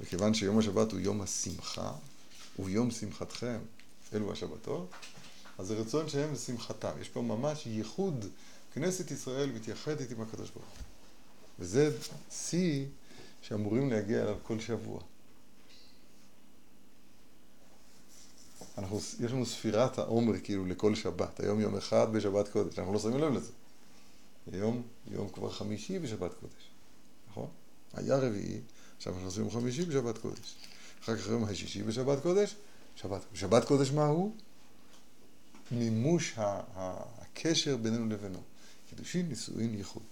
וכיוון 0.00 0.34
שיום 0.34 0.58
השבת 0.58 0.92
הוא 0.92 1.00
יום 1.00 1.20
השמחה, 1.20 1.92
ויום 2.58 2.90
שמחתכם, 2.90 3.58
אלו 4.14 4.32
השבתות, 4.32 4.90
אז 5.58 5.66
זה 5.66 5.74
רצון 5.74 6.08
שהם 6.08 6.32
ושמחתם. 6.32 6.90
יש 7.00 7.08
פה 7.08 7.22
ממש 7.22 7.66
ייחוד, 7.66 8.24
כנסת 8.74 9.10
ישראל 9.10 9.50
מתייחדת 9.50 10.10
עם 10.10 10.20
הקדוש 10.20 10.50
ברוך 10.50 10.66
הוא. 10.66 10.84
וזה 11.58 11.98
שיא 12.30 12.86
שאמורים 13.42 13.90
להגיע 13.90 14.22
אליו 14.22 14.36
כל 14.42 14.60
שבוע. 14.60 15.00
אנחנו, 18.78 19.00
יש 19.20 19.32
לנו 19.32 19.46
ספירת 19.46 19.98
העומר 19.98 20.40
כאילו 20.40 20.66
לכל 20.66 20.94
שבת, 20.94 21.40
היום 21.40 21.60
יום 21.60 21.76
אחד 21.76 22.12
בשבת 22.12 22.48
קודש, 22.48 22.78
אנחנו 22.78 22.92
לא 22.92 22.98
שמים 22.98 23.18
לב 23.18 23.32
לזה. 23.32 23.52
היום 24.52 24.82
יום 25.10 25.28
כבר 25.28 25.50
חמישי 25.50 25.98
בשבת 25.98 26.34
קודש, 26.40 26.70
נכון? 27.30 27.48
היה 27.94 28.16
רביעי, 28.16 28.60
עכשיו 28.96 29.12
אנחנו 29.12 29.28
עושים 29.28 29.50
חמישי 29.50 29.84
בשבת 29.84 30.18
קודש. 30.18 30.54
אחר 31.02 31.16
כך 31.16 31.26
יום 31.26 31.44
השישי 31.44 31.82
בשבת 31.82 32.22
קודש, 32.22 32.56
שבת. 32.96 33.20
שבת 33.34 33.64
קודש 33.64 33.90
מה 33.90 34.06
הוא? 34.06 34.34
מימוש 35.70 36.34
הקשר 36.36 37.76
בינינו 37.76 38.08
לבינו. 38.08 38.42
קידושין, 38.90 39.28
נישואין, 39.28 39.74
ייחוד. 39.74 40.02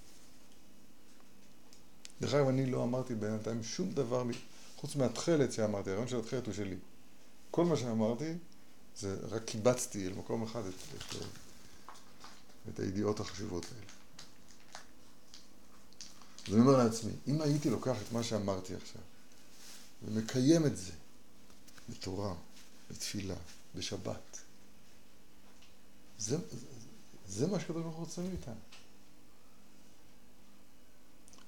דרך 2.21 2.35
אגב, 2.35 2.49
אני 2.49 2.67
לא 2.67 2.85
אמרתי 2.85 3.15
בינתיים 3.15 3.63
שום 3.63 3.91
דבר 3.91 4.25
חוץ 4.77 4.97
מהתכלת 4.97 5.53
שאמרתי, 5.53 5.91
הרעיון 5.91 6.09
של 6.09 6.19
התכלת 6.19 6.47
הוא 6.47 6.55
שלי. 6.55 6.77
כל 7.51 7.65
מה 7.65 7.77
שאמרתי, 7.77 8.33
זה 8.97 9.17
רק 9.29 9.45
קיבצתי 9.45 10.07
אל 10.07 10.13
מקום 10.13 10.43
אחד 10.43 10.63
את, 10.67 10.75
את, 10.97 11.15
את 12.69 12.81
הידיעות 12.81 13.21
החשובות 13.21 13.67
האלה. 13.73 13.90
אז 16.49 16.55
אני 16.55 16.61
אומר 16.61 16.77
לעצמי, 16.85 17.13
אם 17.29 17.41
הייתי 17.41 17.71
לוקח 17.71 17.97
את 18.03 18.13
מה 18.13 18.23
שאמרתי 18.23 18.75
עכשיו 18.75 19.03
ומקיים 20.05 20.67
את 20.67 20.77
זה 20.77 20.93
בתורה, 21.89 22.35
בתפילה, 22.91 23.35
בשבת, 23.75 24.39
זה, 26.19 26.37
זה 27.29 27.47
מה 27.47 27.61
שקדוש 27.61 27.83
ברוך 27.83 27.97
הוא 27.97 28.05
רוצה 28.05 28.23
מאיתנו. 28.23 28.55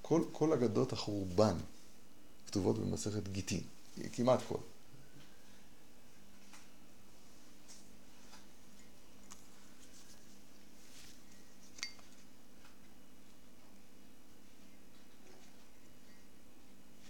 כל, 0.01 0.23
כל 0.31 0.53
אגדות 0.53 0.93
החורבן 0.93 1.57
כתובות 2.47 2.79
במסכת 2.79 3.27
גיטין, 3.27 3.63
כמעט 4.13 4.39
כל. 4.47 4.57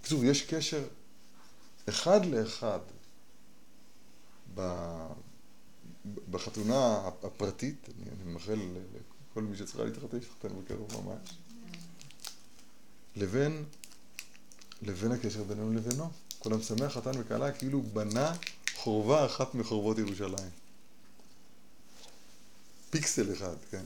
בקיצור, 0.04 0.26
יש 0.26 0.42
קשר 0.42 0.84
אחד 1.90 2.26
לאחד 2.26 2.80
בחתונה 6.30 7.10
הפרטית, 7.24 7.90
אני, 7.90 8.34
מאחל 8.34 8.60
לכל 9.32 9.42
מי 9.44 9.58
שצריכה 9.58 9.84
להתחתן, 9.84 10.22
שתחתן 10.22 10.50
בקרוב 10.62 11.04
ממש, 11.04 11.30
לבין, 13.16 13.64
לבין 14.82 15.12
הקשר 15.12 15.44
בינינו 15.44 15.74
לבינו. 15.74 16.10
כל 16.40 16.54
המשמח 16.54 16.94
חתן 16.94 17.12
וכלה 17.20 17.52
כאילו 17.52 17.82
בנה 17.82 18.36
חורבה 18.76 19.26
אחת 19.26 19.56
מחורבות 19.56 19.98
ירושלים. 19.98 20.50
פיקסל 22.90 23.34
אחד, 23.34 23.56
כן? 23.72 23.86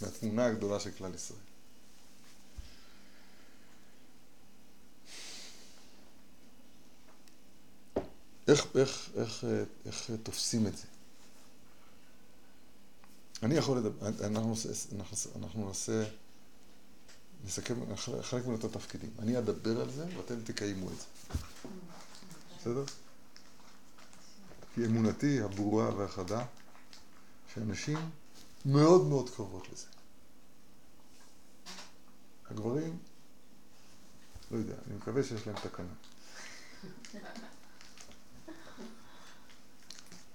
מהתמונה 0.00 0.46
הגדולה 0.46 0.80
של 0.80 0.90
כלל 0.90 1.14
ישראל. 1.14 1.51
איך, 8.48 8.66
איך, 8.74 9.10
איך, 9.16 9.44
איך 9.86 10.10
תופסים 10.22 10.66
את 10.66 10.76
זה? 10.76 10.84
אני 13.42 13.54
יכול 13.54 13.78
לדבר, 13.78 14.08
אנחנו, 14.08 14.54
אנחנו, 15.36 15.68
נעשה, 15.68 16.04
נסכם, 17.44 17.96
חלק 18.22 18.46
אותו 18.46 18.68
תפקידים. 18.68 19.10
אני 19.18 19.38
אדבר 19.38 19.80
על 19.80 19.90
זה 19.90 20.06
ואתם 20.16 20.34
תקיימו 20.44 20.90
את 20.90 20.96
זה. 20.96 21.04
בסדר? 22.58 22.84
כי 24.74 24.86
אמונתי 24.86 25.40
הברורה 25.40 25.94
והחדה, 25.94 26.44
שאנשים 27.54 27.98
מאוד 28.64 29.06
מאוד 29.06 29.30
קרובות 29.30 29.68
לזה. 29.72 29.86
הגברים, 32.50 32.98
לא 34.50 34.56
יודע, 34.56 34.74
אני 34.86 34.96
מקווה 34.96 35.22
שיש 35.22 35.46
להם 35.46 35.56
תקנה. 35.56 35.94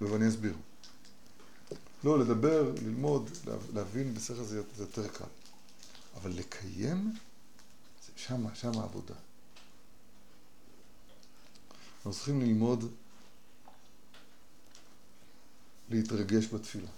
ואני 0.00 0.28
אסביר. 0.28 0.54
לא, 2.04 2.18
לדבר, 2.18 2.72
ללמוד, 2.82 3.30
לה- 3.46 3.54
להבין 3.74 4.14
בשכל 4.14 4.34
זה 4.34 4.62
זה 4.76 4.82
יותר 4.82 5.08
קל. 5.08 5.24
אבל 6.14 6.30
לקיים, 6.30 7.14
זה 8.06 8.12
שמה, 8.16 8.54
שמה 8.54 8.80
העבודה. 8.80 9.14
אנחנו 11.96 12.12
צריכים 12.12 12.40
ללמוד 12.40 12.92
להתרגש 15.90 16.46
בתפילה. 16.46 16.88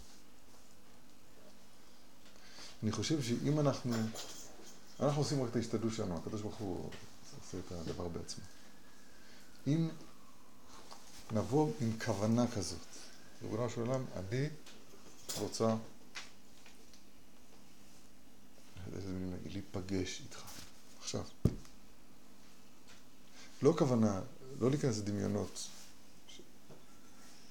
אני 2.83 2.93
חושב 2.93 3.23
שאם 3.23 3.61
אנחנו, 3.61 3.95
אנחנו 5.01 5.23
עושים 5.23 5.43
רק 5.43 5.51
את 5.51 5.57
ההשתדלות 5.57 5.93
שלנו, 5.93 6.17
הקדוש 6.17 6.41
ברוך 6.43 6.57
הוא 6.57 6.91
עושה 7.47 7.59
את 7.67 7.73
הדבר 7.73 8.09
בעצמו. 8.09 8.45
אם 9.67 9.89
נבוא 11.33 11.71
עם 11.81 11.99
כוונה 12.05 12.45
כזאת, 12.57 12.79
ריבונו 13.43 13.71
של 13.71 13.81
עולם, 13.81 14.05
אני 14.17 14.49
רוצה 15.39 15.77
להיפגש 19.47 20.21
איתך. 20.21 20.43
עכשיו. 20.99 21.25
לא 23.63 23.75
כוונה, 23.79 24.21
לא 24.61 24.71
להיכנס 24.71 24.99
לדמיונות. 24.99 25.69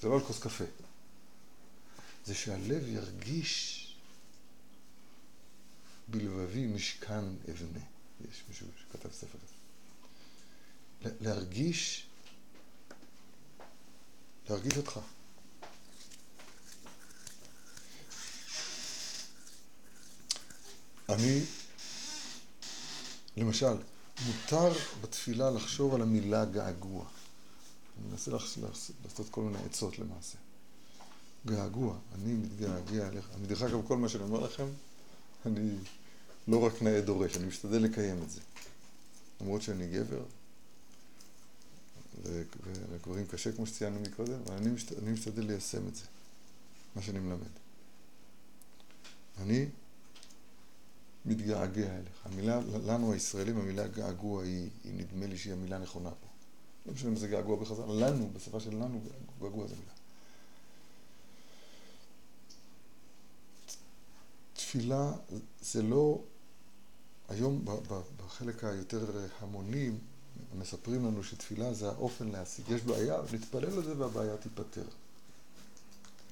זה 0.01 0.07
לא 0.07 0.15
על 0.15 0.23
כוס 0.23 0.39
קפה. 0.39 0.63
זה 2.25 2.35
שהלב 2.35 2.87
ירגיש 2.87 3.75
בלבבי 6.07 6.67
משכן 6.67 7.23
אבנה. 7.51 7.79
יש 8.29 8.43
מישהו 8.49 8.67
שכתב 8.79 9.11
ספר 9.11 9.37
כזה. 9.37 9.53
לה- 11.01 11.15
להרגיש, 11.21 12.05
להרגיש 14.49 14.77
אותך. 14.77 14.99
אני, 21.10 21.41
למשל, 23.38 23.74
מותר 24.26 24.74
בתפילה 25.01 25.51
לחשוב 25.51 25.95
על 25.95 26.01
המילה 26.01 26.45
געגוע. 26.45 27.05
אני 27.97 28.12
מנסה 28.12 28.32
לעשות 28.32 29.30
כל 29.32 29.41
מיני 29.41 29.57
עצות 29.66 29.99
למעשה. 29.99 30.38
געגוע, 31.45 31.97
אני 32.16 32.34
מתגעגע 32.34 33.07
אליך. 33.07 33.30
דרך 33.47 33.62
אגב, 33.62 33.88
כל 33.88 33.97
מה 33.97 34.10
שאני 34.10 34.24
אומר 34.24 34.39
לכם, 34.39 34.68
אני 35.45 35.72
לא 36.47 36.66
רק 36.66 36.82
נאה 36.82 37.01
דורש, 37.01 37.38
אני 37.38 37.45
משתדל 37.45 37.78
לקיים 37.78 38.24
את 38.24 38.30
זה. 38.30 38.41
למרות 39.41 39.62
שאני 39.62 39.88
גבר, 39.88 40.24
ולגברים 42.24 43.28
קשה, 43.28 43.51
כמו 43.51 43.68
שציינו 43.68 43.99
מקודם, 43.99 44.39
אבל 44.45 44.55
אני, 44.55 44.70
משת, 44.70 44.99
אני 44.99 45.12
משתדל 45.12 45.43
ליישם 45.43 45.88
את 45.88 45.95
זה, 45.95 46.03
מה 46.95 47.01
שאני 47.01 47.20
מלמד. 47.20 47.47
אני 49.38 49.66
מתגעגע 51.30 51.95
אליך. 51.95 52.25
המילה, 52.25 52.59
לנו 52.86 53.13
הישראלים, 53.13 53.57
המילה 53.57 53.88
געגוע 53.88 54.43
היא, 54.43 54.69
היא 54.84 54.93
נדמה 54.93 55.25
לי 55.25 55.38
שהיא 55.38 55.53
המילה 55.53 55.75
הנכונה 55.75 56.09
פה. 56.09 56.27
לא 56.86 56.93
משנה 56.93 57.09
אם 57.09 57.15
זה 57.15 57.27
געגוע 57.27 57.55
בחזרה, 57.55 57.95
לנו, 57.95 58.30
בשפה 58.34 58.59
של 58.59 58.75
לנו, 58.75 59.01
געגוע 59.41 59.67
זה 59.67 59.75
מילה. 59.75 59.91
תפילה 64.53 65.11
זה 65.61 65.82
לא, 65.82 66.21
היום 67.30 67.65
בחלק 68.17 68.63
היותר 68.63 69.27
המוני 69.39 69.91
מספרים 70.53 71.05
לנו 71.05 71.23
שתפילה 71.23 71.73
זה 71.73 71.88
האופן 71.88 72.27
להשיג. 72.27 72.69
יש 72.69 72.82
בעיה, 72.82 73.21
נתפלל 73.34 73.65
על 73.65 73.84
זה 73.84 73.97
והבעיה 73.97 74.38
תיפתר. 74.38 74.86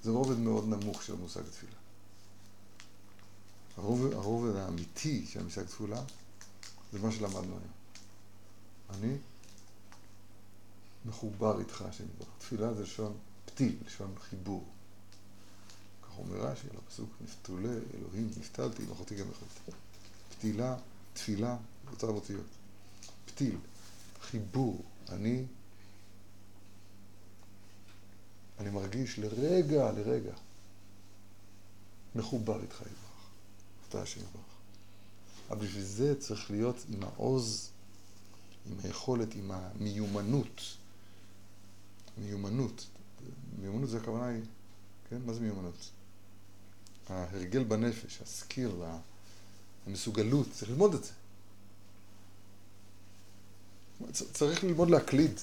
זה 0.03 0.11
רובד 0.11 0.37
מאוד 0.37 0.67
נמוך 0.67 1.03
של 1.03 1.13
המושג 1.13 1.41
תפילה. 1.41 1.86
הרובד, 3.77 4.13
הרובד 4.13 4.55
האמיתי 4.55 5.25
של 5.25 5.39
המושג 5.39 5.63
תפילה 5.63 6.01
זה 6.93 6.99
מה 6.99 7.11
שלמדנו 7.11 7.39
היום. 7.39 7.77
אני 8.89 9.17
מחובר 11.05 11.59
איתך, 11.59 11.81
השם 11.81 12.03
יתברך. 12.03 12.27
תפילה 12.37 12.73
זה 12.73 12.83
לשון 12.83 13.17
פתיל, 13.45 13.75
לשון 13.85 14.15
חיבור. 14.19 14.65
כך 16.03 16.17
אומר 16.17 16.37
רש"י 16.37 16.67
על 16.71 16.77
הפסוק, 16.85 17.09
נפתולי 17.21 17.67
אלוהים, 17.67 18.29
נפתלתי, 18.37 18.83
עם 18.83 18.91
אחותי 18.91 19.15
גם 19.15 19.25
יכולתי. 19.31 19.77
פתילה, 20.29 20.75
תפילה, 21.13 21.57
אותן 21.91 22.07
אותיות. 22.07 22.45
פתיל, 23.25 23.57
חיבור. 24.21 24.83
אני, 25.09 25.45
אני 28.59 28.69
מרגיש 28.69 29.19
לרגע, 29.19 29.91
לרגע, 29.91 30.33
מחובר 32.15 32.61
איתך 32.61 32.75
יתברך. 32.75 33.06
אתה 33.89 34.01
השם 34.01 34.21
יתברך. 34.21 34.41
אבל 35.49 35.65
בשביל 35.65 35.83
זה 35.83 36.19
צריך 36.19 36.51
להיות 36.51 36.75
עם 36.89 37.03
העוז, 37.03 37.69
עם 38.65 38.77
היכולת, 38.83 39.35
עם 39.35 39.51
המיומנות. 39.51 40.61
מיומנות. 42.17 42.87
מיומנות 43.59 43.89
זה 43.89 43.97
הכוונה 43.97 44.27
היא, 44.27 44.43
כן? 45.09 45.17
מה 45.25 45.33
זה 45.33 45.39
מיומנות? 45.39 45.89
ההרגל 47.09 47.63
בנפש, 47.63 48.21
הסקיל, 48.21 48.71
המסוגלות, 49.87 50.47
צריך 50.51 50.71
ללמוד 50.71 50.93
את 50.93 51.03
זה. 51.03 51.11
צריך 54.33 54.63
ללמוד 54.63 54.89
להקליד 54.89 55.39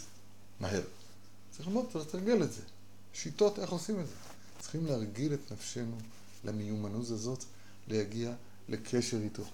מהר. 0.60 0.82
צריך 1.50 1.66
ללמוד, 1.68 1.86
צריך 1.92 2.06
לתרגל 2.06 2.42
את 2.42 2.52
זה. 2.52 2.62
שיטות 3.14 3.58
איך 3.58 3.70
עושים 3.70 4.00
את 4.00 4.06
זה. 4.06 4.14
צריכים 4.60 4.86
להרגיל 4.86 5.34
את 5.34 5.52
נפשנו 5.52 5.96
למיומנות 6.44 7.10
הזאת, 7.10 7.44
להגיע 7.88 8.34
לקשר 8.68 9.16
איתו. 9.16 9.44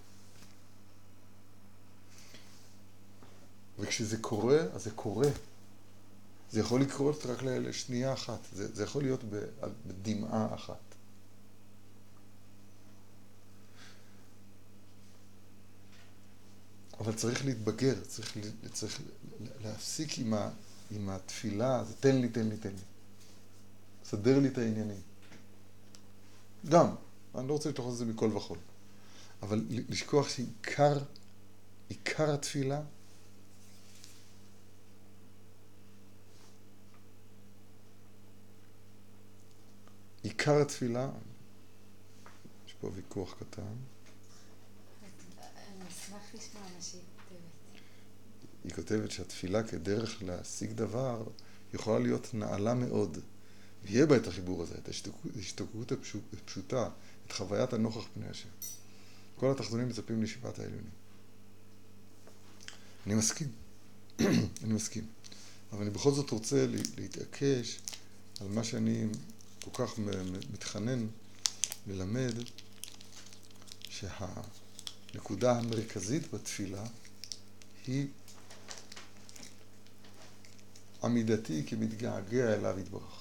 וכשזה 3.79 4.17
קורה, 4.21 4.59
אז 4.59 4.85
זה 4.85 4.91
קורה. 4.91 5.29
זה 6.51 6.61
יכול 6.61 6.81
לקרות 6.81 7.27
רק 7.27 7.43
לשנייה 7.43 8.13
אחת. 8.13 8.39
זה, 8.53 8.75
זה 8.75 8.83
יכול 8.83 9.03
להיות 9.03 9.25
בדמעה 9.87 10.55
אחת. 10.55 10.91
אבל 17.01 17.15
צריך 17.15 17.45
להתבגר, 17.45 17.95
צריך, 18.09 18.37
צריך 18.73 19.01
להפסיק 19.63 20.19
עם, 20.19 20.35
ה, 20.35 20.51
עם 20.91 21.09
התפילה, 21.09 21.85
זה 21.85 21.95
תן 22.01 22.17
לי, 22.17 22.29
תן 22.29 22.49
לי, 22.49 22.57
תן 22.57 22.69
לי. 22.69 22.83
סדר 24.05 24.39
לי 24.39 24.49
את 24.49 24.59
העניינים. 24.59 25.01
גם, 26.69 26.87
אני 27.35 27.49
לא 27.49 27.53
רוצה 27.53 27.69
לתוך 27.69 27.89
את 27.93 27.97
זה 27.97 28.05
מכל 28.05 28.37
וכול. 28.37 28.59
אבל 29.43 29.65
לשכוח 29.89 30.29
שעיקר, 30.29 30.99
עיקר 31.89 32.35
התפילה 32.35 32.83
עיקר 40.23 40.61
התפילה, 40.63 41.11
יש 42.67 42.75
פה 42.81 42.91
ויכוח 42.95 43.35
קטן, 43.35 43.63
אני 45.03 45.89
אשמח 45.89 46.35
לשמוע 46.35 46.63
מה 46.63 46.83
שהיא 46.83 47.01
כותבת. 47.17 47.81
היא 48.65 48.73
כותבת 48.73 49.11
שהתפילה 49.11 49.63
כדרך 49.63 50.23
להשיג 50.23 50.73
דבר 50.73 51.25
יכולה 51.75 51.99
להיות 51.99 52.35
נעלה 52.35 52.75
מאוד. 52.75 53.19
ויהיה 53.85 54.07
בה 54.07 54.17
את 54.17 54.27
החיבור 54.27 54.63
הזה, 54.63 54.75
את 54.79 54.89
ההשתוקקות- 54.89 55.37
ההשתוקקות 55.37 55.93
הפשוט- 55.93 56.35
הפשוטה, 56.43 56.89
את 57.31 57.37
חוויית 57.37 57.73
הנוכח 57.73 58.01
פני 58.15 58.27
השם. 58.29 58.49
כל 59.37 59.51
התחתונים 59.51 59.89
מצפים 59.89 60.21
לישיבת 60.21 60.59
העליונים. 60.59 60.91
אני 63.07 63.15
מסכים, 63.15 63.49
אני 64.65 64.73
מסכים. 64.75 65.07
אבל 65.73 65.83
אני 65.83 65.91
בכל 65.91 66.13
זאת 66.13 66.31
רוצה 66.31 66.67
לה- 66.67 66.79
להתעקש 66.99 67.79
על 68.41 68.49
מה 68.49 68.65
שאני 68.65 69.07
כל 69.65 69.87
כך 69.87 69.99
מתחנן 70.53 71.07
ללמד, 71.87 72.35
שהנקודה 73.89 75.59
המרכזית 75.59 76.35
בתפילה 76.35 76.85
היא 77.87 78.07
עמידתי 81.05 81.63
כמתגעגע 81.67 82.55
אליו 82.55 82.79
יתברך. 82.79 83.20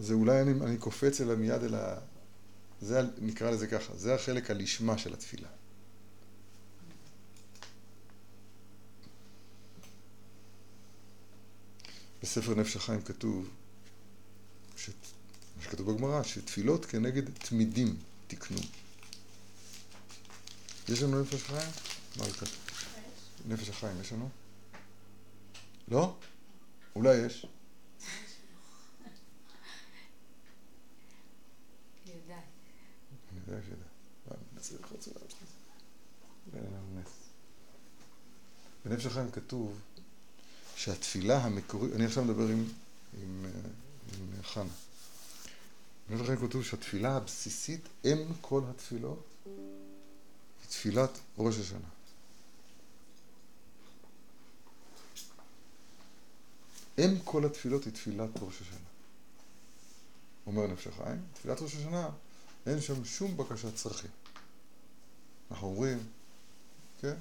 זה 0.00 0.14
אולי 0.14 0.42
אני, 0.42 0.50
אני 0.50 0.78
קופץ 0.78 1.20
אליו 1.20 1.36
מיד 1.36 1.62
אל 1.62 1.74
ה... 1.74 1.98
זה, 2.80 3.00
נקרא 3.18 3.50
לזה 3.50 3.66
ככה, 3.66 3.96
זה 3.96 4.14
החלק 4.14 4.50
הלשמה 4.50 4.98
של 4.98 5.14
התפילה. 5.14 5.48
בספר 12.22 12.54
נפש 12.54 12.76
החיים 12.76 13.02
כתוב, 13.02 13.50
ש... 14.76 14.90
מה 15.56 15.62
שכתוב 15.62 15.92
בגמרא, 15.92 16.22
שתפילות 16.22 16.86
כנגד 16.86 17.30
תמידים 17.30 17.96
תקנו. 18.26 18.58
יש 20.88 21.02
לנו 21.02 21.22
נפש 21.22 21.34
החיים? 21.34 21.70
מה 22.16 22.24
זה 22.24 22.32
כתוב? 22.32 22.58
נפש 23.48 23.68
החיים 23.68 24.00
יש 24.00 24.12
לנו? 24.12 24.28
לא? 25.88 26.16
אולי 26.96 27.16
יש. 27.16 27.46
בנפש 38.84 39.06
החיים 39.06 39.30
כתוב 39.30 39.78
שהתפילה 40.76 41.38
המקורית, 41.38 41.92
אני 41.94 42.04
עכשיו 42.04 42.24
מדבר 42.24 42.48
עם, 42.48 42.64
עם, 43.22 43.44
אה, 43.44 43.50
עם 44.18 44.42
חנה. 44.42 44.70
בנפש 46.08 46.22
החיים 46.22 46.48
כתוב 46.48 46.64
שהתפילה 46.64 47.16
הבסיסית, 47.16 47.80
אם 48.04 48.18
כל 48.40 48.62
התפילות, 48.70 49.24
היא 49.46 50.68
תפילת 50.68 51.10
ראש 51.38 51.58
השנה. 51.58 51.88
אם 56.98 57.18
כל 57.24 57.44
התפילות 57.44 57.84
היא 57.84 57.92
תפילת 57.92 58.30
ראש 58.40 58.60
השנה. 58.60 58.76
אומר 60.46 60.66
נפש 60.66 60.86
החיים, 60.86 61.22
תפילת 61.34 61.60
ראש 61.60 61.74
השנה, 61.74 62.08
אין 62.66 62.80
שם 62.80 63.04
שום 63.04 63.36
בקשת 63.36 63.74
צרכים. 63.74 64.10
אנחנו 65.50 65.66
אומרים, 65.66 65.98
כן? 67.00 67.14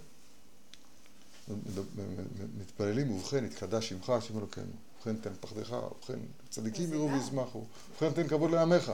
מתפללים, 2.59 3.11
ובכן 3.11 3.45
יתקדש 3.45 3.89
שמך, 3.89 4.09
השם 4.09 4.37
אלוקינו. 4.37 4.67
ובכן 4.97 5.15
תן 5.15 5.33
פחדך, 5.39 5.71
ובכן 5.71 6.19
צדיקים 6.49 6.93
יראו. 6.93 7.09
וישמחו. 7.11 7.63
ובכן 7.91 8.11
תן 8.13 8.27
כבוד 8.27 8.51
לעמך. 8.51 8.91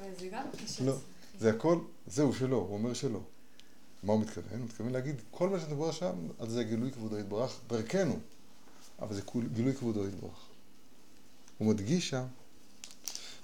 אבל 0.00 0.10
זה 0.20 0.28
גם 0.32 0.44
קשה. 0.64 0.84
לא, 0.84 0.94
זה 1.40 1.50
הכל, 1.50 1.78
זהו 2.06 2.34
שלא, 2.34 2.56
הוא 2.56 2.74
אומר 2.74 2.94
שלא. 2.94 3.20
מה 4.02 4.12
הוא 4.12 4.20
מתכוון? 4.20 4.58
הוא 4.58 4.64
מתכוון 4.64 4.92
להגיד, 4.92 5.14
כל 5.30 5.48
מה 5.48 5.60
שדובר 5.60 5.92
שם, 5.92 6.12
אז 6.38 6.50
זה 6.50 6.64
גילוי 6.64 6.92
כבודו 6.92 7.18
יתברך 7.18 7.60
דרכנו. 7.68 8.18
אבל 9.00 9.14
זה 9.14 9.22
גילוי 9.52 9.74
כבודו 9.74 10.08
יתברך. 10.08 10.46
הוא 11.58 11.68
מדגיש 11.68 12.08
שם, 12.08 12.24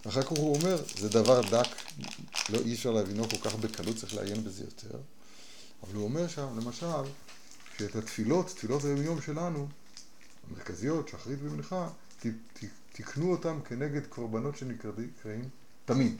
ואחר 0.06 0.22
כך 0.22 0.28
הוא 0.28 0.56
אומר, 0.56 0.82
זה 0.98 1.08
דבר 1.08 1.40
דק, 1.50 1.68
לא 2.48 2.58
אי 2.58 2.74
אפשר 2.74 2.90
להבינו 2.90 3.28
כל 3.28 3.36
כך 3.36 3.54
בקלות, 3.54 3.96
צריך 3.96 4.14
לעיין 4.14 4.44
בזה 4.44 4.64
יותר. 4.64 4.98
אבל 5.82 5.94
הוא 5.94 6.04
אומר 6.04 6.28
שם, 6.28 6.58
למשל, 6.58 6.86
שאת 7.78 7.96
התפילות, 7.96 8.46
תפילות 8.46 8.84
היום-יום 8.84 9.22
שלנו, 9.22 9.68
המרכזיות, 10.50 11.08
שחרית 11.08 11.38
ומנחה, 11.42 11.88
תקנו 12.92 13.32
אותם 13.32 13.60
כנגד 13.64 14.06
קורבנות 14.06 14.56
שנקראים 14.56 15.48
תמיד. 15.84 16.16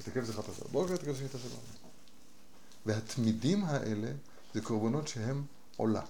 ותקף 0.00 0.24
זכת 0.24 0.48
עשר. 0.48 0.68
בוקר 0.72 0.96
תקף 0.96 1.12
זכת 1.12 1.34
עשר. 1.34 1.48
והתמידים 2.86 3.64
האלה 3.64 4.12
זה 4.54 4.60
קורבנות 4.60 5.08
שהם 5.08 5.44
עולה. 5.76 6.02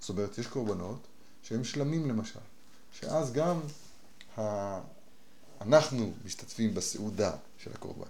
זאת 0.00 0.08
אומרת, 0.08 0.38
יש 0.38 0.46
קורבנות 0.46 1.06
שהם 1.42 1.64
שלמים 1.64 2.08
למשל, 2.08 2.40
שאז 2.92 3.32
גם 3.32 3.60
ה... 4.38 4.80
אנחנו 5.60 6.12
משתתפים 6.24 6.74
בסעודה 6.74 7.36
של 7.58 7.72
הקורבן. 7.74 8.08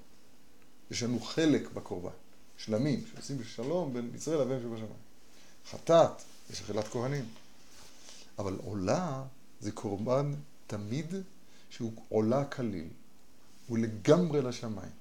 יש 0.91 1.03
לנו 1.03 1.20
חלק 1.20 1.70
בקורבן, 1.70 2.11
שלמים, 2.57 3.05
שעושים 3.12 3.39
בשלום 3.39 3.95
בין 3.95 4.11
ישראל 4.14 4.41
לבין 4.41 4.61
שבשמיים. 4.61 5.05
חטאת, 5.71 6.11
יש 6.51 6.61
אכילת 6.61 6.89
כהנים. 6.89 7.25
אבל 8.39 8.57
עולה 8.64 9.25
זה 9.61 9.73
קורבן 9.73 10.35
תמיד 10.67 11.14
שהוא 11.71 11.93
עולה 12.09 12.45
כליל, 12.45 12.89
הוא 13.67 13.79
לגמרי 13.79 14.43
לשמיים. 14.43 14.93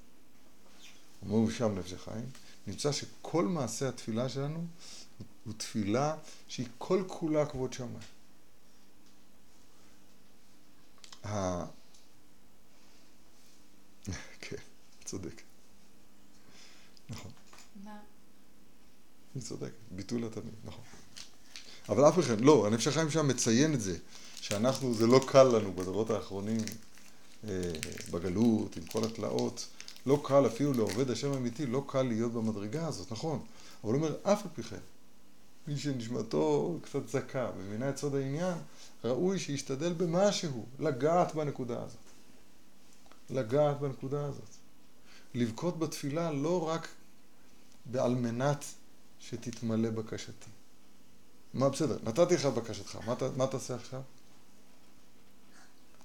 אומרים 1.29 1.51
שם 1.51 1.75
נפש 1.79 1.93
החיים, 1.93 2.29
נמצא 2.67 2.91
שכל 2.91 3.45
מעשה 3.45 3.89
התפילה 3.89 4.29
שלנו 4.29 4.65
הוא- 5.45 5.53
תפילה 5.57 6.15
שהיא 6.47 6.67
כל 6.77 7.03
כולה 7.07 7.45
כבוד 7.45 7.73
שמיים. 7.73 7.99
כן, 14.41 14.55
צודק. 15.05 15.41
נכון? 17.09 17.31
היא 19.35 19.43
צודקת, 19.43 19.71
ביטול 19.91 20.23
התמיד, 20.23 20.53
נכון. 20.65 20.83
אבל 21.89 22.09
אף 22.09 22.19
אחד, 22.19 22.41
לא, 22.41 22.67
הנפש 22.67 22.87
החיים 22.87 23.09
שם 23.09 23.27
מציין 23.27 23.73
את 23.73 23.81
זה, 23.81 23.97
שאנחנו, 24.41 24.93
זה 24.93 25.07
לא 25.07 25.21
קל 25.27 25.43
לנו 25.43 25.73
בדורות 25.73 26.09
האחרונים, 26.09 26.61
אה, 27.47 27.71
בגלות, 28.11 28.77
עם 28.77 28.85
כל 28.85 29.03
התלאות, 29.03 29.67
לא 30.05 30.21
קל 30.23 30.47
אפילו 30.47 30.73
לעובד 30.73 31.09
השם 31.09 31.33
אמיתי, 31.33 31.65
לא 31.65 31.83
קל 31.87 32.01
להיות 32.01 32.33
במדרגה 32.33 32.87
הזאת, 32.87 33.11
נכון. 33.11 33.39
אבל 33.83 33.93
הוא 33.93 34.01
אומר, 34.01 34.15
אף 34.23 34.41
על 34.43 34.51
פי 34.55 34.63
כן, 34.63 34.79
מי 35.67 35.77
שנשמתו 35.77 36.77
קצת 36.81 37.07
זכה 37.07 37.49
ומבינה 37.57 37.89
את 37.89 37.97
סוד 37.97 38.15
העניין, 38.15 38.57
ראוי 39.03 39.39
שישתדל 39.39 39.93
במשהו 39.93 40.65
לגעת 40.79 41.35
בנקודה 41.35 41.83
הזאת. 41.83 41.97
לגעת 43.29 43.79
בנקודה 43.79 44.25
הזאת. 44.25 44.49
לבכות 45.33 45.79
בתפילה 45.79 46.31
לא 46.31 46.67
רק 46.67 46.87
בעל 47.85 48.15
מנת 48.15 48.65
שתתמלא 49.29 49.89
בקשתי. 49.89 50.49
מה 51.53 51.69
בסדר, 51.69 51.97
נתתי 52.03 52.35
לך 52.35 52.45
בקשתך, 52.45 52.97
מה, 53.05 53.15
מה 53.37 53.47
תעשה 53.47 53.75
עכשיו? 53.75 54.01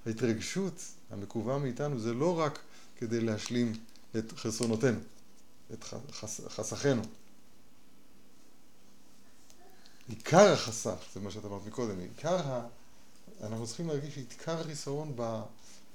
ההתרגשות 0.05 0.83
המקווה 1.11 1.57
מאיתנו 1.57 1.99
זה 1.99 2.13
לא 2.13 2.39
רק 2.39 2.59
כדי 2.97 3.21
להשלים 3.21 3.73
את 4.17 4.31
חסרונותינו, 4.31 4.99
את 5.73 5.83
חס, 6.11 6.41
חסכנו. 6.47 7.01
עיקר 10.09 10.53
החסך, 10.53 10.97
זה 11.13 11.19
מה 11.19 11.31
שאת 11.31 11.45
אמרת 11.45 11.65
מקודם, 11.65 11.99
עיקר 11.99 12.47
ה... 12.47 12.67
אנחנו 13.43 13.67
צריכים 13.67 13.87
להרגיש 13.87 14.15
שעיקר 14.15 14.61
החיסרון. 14.61 15.15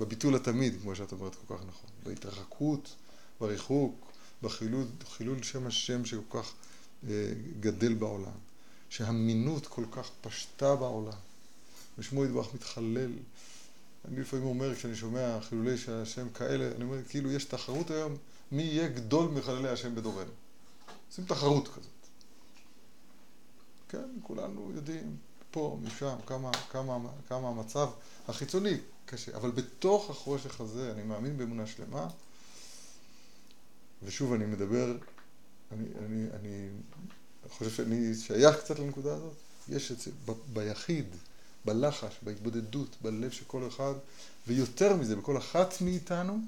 בביטול 0.01 0.35
התמיד, 0.35 0.75
כמו 0.83 0.97
שאת 0.97 1.13
אומרת 1.13 1.35
כל 1.35 1.55
כך 1.55 1.61
נכון, 1.69 1.91
בהתרחקות, 2.03 2.95
בריחוק, 3.41 4.13
בחילול 4.43 4.85
חילול 5.09 5.43
שם 5.43 5.67
השם 5.67 6.05
שכל 6.05 6.41
כך 6.41 6.53
גדל 7.61 7.95
בעולם, 7.95 8.39
שהמינות 8.89 9.67
כל 9.67 9.85
כך 9.93 10.11
פשטה 10.21 10.77
בעולם, 10.77 11.19
ושמו 11.99 12.25
יתברך 12.25 12.55
מתחלל. 12.55 13.13
אני 14.09 14.21
לפעמים 14.21 14.47
אומר, 14.47 14.75
כשאני 14.75 14.97
שומע 14.97 15.41
חילולי 15.41 15.79
של 15.79 15.93
השם 15.93 16.29
כאלה, 16.31 16.77
אני 16.77 16.85
אומר, 16.85 16.97
כאילו 17.09 17.33
יש 17.33 17.45
תחרות 17.45 17.91
היום, 17.91 18.17
מי 18.53 18.63
יהיה 18.63 18.89
גדול 18.89 19.31
מחללי 19.31 19.69
השם 19.69 19.95
בדורנו. 19.95 20.31
עושים 21.11 21.25
תחרות 21.25 21.69
כזאת. 21.69 21.91
כן, 23.89 24.09
כולנו 24.23 24.73
יודעים, 24.75 25.17
פה, 25.51 25.79
משם, 25.83 26.17
כמה, 26.27 26.51
כמה, 26.71 26.99
כמה 27.29 27.49
המצב 27.49 27.89
החיצוני 28.29 28.77
קשה, 29.07 29.37
אבל 29.37 29.51
בתוך 29.51 30.11
החושך 30.11 30.61
הזה, 30.61 30.93
אני 30.93 31.03
מאמין 31.03 31.39
באמונה 31.39 31.67
שלמה, 31.67 32.09
ושוב 34.03 34.33
אני 34.33 34.47
מדבר, 34.47 34.97
אני, 35.73 35.85
אני, 36.05 36.27
אני 36.41 36.69
חושב 37.49 37.71
שאני 37.71 38.15
שייך 38.15 38.57
קצת 38.57 38.79
לנקודה 38.79 39.15
הזאת, 39.15 39.35
יש 39.69 39.93
את 39.93 40.01
זה 40.01 40.11
ב, 40.27 40.33
ביחיד, 40.53 41.07
בלחש, 41.65 42.21
בהתבודדות, 42.23 42.97
בלב 43.03 43.31
של 43.31 43.45
כל 43.47 43.69
אחד, 43.69 43.95
ויותר 44.47 44.97
מזה, 44.97 45.17
בכל 45.17 45.39
אחת 45.39 45.81
מאיתנו, 45.81 46.41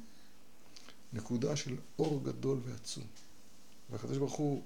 נקודה 1.12 1.56
של 1.56 1.76
אור 1.98 2.20
גדול 2.24 2.58
ועצום. 2.64 3.04
והקדוש 3.90 4.18
ברוך 4.18 4.34
הוא 4.34 4.62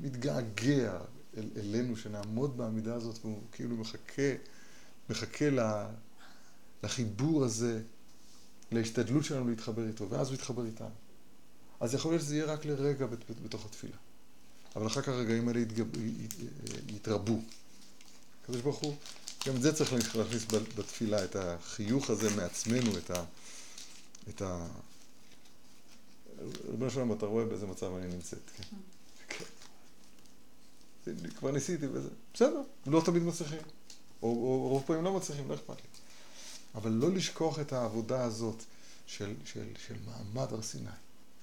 מתגעגע 0.00 0.98
אל, 1.36 1.48
אלינו, 1.56 1.96
שנעמוד 1.96 2.56
בעמידה 2.56 2.94
הזאת, 2.94 3.18
והוא 3.22 3.42
כאילו 3.52 3.76
מחכה, 3.76 4.32
מחכה 5.10 5.44
לחיבור 6.82 7.44
הזה, 7.44 7.82
להשתדלות 8.72 9.24
שלנו 9.24 9.48
להתחבר 9.48 9.88
איתו, 9.88 10.10
ואז 10.10 10.28
הוא 10.28 10.34
יתחבר 10.34 10.64
איתנו. 10.64 11.01
אז 11.82 11.94
יכול 11.94 12.10
להיות 12.12 12.22
שזה 12.22 12.34
יהיה 12.36 12.44
רק 12.46 12.64
לרגע 12.64 13.06
בת- 13.06 13.30
בת- 13.30 13.40
בתוך 13.44 13.64
התפילה. 13.66 13.96
אבל 14.76 14.86
אחר 14.86 15.02
כך 15.02 15.08
הרגעים 15.08 15.48
האלה 15.48 15.60
יתגב, 15.60 15.86
יתרבו. 16.88 17.40
הקדוש 18.42 18.60
ברוך 18.60 18.78
הוא, 18.78 18.96
גם 19.46 19.56
את 19.56 19.62
זה 19.62 19.72
צריך 19.74 19.92
להכניס 20.16 20.44
בתפילה, 20.76 21.24
את 21.24 21.36
החיוך 21.36 22.10
הזה 22.10 22.36
מעצמנו, 22.36 22.98
את 22.98 23.10
ה... 23.10 23.24
את 24.28 24.42
ה... 24.42 24.66
ריבונו 26.70 26.90
שלום, 26.90 27.12
אתה 27.12 27.26
רואה 27.26 27.44
באיזה 27.44 27.66
מצב 27.66 27.94
אני 27.94 28.06
נמצאת, 28.14 28.38
כן. 28.56 28.76
כן. 29.28 29.44
זה- 31.06 31.28
כבר 31.38 31.50
ניסיתי 31.50 31.86
וזה, 31.92 32.08
בסדר, 32.34 32.62
לא 32.86 33.02
תמיד 33.04 33.22
מצליחים. 33.22 33.58
או, 34.22 34.28
או 34.28 34.68
רוב 34.68 34.82
פעמים 34.86 35.04
לא 35.04 35.12
מצליחים, 35.16 35.48
לא 35.48 35.54
אכפת 35.54 35.76
לי. 35.82 35.88
אבל 36.74 36.90
לא 36.90 37.10
לשכוח 37.10 37.58
את 37.60 37.72
העבודה 37.72 38.24
הזאת 38.24 38.62
של, 39.06 39.34
של, 39.44 39.64
של 39.86 39.94
מעמד 40.06 40.52
הר 40.52 40.62
סיני. 40.62 40.88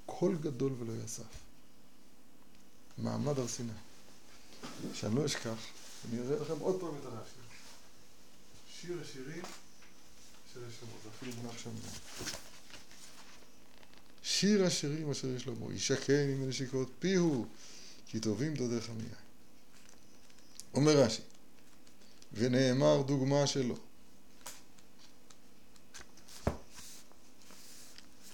קול 0.09 0.37
גדול 0.41 0.73
ולא 0.79 0.93
יסף. 1.05 1.23
מעמד 2.97 3.39
הר 3.39 3.47
סיני. 3.47 3.71
שאני 4.93 5.15
לא 5.15 5.25
אשכח, 5.25 5.57
אני 6.09 6.19
אראה 6.19 6.39
לכם 6.41 6.59
עוד 6.59 6.79
פעם 6.79 6.95
את 6.99 7.05
הרעש. 7.05 7.27
שיר 8.81 9.01
השירים 9.01 9.43
שלמה, 10.53 10.67
זה 11.03 11.09
אפילו 11.09 11.31
מונח 11.35 11.57
שם. 11.57 11.69
שיר 14.23 14.65
השירים 14.65 15.11
אשר 15.11 15.27
יש 15.27 15.43
שלמה, 15.43 15.73
ישכן 15.73 16.29
עם 16.33 16.49
נשיקות 16.49 16.91
פיהו, 16.99 17.45
כי 18.07 18.19
טובים 18.19 18.53
דודיך 18.53 18.89
מיין. 18.89 19.13
אומר 20.73 20.97
רש"י, 20.97 21.21
ונאמר 22.33 23.01
דוגמה 23.01 23.47
שלו. 23.47 23.75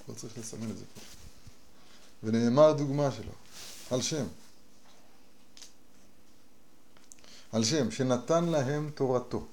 כבר 0.06 0.16
צריך 0.16 0.38
לסמן 0.38 0.72
את 0.72 0.78
זה 0.78 0.84
פה. 0.94 1.15
ונאמר 2.26 2.74
דוגמה 2.74 3.12
שלו, 3.12 3.32
על 3.92 4.02
שם. 4.02 4.26
על 7.52 7.64
שם 7.64 7.92
שנתן 7.92 8.46
להם 8.46 8.90
תורתו, 8.96 9.46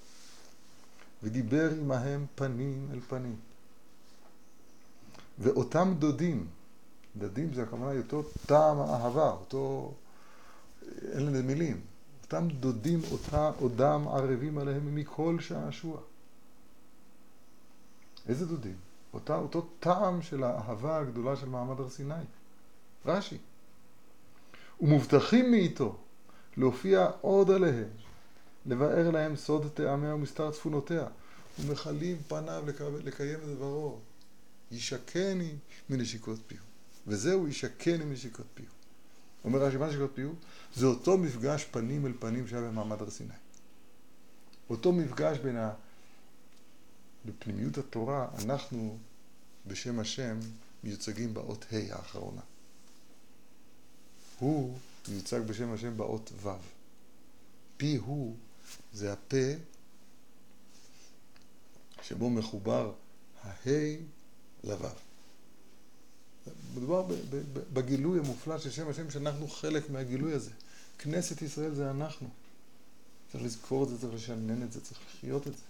ודיבר 1.23 1.71
עמהם 1.81 2.27
פנים 2.35 2.89
אל 2.93 3.01
פנים. 3.09 3.37
ואותם 5.39 5.95
דודים, 5.99 6.47
דדים 7.17 7.55
זה 7.55 7.63
הכוונה 7.63 7.99
אותו 7.99 8.23
טעם 8.47 8.79
האהבה, 8.79 9.31
אותו, 9.31 9.95
אין 11.13 11.27
לזה 11.27 11.43
מילים, 11.43 11.81
אותם 12.23 12.49
דודים 12.49 13.01
אותה, 13.13 13.51
עודם 13.59 14.09
ערבים 14.09 14.59
עליהם 14.59 14.95
מכל 14.95 15.37
שעשוע. 15.41 16.01
איזה 18.29 18.47
דודים? 18.47 18.77
אותה, 19.15 19.37
אותו 19.37 19.67
טעם 19.81 20.23
של 20.23 20.45
האהבה 20.45 20.99
הגדולה 20.99 21.37
של 21.37 21.49
מעמד 21.49 21.81
הר 21.81 21.91
סיני. 21.91 22.15
רש"י. 23.07 23.39
ומובטחים 24.81 25.51
מאיתו 25.51 25.97
להופיע 26.57 27.11
עוד 27.21 27.51
עליהם, 27.51 27.89
לבאר 28.67 29.11
להם 29.11 29.37
סוד 29.37 29.71
טעמיה 29.75 30.15
ומסתר 30.15 30.51
צפונותיה, 30.51 31.07
ומכלים 31.61 32.17
פניו 32.29 32.65
לקיים 33.05 33.39
את 33.39 33.49
דברו. 33.49 33.99
ישקני 34.71 35.55
מנשיקות 35.91 36.39
פיו. 36.47 36.59
וזהו 37.07 37.49
ישקני 37.49 38.05
מנשיקות 38.05 38.47
פיו. 38.55 38.67
אומר 39.45 39.63
רש"י, 39.63 39.77
מה 39.77 39.89
נשיקות 39.89 40.11
פיו? 40.15 40.31
זה 40.75 40.87
אותו 40.87 41.19
מפגש 41.19 41.65
פנים 41.65 42.07
אל 42.07 42.13
פנים 42.19 42.49
שהיה 42.49 42.63
במעמד 42.63 43.03
הר 43.03 43.11
סיני. 43.11 43.35
אותו 44.71 44.93
מפגש 44.93 45.39
בין 45.39 45.57
ה... 45.57 45.73
בפנימיות 47.25 47.79
התורה, 47.79 48.29
אנחנו 48.45 48.99
בשם 49.67 50.01
השם 50.01 50.39
מיוצגים 50.85 51.35
באות 51.35 51.67
ה' 51.73 51.95
האחרונה. 51.95 52.41
הוא 54.43 54.79
מיוצג 55.09 55.41
בשם 55.47 55.73
השם 55.73 55.97
באות 55.97 56.33
ו'. 56.43 56.49
פי 57.77 57.97
הוא 57.97 58.37
זה 58.93 59.13
הפה 59.13 59.37
שבו 62.03 62.31
מחובר 62.31 62.93
הה' 63.43 63.73
לו'. 64.65 64.77
מדובר 66.75 67.07
בגילוי 67.73 68.19
המופלא 68.19 68.59
של 68.59 68.71
שם 68.71 68.89
השם 68.89 69.11
שאנחנו 69.11 69.49
חלק 69.49 69.91
מהגילוי 69.91 70.33
הזה. 70.33 70.51
כנסת 70.99 71.43
ישראל 71.43 71.75
זה 71.75 71.91
אנחנו. 71.91 72.29
צריך 73.33 73.45
לזכור 73.45 73.85
את 73.85 73.89
זה, 73.89 73.99
צריך 73.99 74.15
לשנן 74.15 74.63
את 74.63 74.73
זה, 74.73 74.81
צריך 74.81 75.01
לחיות 75.09 75.47
את 75.47 75.53
זה. 75.53 75.65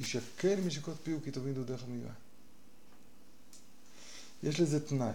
ישקל 0.00 0.60
משקות 0.60 0.96
פיהו 1.02 1.18
כי 1.24 1.30
טובין 1.30 1.54
דודיך 1.54 1.84
מיין. 1.88 2.12
יש 4.42 4.60
לזה 4.60 4.86
תנאי. 4.86 5.12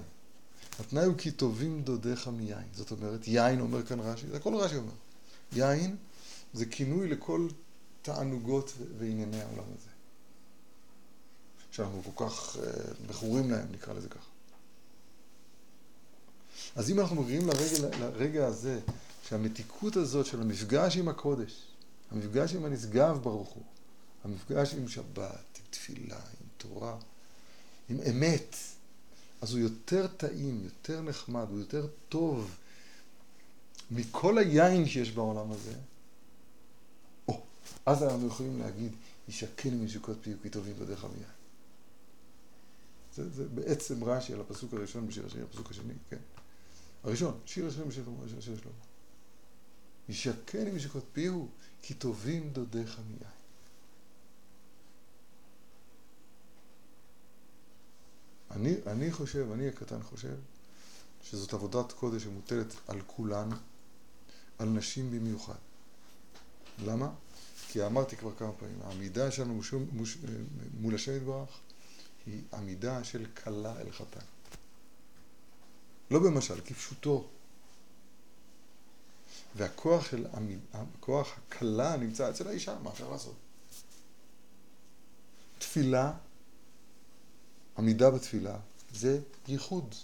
התנאי 0.80 1.06
הוא 1.06 1.16
כי 1.18 1.32
טובים 1.32 1.82
דודיך 1.82 2.28
מיין. 2.28 2.68
זאת 2.74 2.92
אומרת, 2.92 3.28
יין 3.28 3.62
אומר 3.62 3.86
כאן 3.86 4.00
רש"י, 4.00 4.28
זה 4.28 4.38
הכל 4.38 4.56
רש"י 4.56 4.76
אומר. 4.76 4.92
יין 5.54 5.96
זה 6.54 6.66
כינוי 6.66 7.08
לכל 7.08 7.48
תענוגות 8.02 8.74
וענייני 8.98 9.42
העולם 9.42 9.64
הזה. 9.78 9.90
שאנחנו 11.72 12.02
כל 12.04 12.26
כך 12.26 12.56
uh, 12.56 12.60
מכורים 13.10 13.52
להם, 13.52 13.68
נקרא 13.72 13.94
לזה 13.94 14.10
ככה. 14.10 14.30
אז 16.76 16.90
אם 16.90 17.00
אנחנו 17.00 17.24
מגיעים 17.24 17.48
לרגע, 17.48 17.98
לרגע 18.00 18.48
הזה, 18.48 18.80
שהמתיקות 19.28 19.96
הזאת 19.96 20.26
של 20.26 20.42
המפגש 20.42 20.98
עם 20.98 21.08
הקודש, 21.08 21.68
המפגש 22.12 22.54
עם 22.54 22.66
הנשגב 22.66 23.20
ברוך 23.24 23.50
הוא, 23.50 23.64
המפגש 24.24 24.74
עם 24.74 24.88
שבת, 24.88 25.60
עם 25.60 25.66
תפילה, 25.70 26.16
עם 26.16 26.48
תורה, 26.58 26.98
עם 27.90 27.98
אמת, 28.10 28.56
אז 29.42 29.52
הוא 29.52 29.60
יותר 29.60 30.08
טעים, 30.08 30.62
יותר 30.64 31.02
נחמד, 31.02 31.46
הוא 31.50 31.60
יותר 31.60 31.88
טוב 32.10 32.56
מכל 33.92 34.38
היין 34.38 34.88
שיש 34.88 35.12
בעולם 35.12 35.52
הזה. 35.52 35.74
או, 37.28 37.42
אז 37.86 38.04
אנחנו 38.04 38.28
יכולים 38.28 38.60
להגיד, 38.60 38.92
ישקן 39.28 39.84
משוקות 39.84 40.18
פיו 40.22 40.38
כי 40.44 40.50
טובים 40.50 40.74
בדרך 40.80 41.04
מיין. 41.04 41.30
זה, 43.16 43.30
זה 43.30 43.50
בעצם 43.50 44.04
רש"י 44.04 44.34
על 44.34 44.42
הפסוק 44.42 44.74
הראשון 44.74 45.08
בשיר 45.08 45.26
השני, 45.26 45.42
הפסוק 45.42 45.72
השני, 45.72 45.94
כן. 46.10 46.18
הראשון, 47.04 47.40
שיר 47.46 47.68
השם 47.68 47.90
בשיר 47.90 48.04
שלמה. 48.42 48.74
ישקן 50.10 50.76
משוקות 50.76 51.04
פיהו 51.14 51.48
כי 51.82 51.94
טובים 51.94 52.50
דודיך 52.50 53.00
מיין. 53.10 53.35
אני, 58.56 58.76
אני 58.88 59.12
חושב, 59.12 59.52
אני 59.52 59.68
הקטן 59.68 60.04
חושב, 60.04 60.36
שזאת 61.24 61.54
עבודת 61.54 61.92
קודש 61.92 62.24
שמוטלת 62.24 62.74
על 62.88 63.02
כולן, 63.08 63.50
על 64.60 64.70
נשים 64.70 65.12
במיוחד. 65.12 65.56
למה? 66.86 67.10
כי 67.68 67.86
אמרתי 67.86 68.16
כבר 68.18 68.32
כמה 68.36 68.52
פעמים, 68.52 68.82
העמידה 68.84 69.32
שלנו 69.32 69.54
מושום, 69.54 69.86
מוש, 69.92 70.18
מול 70.80 70.96
השם 70.96 71.18
יתברך 71.18 71.50
היא 72.26 72.42
עמידה 72.54 73.04
של 73.04 73.26
כלה 73.44 73.82
אל 73.82 73.92
חתן. 73.92 74.26
לא 76.12 76.20
במשל, 76.20 76.62
כפשוטו. 76.66 77.28
והכוח 79.56 80.06
של 80.06 80.28
עמיד, 80.34 80.60
הכוח 80.74 81.38
הכלה 81.38 81.98
נמצא 81.98 82.30
אצל 82.30 82.48
האישה, 82.48 82.80
מה 82.84 82.90
אפשר 82.90 83.10
לעשות? 83.10 83.36
תפילה 85.58 86.14
עמידה 87.78 88.12
בתפילה 88.12 88.58
זה 88.94 89.20
ייחוד. 89.48 89.96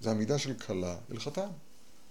זה 0.00 0.10
עמידה 0.10 0.38
של 0.38 0.54
כלה 0.58 0.98
אל 1.10 1.20
חתן. 1.20 1.48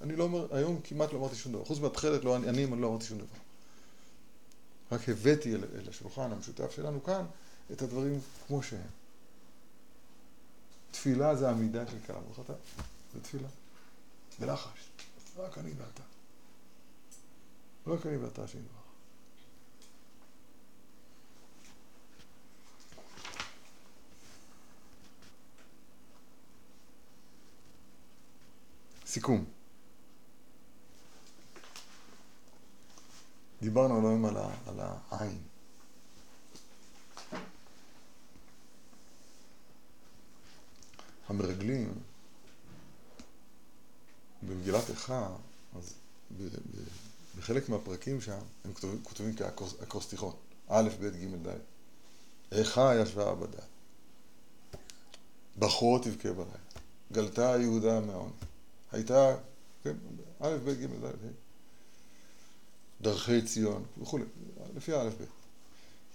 אני 0.01 0.15
לא 0.15 0.23
אומר, 0.23 0.55
היום 0.55 0.81
כמעט 0.83 1.13
לא 1.13 1.19
אמרתי 1.19 1.35
שום 1.35 1.51
דבר. 1.51 1.65
חוץ 1.65 1.79
מהתכלת, 1.79 2.23
לא, 2.23 2.35
אני, 2.35 2.49
אני 2.49 2.81
לא 2.81 2.87
אמרתי 2.87 3.05
שום 3.05 3.17
דבר. 3.17 3.37
רק 4.91 5.09
הבאתי 5.09 5.55
אל, 5.55 5.63
אל 5.75 5.89
השולחן 5.89 6.31
המשותף 6.31 6.71
שלנו 6.71 7.03
כאן 7.03 7.25
את 7.71 7.81
הדברים 7.81 8.19
כמו 8.47 8.63
שהם. 8.63 8.81
תפילה 10.91 11.35
זה 11.35 11.49
עמידה 11.49 11.87
של 11.87 11.97
כלה 12.07 12.17
אל 12.17 12.43
חתן. 12.43 12.53
זה 13.13 13.21
תפילה. 13.21 13.47
בלחש. 14.39 14.89
רק 15.37 15.57
אני 15.57 15.69
ואתה. 15.69 16.03
רק 17.87 18.05
אני 18.05 18.17
ואתה 18.17 18.43
השם 18.43 18.59
יתברך. 18.59 18.83
סיכום. 29.13 29.45
דיברנו 33.61 34.09
היום 34.09 34.25
על, 34.25 34.37
על 34.67 34.79
העין. 34.79 35.37
המרגלים 41.27 41.93
במגילת 44.47 44.89
איכה, 44.89 45.29
אז 45.75 45.93
בחלק 47.37 47.69
מהפרקים 47.69 48.21
שם, 48.21 48.39
הם 48.65 48.73
כותבים, 48.73 49.03
כותבים 49.03 49.35
כאקרוסטיכון, 49.35 50.35
א', 50.67 50.89
ב', 50.99 51.05
ג', 51.05 51.47
ד'. 51.47 51.57
איכה 52.51 52.95
ישבה 53.01 53.29
עבדה. 53.29 53.63
בכו 55.57 55.99
תבכה 55.99 56.31
בלילה. 56.33 56.51
גלתה 57.11 57.55
יהודה 57.59 57.99
מהעוני. 57.99 58.52
הייתה, 58.93 59.35
כן, 59.83 59.95
א', 60.39 60.57
ב', 60.65 60.69
ג', 60.69 60.85
ד', 60.85 61.05
ה', 61.05 61.09
דרכי 63.01 63.41
ציון 63.41 63.85
וכולי, 64.01 64.23
לפי 64.75 64.93
א', 64.93 65.09
ב'. 65.09 65.23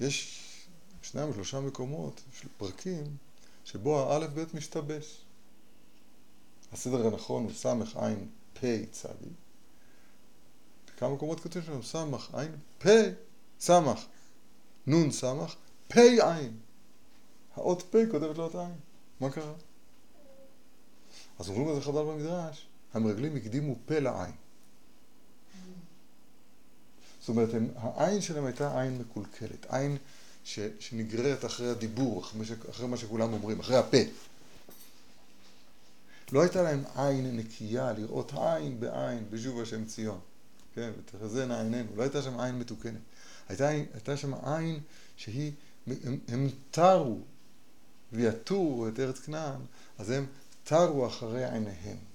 יש 0.04 0.44
שניים 1.02 1.28
או 1.28 1.34
שלושה 1.34 1.60
מקומות, 1.60 2.20
פרקים, 2.56 3.16
שבו 3.64 4.00
האלף 4.00 4.30
ב' 4.34 4.56
משתבש. 4.56 5.24
הסדר 6.72 7.06
הנכון 7.06 7.44
הוא 7.44 7.52
סמך 7.52 7.96
עין 7.96 8.28
פ' 8.52 8.64
צדי. 8.90 9.30
בכמה 10.86 11.14
מקומות 11.14 11.40
כתוב 11.40 11.62
שם 11.62 11.82
סמך 11.82 12.34
עין 12.34 12.56
פ' 12.78 12.88
סמך 13.60 14.06
נון 14.86 15.10
סמך 15.10 15.54
פ' 15.88 15.96
עין. 15.96 16.58
האות 17.54 17.82
פ' 17.82 17.96
כותבת 18.10 18.38
לו 18.38 18.46
את 18.46 18.54
העין. 18.54 18.74
מה 19.20 19.30
קרה? 19.30 19.52
אז 21.38 21.48
אומרים 21.48 21.68
לזה 21.68 21.80
חז"ל 21.80 22.04
במדרש, 22.04 22.67
המרגלים 22.94 23.36
הקדימו 23.36 23.76
פה 23.86 23.98
לעין. 23.98 24.32
זאת 27.20 27.28
אומרת, 27.28 27.54
הם, 27.54 27.68
העין 27.76 28.20
שלהם 28.20 28.44
הייתה 28.44 28.80
עין 28.80 28.98
מקולקלת, 28.98 29.66
עין 29.68 29.96
ש, 30.44 30.58
שנגררת 30.80 31.44
אחרי 31.44 31.68
הדיבור, 31.68 32.24
אחרי, 32.70 32.86
מה 32.88 32.96
שכולם 32.96 33.32
אומרים, 33.32 33.60
אחרי 33.60 33.76
הפה. 33.76 33.98
לא 36.32 36.42
הייתה 36.42 36.62
להם 36.62 36.84
עין 36.96 37.36
נקייה, 37.36 37.92
לראות 37.92 38.32
עין 38.32 38.80
בעין, 38.80 39.24
בשוב 39.30 39.60
השם 39.60 39.84
ציון. 39.84 40.20
כן, 40.74 40.90
ותחזינה 40.98 41.60
עינינו. 41.60 41.96
לא 41.96 42.02
הייתה 42.02 42.22
שם 42.22 42.40
עין 42.40 42.58
מתוקנת. 42.58 43.00
הייתה, 43.48 43.68
הייתה 43.68 44.16
שם 44.16 44.34
עין 44.34 44.80
שהיא, 45.16 45.52
הם, 45.86 46.18
הם 46.28 46.48
תרו 46.70 47.18
ויתורו 48.12 48.88
את 48.88 49.00
ארץ 49.00 49.18
כנען, 49.18 49.60
אז 49.98 50.10
הם 50.10 50.26
תרו 50.64 51.06
אחרי 51.06 51.44
עיניהם. 51.44 52.07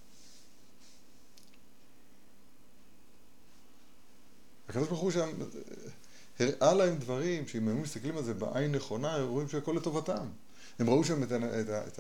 הקדוש 4.70 4.88
ברוך 4.88 5.02
הוא 5.02 5.12
שם 5.12 5.30
הראה 6.40 6.74
להם 6.74 6.96
דברים 6.96 7.48
שאם 7.48 7.68
הם 7.68 7.82
מסתכלים 7.82 8.18
על 8.18 8.24
זה 8.24 8.34
בעין 8.34 8.72
נכונה, 8.72 9.16
הם 9.16 9.28
רואים 9.28 9.50
שהכל 9.50 9.74
לטובתם. 9.78 10.28
הם 10.80 10.90
ראו 10.90 11.04
שם 11.04 11.24
את, 11.24 11.32
את, 11.32 11.70
את, 11.70 12.00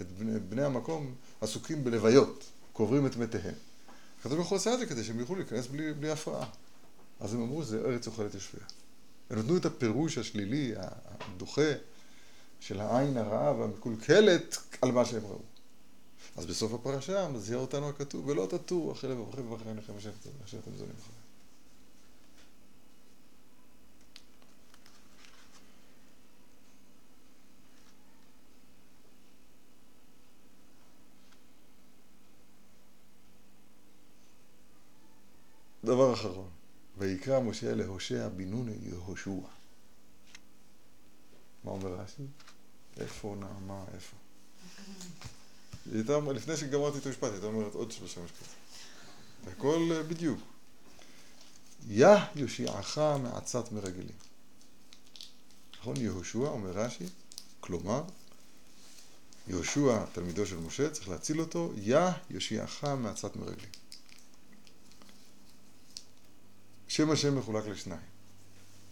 את 0.00 0.12
בני, 0.18 0.40
בני 0.40 0.64
המקום 0.64 1.14
עסוקים 1.40 1.84
בלוויות, 1.84 2.44
קוברים 2.72 3.06
את 3.06 3.16
מתיהם. 3.16 3.54
הקדוש 4.20 4.36
ברוך 4.36 4.48
הוא 4.48 4.56
עשה 4.56 4.74
את 4.74 4.78
זה 4.78 4.86
כדי 4.86 5.04
שהם 5.04 5.20
יוכלו 5.20 5.36
להיכנס 5.36 5.66
בלי, 5.66 5.92
בלי 5.92 6.10
הפרעה. 6.10 6.48
אז 7.20 7.34
הם 7.34 7.42
אמרו 7.42 7.62
שזה 7.62 7.80
ארץ 7.80 8.06
אוכלת 8.06 8.34
יושביה. 8.34 8.64
הם 9.30 9.38
נתנו 9.38 9.56
את 9.56 9.66
הפירוש 9.66 10.18
השלילי, 10.18 10.74
הדוחה, 10.76 11.72
של 12.60 12.80
העין 12.80 13.16
הרעה 13.16 13.52
והמקולקלת 13.52 14.56
על 14.82 14.92
מה 14.92 15.04
שהם 15.04 15.26
ראו. 15.26 15.40
אז 16.36 16.46
בסוף 16.46 16.74
הפרשה 16.74 17.28
מזהיר 17.28 17.58
אותנו 17.58 17.88
הכתוב, 17.88 18.28
ולא 18.28 18.46
תטורו 18.50 18.92
אחרי 18.92 19.10
לבבכם 19.10 19.52
ואחרי 19.52 19.68
עיניכם 19.68 19.92
אשר 19.96 20.10
אתם 20.58 20.76
זונים 20.76 20.94
אחריהם. 21.00 21.17
דבר 35.88 36.14
אחרון, 36.14 36.48
ויקרא 36.98 37.40
משה 37.40 37.74
להושע 37.74 38.28
בן 38.28 38.50
נון 38.50 38.68
יהושע. 38.82 39.30
מה 41.64 41.70
אומר 41.70 41.92
רש"י? 41.92 42.22
איפה 42.96 43.36
נעמה, 43.40 43.84
איפה? 43.94 44.16
היא 45.86 45.94
הייתה, 45.94 46.14
אומרת- 46.14 46.36
לפני 46.36 46.56
שגמרתי 46.56 46.98
את 46.98 47.06
המשפט, 47.06 47.32
הייתה 47.32 47.46
אומרת 47.46 47.74
עוד 47.74 47.92
שלושה 47.92 48.20
משפטים. 48.20 48.48
הכל 49.52 49.88
אה, 49.92 50.02
בדיוק. 50.02 50.40
יה 51.88 52.26
יושיעך 52.34 52.98
מעצת 52.98 53.72
מרגלים. 53.72 54.16
נכון? 55.80 55.96
יהושע, 55.96 56.38
אומר 56.38 56.70
רש"י, 56.70 57.06
כלומר, 57.60 58.02
יהושע, 59.48 60.04
תלמידו 60.12 60.46
של 60.46 60.56
משה, 60.56 60.90
צריך 60.90 61.08
להציל 61.08 61.40
אותו, 61.40 61.72
יה 61.76 62.12
יושיעך 62.30 62.84
מעצת 62.84 63.36
מרגלים. 63.36 63.70
שם 66.98 67.10
השם 67.10 67.38
מחולק 67.38 67.66
לשניים, 67.66 68.00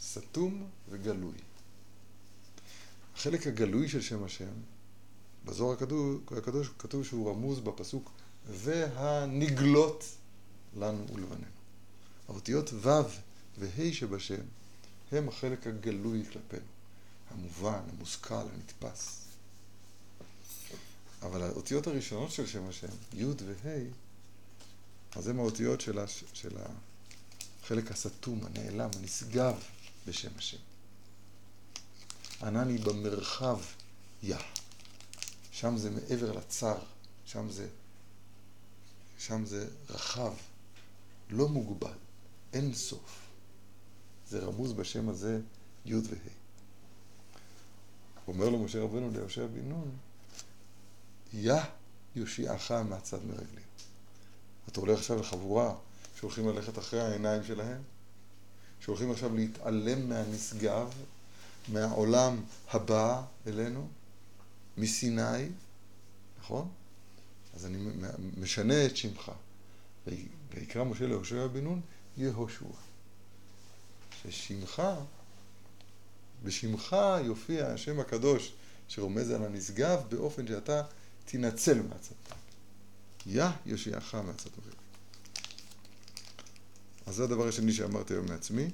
סתום 0.01 0.67
וגלוי. 0.89 1.35
החלק 3.17 3.47
הגלוי 3.47 3.89
של 3.89 4.01
שם 4.01 4.25
השם, 4.25 4.53
בזוהר 5.45 5.73
הקדוש, 5.73 6.21
הקדוש 6.37 6.71
כתוב 6.79 7.05
שהוא 7.05 7.31
רמוז 7.31 7.61
בפסוק 7.61 8.11
והנגלות 8.49 10.05
לנו 10.77 11.07
ולבנינו. 11.15 11.51
האותיות 12.29 12.73
ו' 12.73 12.89
וה' 13.59 13.93
שבשם 13.93 14.43
הם 15.13 15.29
החלק 15.29 15.67
הגלוי 15.67 16.25
כלפינו, 16.25 16.67
המובן, 17.31 17.81
המושכל, 17.93 18.35
הנתפס. 18.35 19.25
אבל 21.23 21.43
האותיות 21.43 21.87
הראשונות 21.87 22.31
של 22.31 22.47
שם 22.47 22.69
השם, 22.69 22.89
י' 23.15 23.25
וה', 23.25 23.79
אז 25.17 25.29
הם 25.29 25.39
האותיות 25.39 25.81
של, 25.81 25.99
הש, 25.99 26.25
של 26.33 26.57
החלק 27.67 27.91
הסתום, 27.91 28.41
הנעלם, 28.45 28.91
הנשגב 28.99 29.55
בשם 30.07 30.29
השם. 30.37 30.57
ענני 32.43 32.79
במרחב 32.79 33.61
יה. 34.23 34.39
שם 35.53 35.77
זה 35.77 35.91
מעבר 35.91 36.33
לצר, 36.33 36.79
שם 37.25 37.51
זה, 37.51 37.69
שם 39.19 39.45
זה 39.45 39.69
רחב, 39.91 40.33
לא 41.31 41.49
מוגבל, 41.49 41.99
אין 42.53 42.75
סוף. 42.75 43.21
זה 44.29 44.39
רמוז 44.39 44.73
בשם 44.73 45.09
הזה 45.09 45.41
י' 45.85 45.95
וה'. 45.95 46.19
אומר 48.29 48.49
לו 48.49 48.59
משה 48.59 48.83
רבנו 48.83 49.11
ליהושע 49.11 49.47
בן 49.47 49.69
נון, 49.69 49.97
יה 51.33 51.65
יושיעך 52.17 52.71
מהצד 52.71 53.25
מרגלים. 53.25 53.67
אתה 54.69 54.81
הולך 54.81 54.99
עכשיו 54.99 55.21
לחבורה 55.21 55.75
שהולכים 56.21 56.49
ללכת 56.49 56.79
אחרי 56.79 57.01
העיניים 57.01 57.45
שלהם, 57.45 57.83
שהולכים 58.81 59.11
עכשיו 59.11 59.35
להתעלם 59.35 60.09
מהנשגב, 60.09 60.93
מהעולם 61.69 62.43
הבא 62.71 63.23
אלינו, 63.47 63.89
מסיני, 64.77 65.49
נכון? 66.41 66.69
אז 67.55 67.67
אני 67.67 67.79
משנה 68.37 68.87
את 68.87 68.97
שמך. 68.97 69.33
ויקרא 70.55 70.85
משה 70.85 71.07
להושע 71.07 71.47
בן 71.47 71.65
נון 71.65 71.81
יהושע. 72.17 72.65
ששמך, 74.23 74.83
בשמך 76.45 76.97
יופיע 77.25 77.67
השם 77.67 78.01
הקדוש 78.01 78.53
שרומז 78.89 79.31
על 79.31 79.45
הנשגב 79.45 80.01
באופן 80.09 80.47
שאתה 80.47 80.83
תנצל 81.25 81.83
מעצתם. 81.83 82.37
יה 83.27 83.53
יושיעך 83.67 84.15
מעצת 84.15 84.51
מרגלים. 84.59 84.86
אז 87.07 87.15
זה 87.15 87.25
הדבר 87.25 87.49
השני 87.49 87.73
שאמרתי 87.73 88.15
היום 88.15 88.27
מעצמי. 88.27 88.71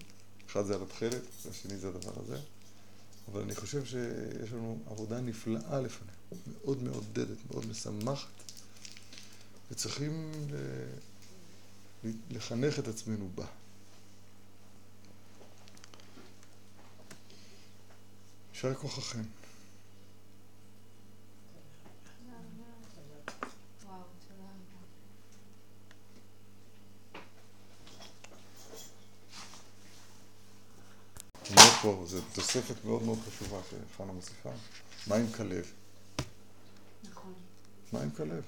אחד 0.51 0.63
זה 0.63 0.75
על 0.75 0.83
התכלת, 0.83 1.23
והשני 1.47 1.77
זה 1.77 1.89
הדבר 1.89 2.13
הזה. 2.25 2.39
אבל 3.33 3.41
אני 3.41 3.55
חושב 3.55 3.85
שיש 3.85 4.53
לנו 4.53 4.79
עבודה 4.87 5.21
נפלאה 5.21 5.81
לפנינו, 5.81 6.13
מאוד 6.55 6.83
מעודדת, 6.83 7.37
מאוד 7.51 7.67
משמחת, 7.67 8.29
וצריכים 9.71 10.33
לחנך 12.31 12.79
את 12.79 12.89
עצמנו 12.89 13.29
בה. 13.35 13.47
יישר 18.55 18.75
כוחכם. 18.75 19.23
וואו, 23.87 24.03
תודה 24.29 24.45
רבה. 24.45 24.83
אומר 31.51 31.71
פה, 31.83 32.05
זו 32.07 32.19
תוספת 32.35 32.85
מאוד 32.85 33.03
מאוד 33.03 33.19
חשובה 33.29 33.61
שחנה 33.71 34.13
מוסיפה. 34.13 34.51
מה 35.07 35.17
עם 35.17 35.33
כלב? 35.37 35.73
נכון. 37.11 37.35
מה 37.93 38.03
עם 38.03 38.11
כלב? 38.11 38.43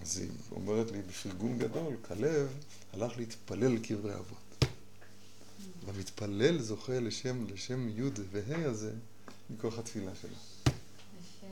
אז 0.00 0.18
היא 0.18 0.30
אומרת 0.50 0.90
לי 0.90 1.02
בפרגון 1.02 1.58
גדול, 1.58 1.96
כלב 2.08 2.48
הלך 2.92 3.16
להתפלל 3.16 3.78
קברי 3.78 4.14
אבות. 4.14 4.64
והמתפלל 5.84 6.62
זוכה 6.62 7.00
לשם, 7.00 7.46
לשם 7.46 7.88
י' 7.88 8.02
וה' 8.30 8.68
הזה 8.68 8.92
מכוח 9.50 9.78
התפילה 9.78 10.12
שלו. 10.14 10.30
יפה. 10.30 11.46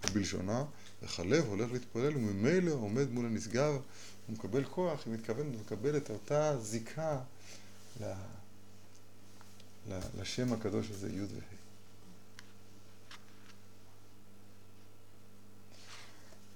בלשונה, 0.13 0.63
וכלב 1.03 1.45
הולך 1.45 1.71
להתפלל 1.71 2.15
וממילא 2.17 2.71
עומד 2.71 3.11
מול 3.11 3.25
הנשגב, 3.25 3.73
הוא 3.73 3.81
מקבל 4.35 4.63
כוח, 4.65 5.07
מתכוונת, 5.07 5.53
הוא 5.53 5.61
מקבל 5.61 5.97
את 5.97 6.09
אותה 6.09 6.57
זיקה 6.61 7.19
ל... 8.01 8.11
ל... 9.89 9.99
לשם 10.21 10.53
הקדוש 10.53 10.89
הזה, 10.91 11.09
י' 11.09 11.19
וה'. 11.19 11.27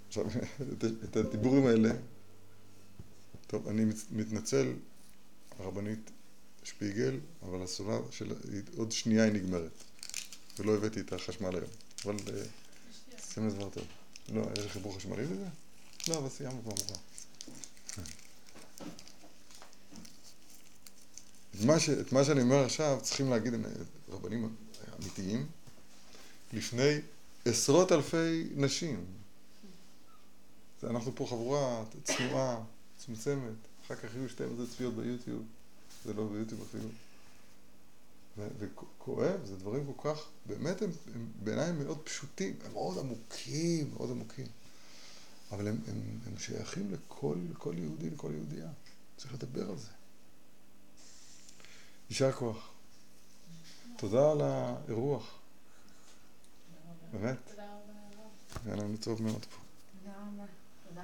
עכשיו, 0.07 0.26
את- 1.03 1.15
הדיבורים 1.18 1.68
האלה, 1.68 1.90
טוב, 3.48 3.68
אני 3.68 3.86
מת- 3.86 4.11
מתנצל, 4.11 4.73
הרבנית 5.60 6.11
שפיגל, 6.64 7.19
אבל 7.44 7.61
הסולה 7.64 7.98
של... 8.11 8.34
עוד 8.77 8.91
שנייה 8.91 9.23
היא 9.23 9.34
נגמרת, 9.34 9.72
ולא 10.60 10.76
הבאתי 10.76 10.99
את 10.99 11.14
החשמל 11.14 11.56
היום, 11.56 11.69
אבל 12.06 12.15
אה, 13.37 13.49
דבר 13.49 13.69
טוב. 13.69 13.83
לא, 14.33 14.41
יש 14.59 14.71
חיבור 14.71 14.95
חשמלי 14.95 15.23
לזה? 15.23 15.47
לא, 16.07 16.17
אבל 16.17 16.29
סיימנו 16.29 16.61
כבר 16.61 16.73
מאוחר. 16.77 16.95
את 22.01 22.11
מה, 22.11 22.23
שאני 22.23 22.41
אומר 22.41 22.65
עכשיו 22.65 22.99
צריכים 23.01 23.29
להגיד 23.29 23.53
רבנים 24.09 24.55
אמיתיים 25.01 25.47
לפני 26.53 26.99
עשרות 27.45 27.91
אלפי 27.91 28.47
נשים. 28.55 29.05
אנחנו 30.83 31.15
פה 31.15 31.25
חבורה 31.29 31.83
צנועה, 32.03 32.63
מצומצמת, 32.95 33.53
אחר 33.85 33.95
כך 33.95 34.15
יהיו 34.15 34.29
12 34.29 34.65
צפיות 34.67 34.93
ביוטיוב, 34.93 35.43
זה 36.05 36.13
לא 36.13 36.27
ביוטיוב 36.27 36.61
אפילו. 36.61 36.89
וכואב, 38.37 39.45
זה 39.45 39.57
דברים 39.57 39.93
כל 39.93 40.09
כך, 40.09 40.25
באמת 40.45 40.81
הם, 40.81 40.89
הם 41.15 41.31
בעיניי 41.43 41.71
מאוד 41.71 42.01
פשוטים, 42.03 42.55
הם 42.65 42.73
מאוד 42.73 42.97
עמוקים, 42.97 43.91
מאוד 43.93 44.11
עמוקים. 44.11 44.47
אבל 45.51 45.67
הם, 45.67 45.77
הם, 45.87 46.19
הם 46.25 46.37
שייכים 46.37 46.91
לכל, 46.93 47.37
לכל 47.51 47.73
יהודי, 47.77 48.09
לכל 48.09 48.31
יהודייה. 48.33 48.69
צריך 49.17 49.33
לדבר 49.33 49.69
על 49.69 49.77
זה. 49.77 49.89
יישר 52.09 52.31
כוח. 52.31 52.69
תודה 53.97 54.31
על 54.31 54.41
האירוח, 54.41 55.39
באמת. 57.11 57.37
תודה 57.49 57.63
רבה. 57.63 58.65
היה 58.65 58.75
לנו 58.75 58.97
טוב 58.97 59.21
מאוד 59.21 59.45
פה. 59.45 59.57
תודה 59.99 60.15
רבה. 60.17 60.45
תודה. 60.89 61.03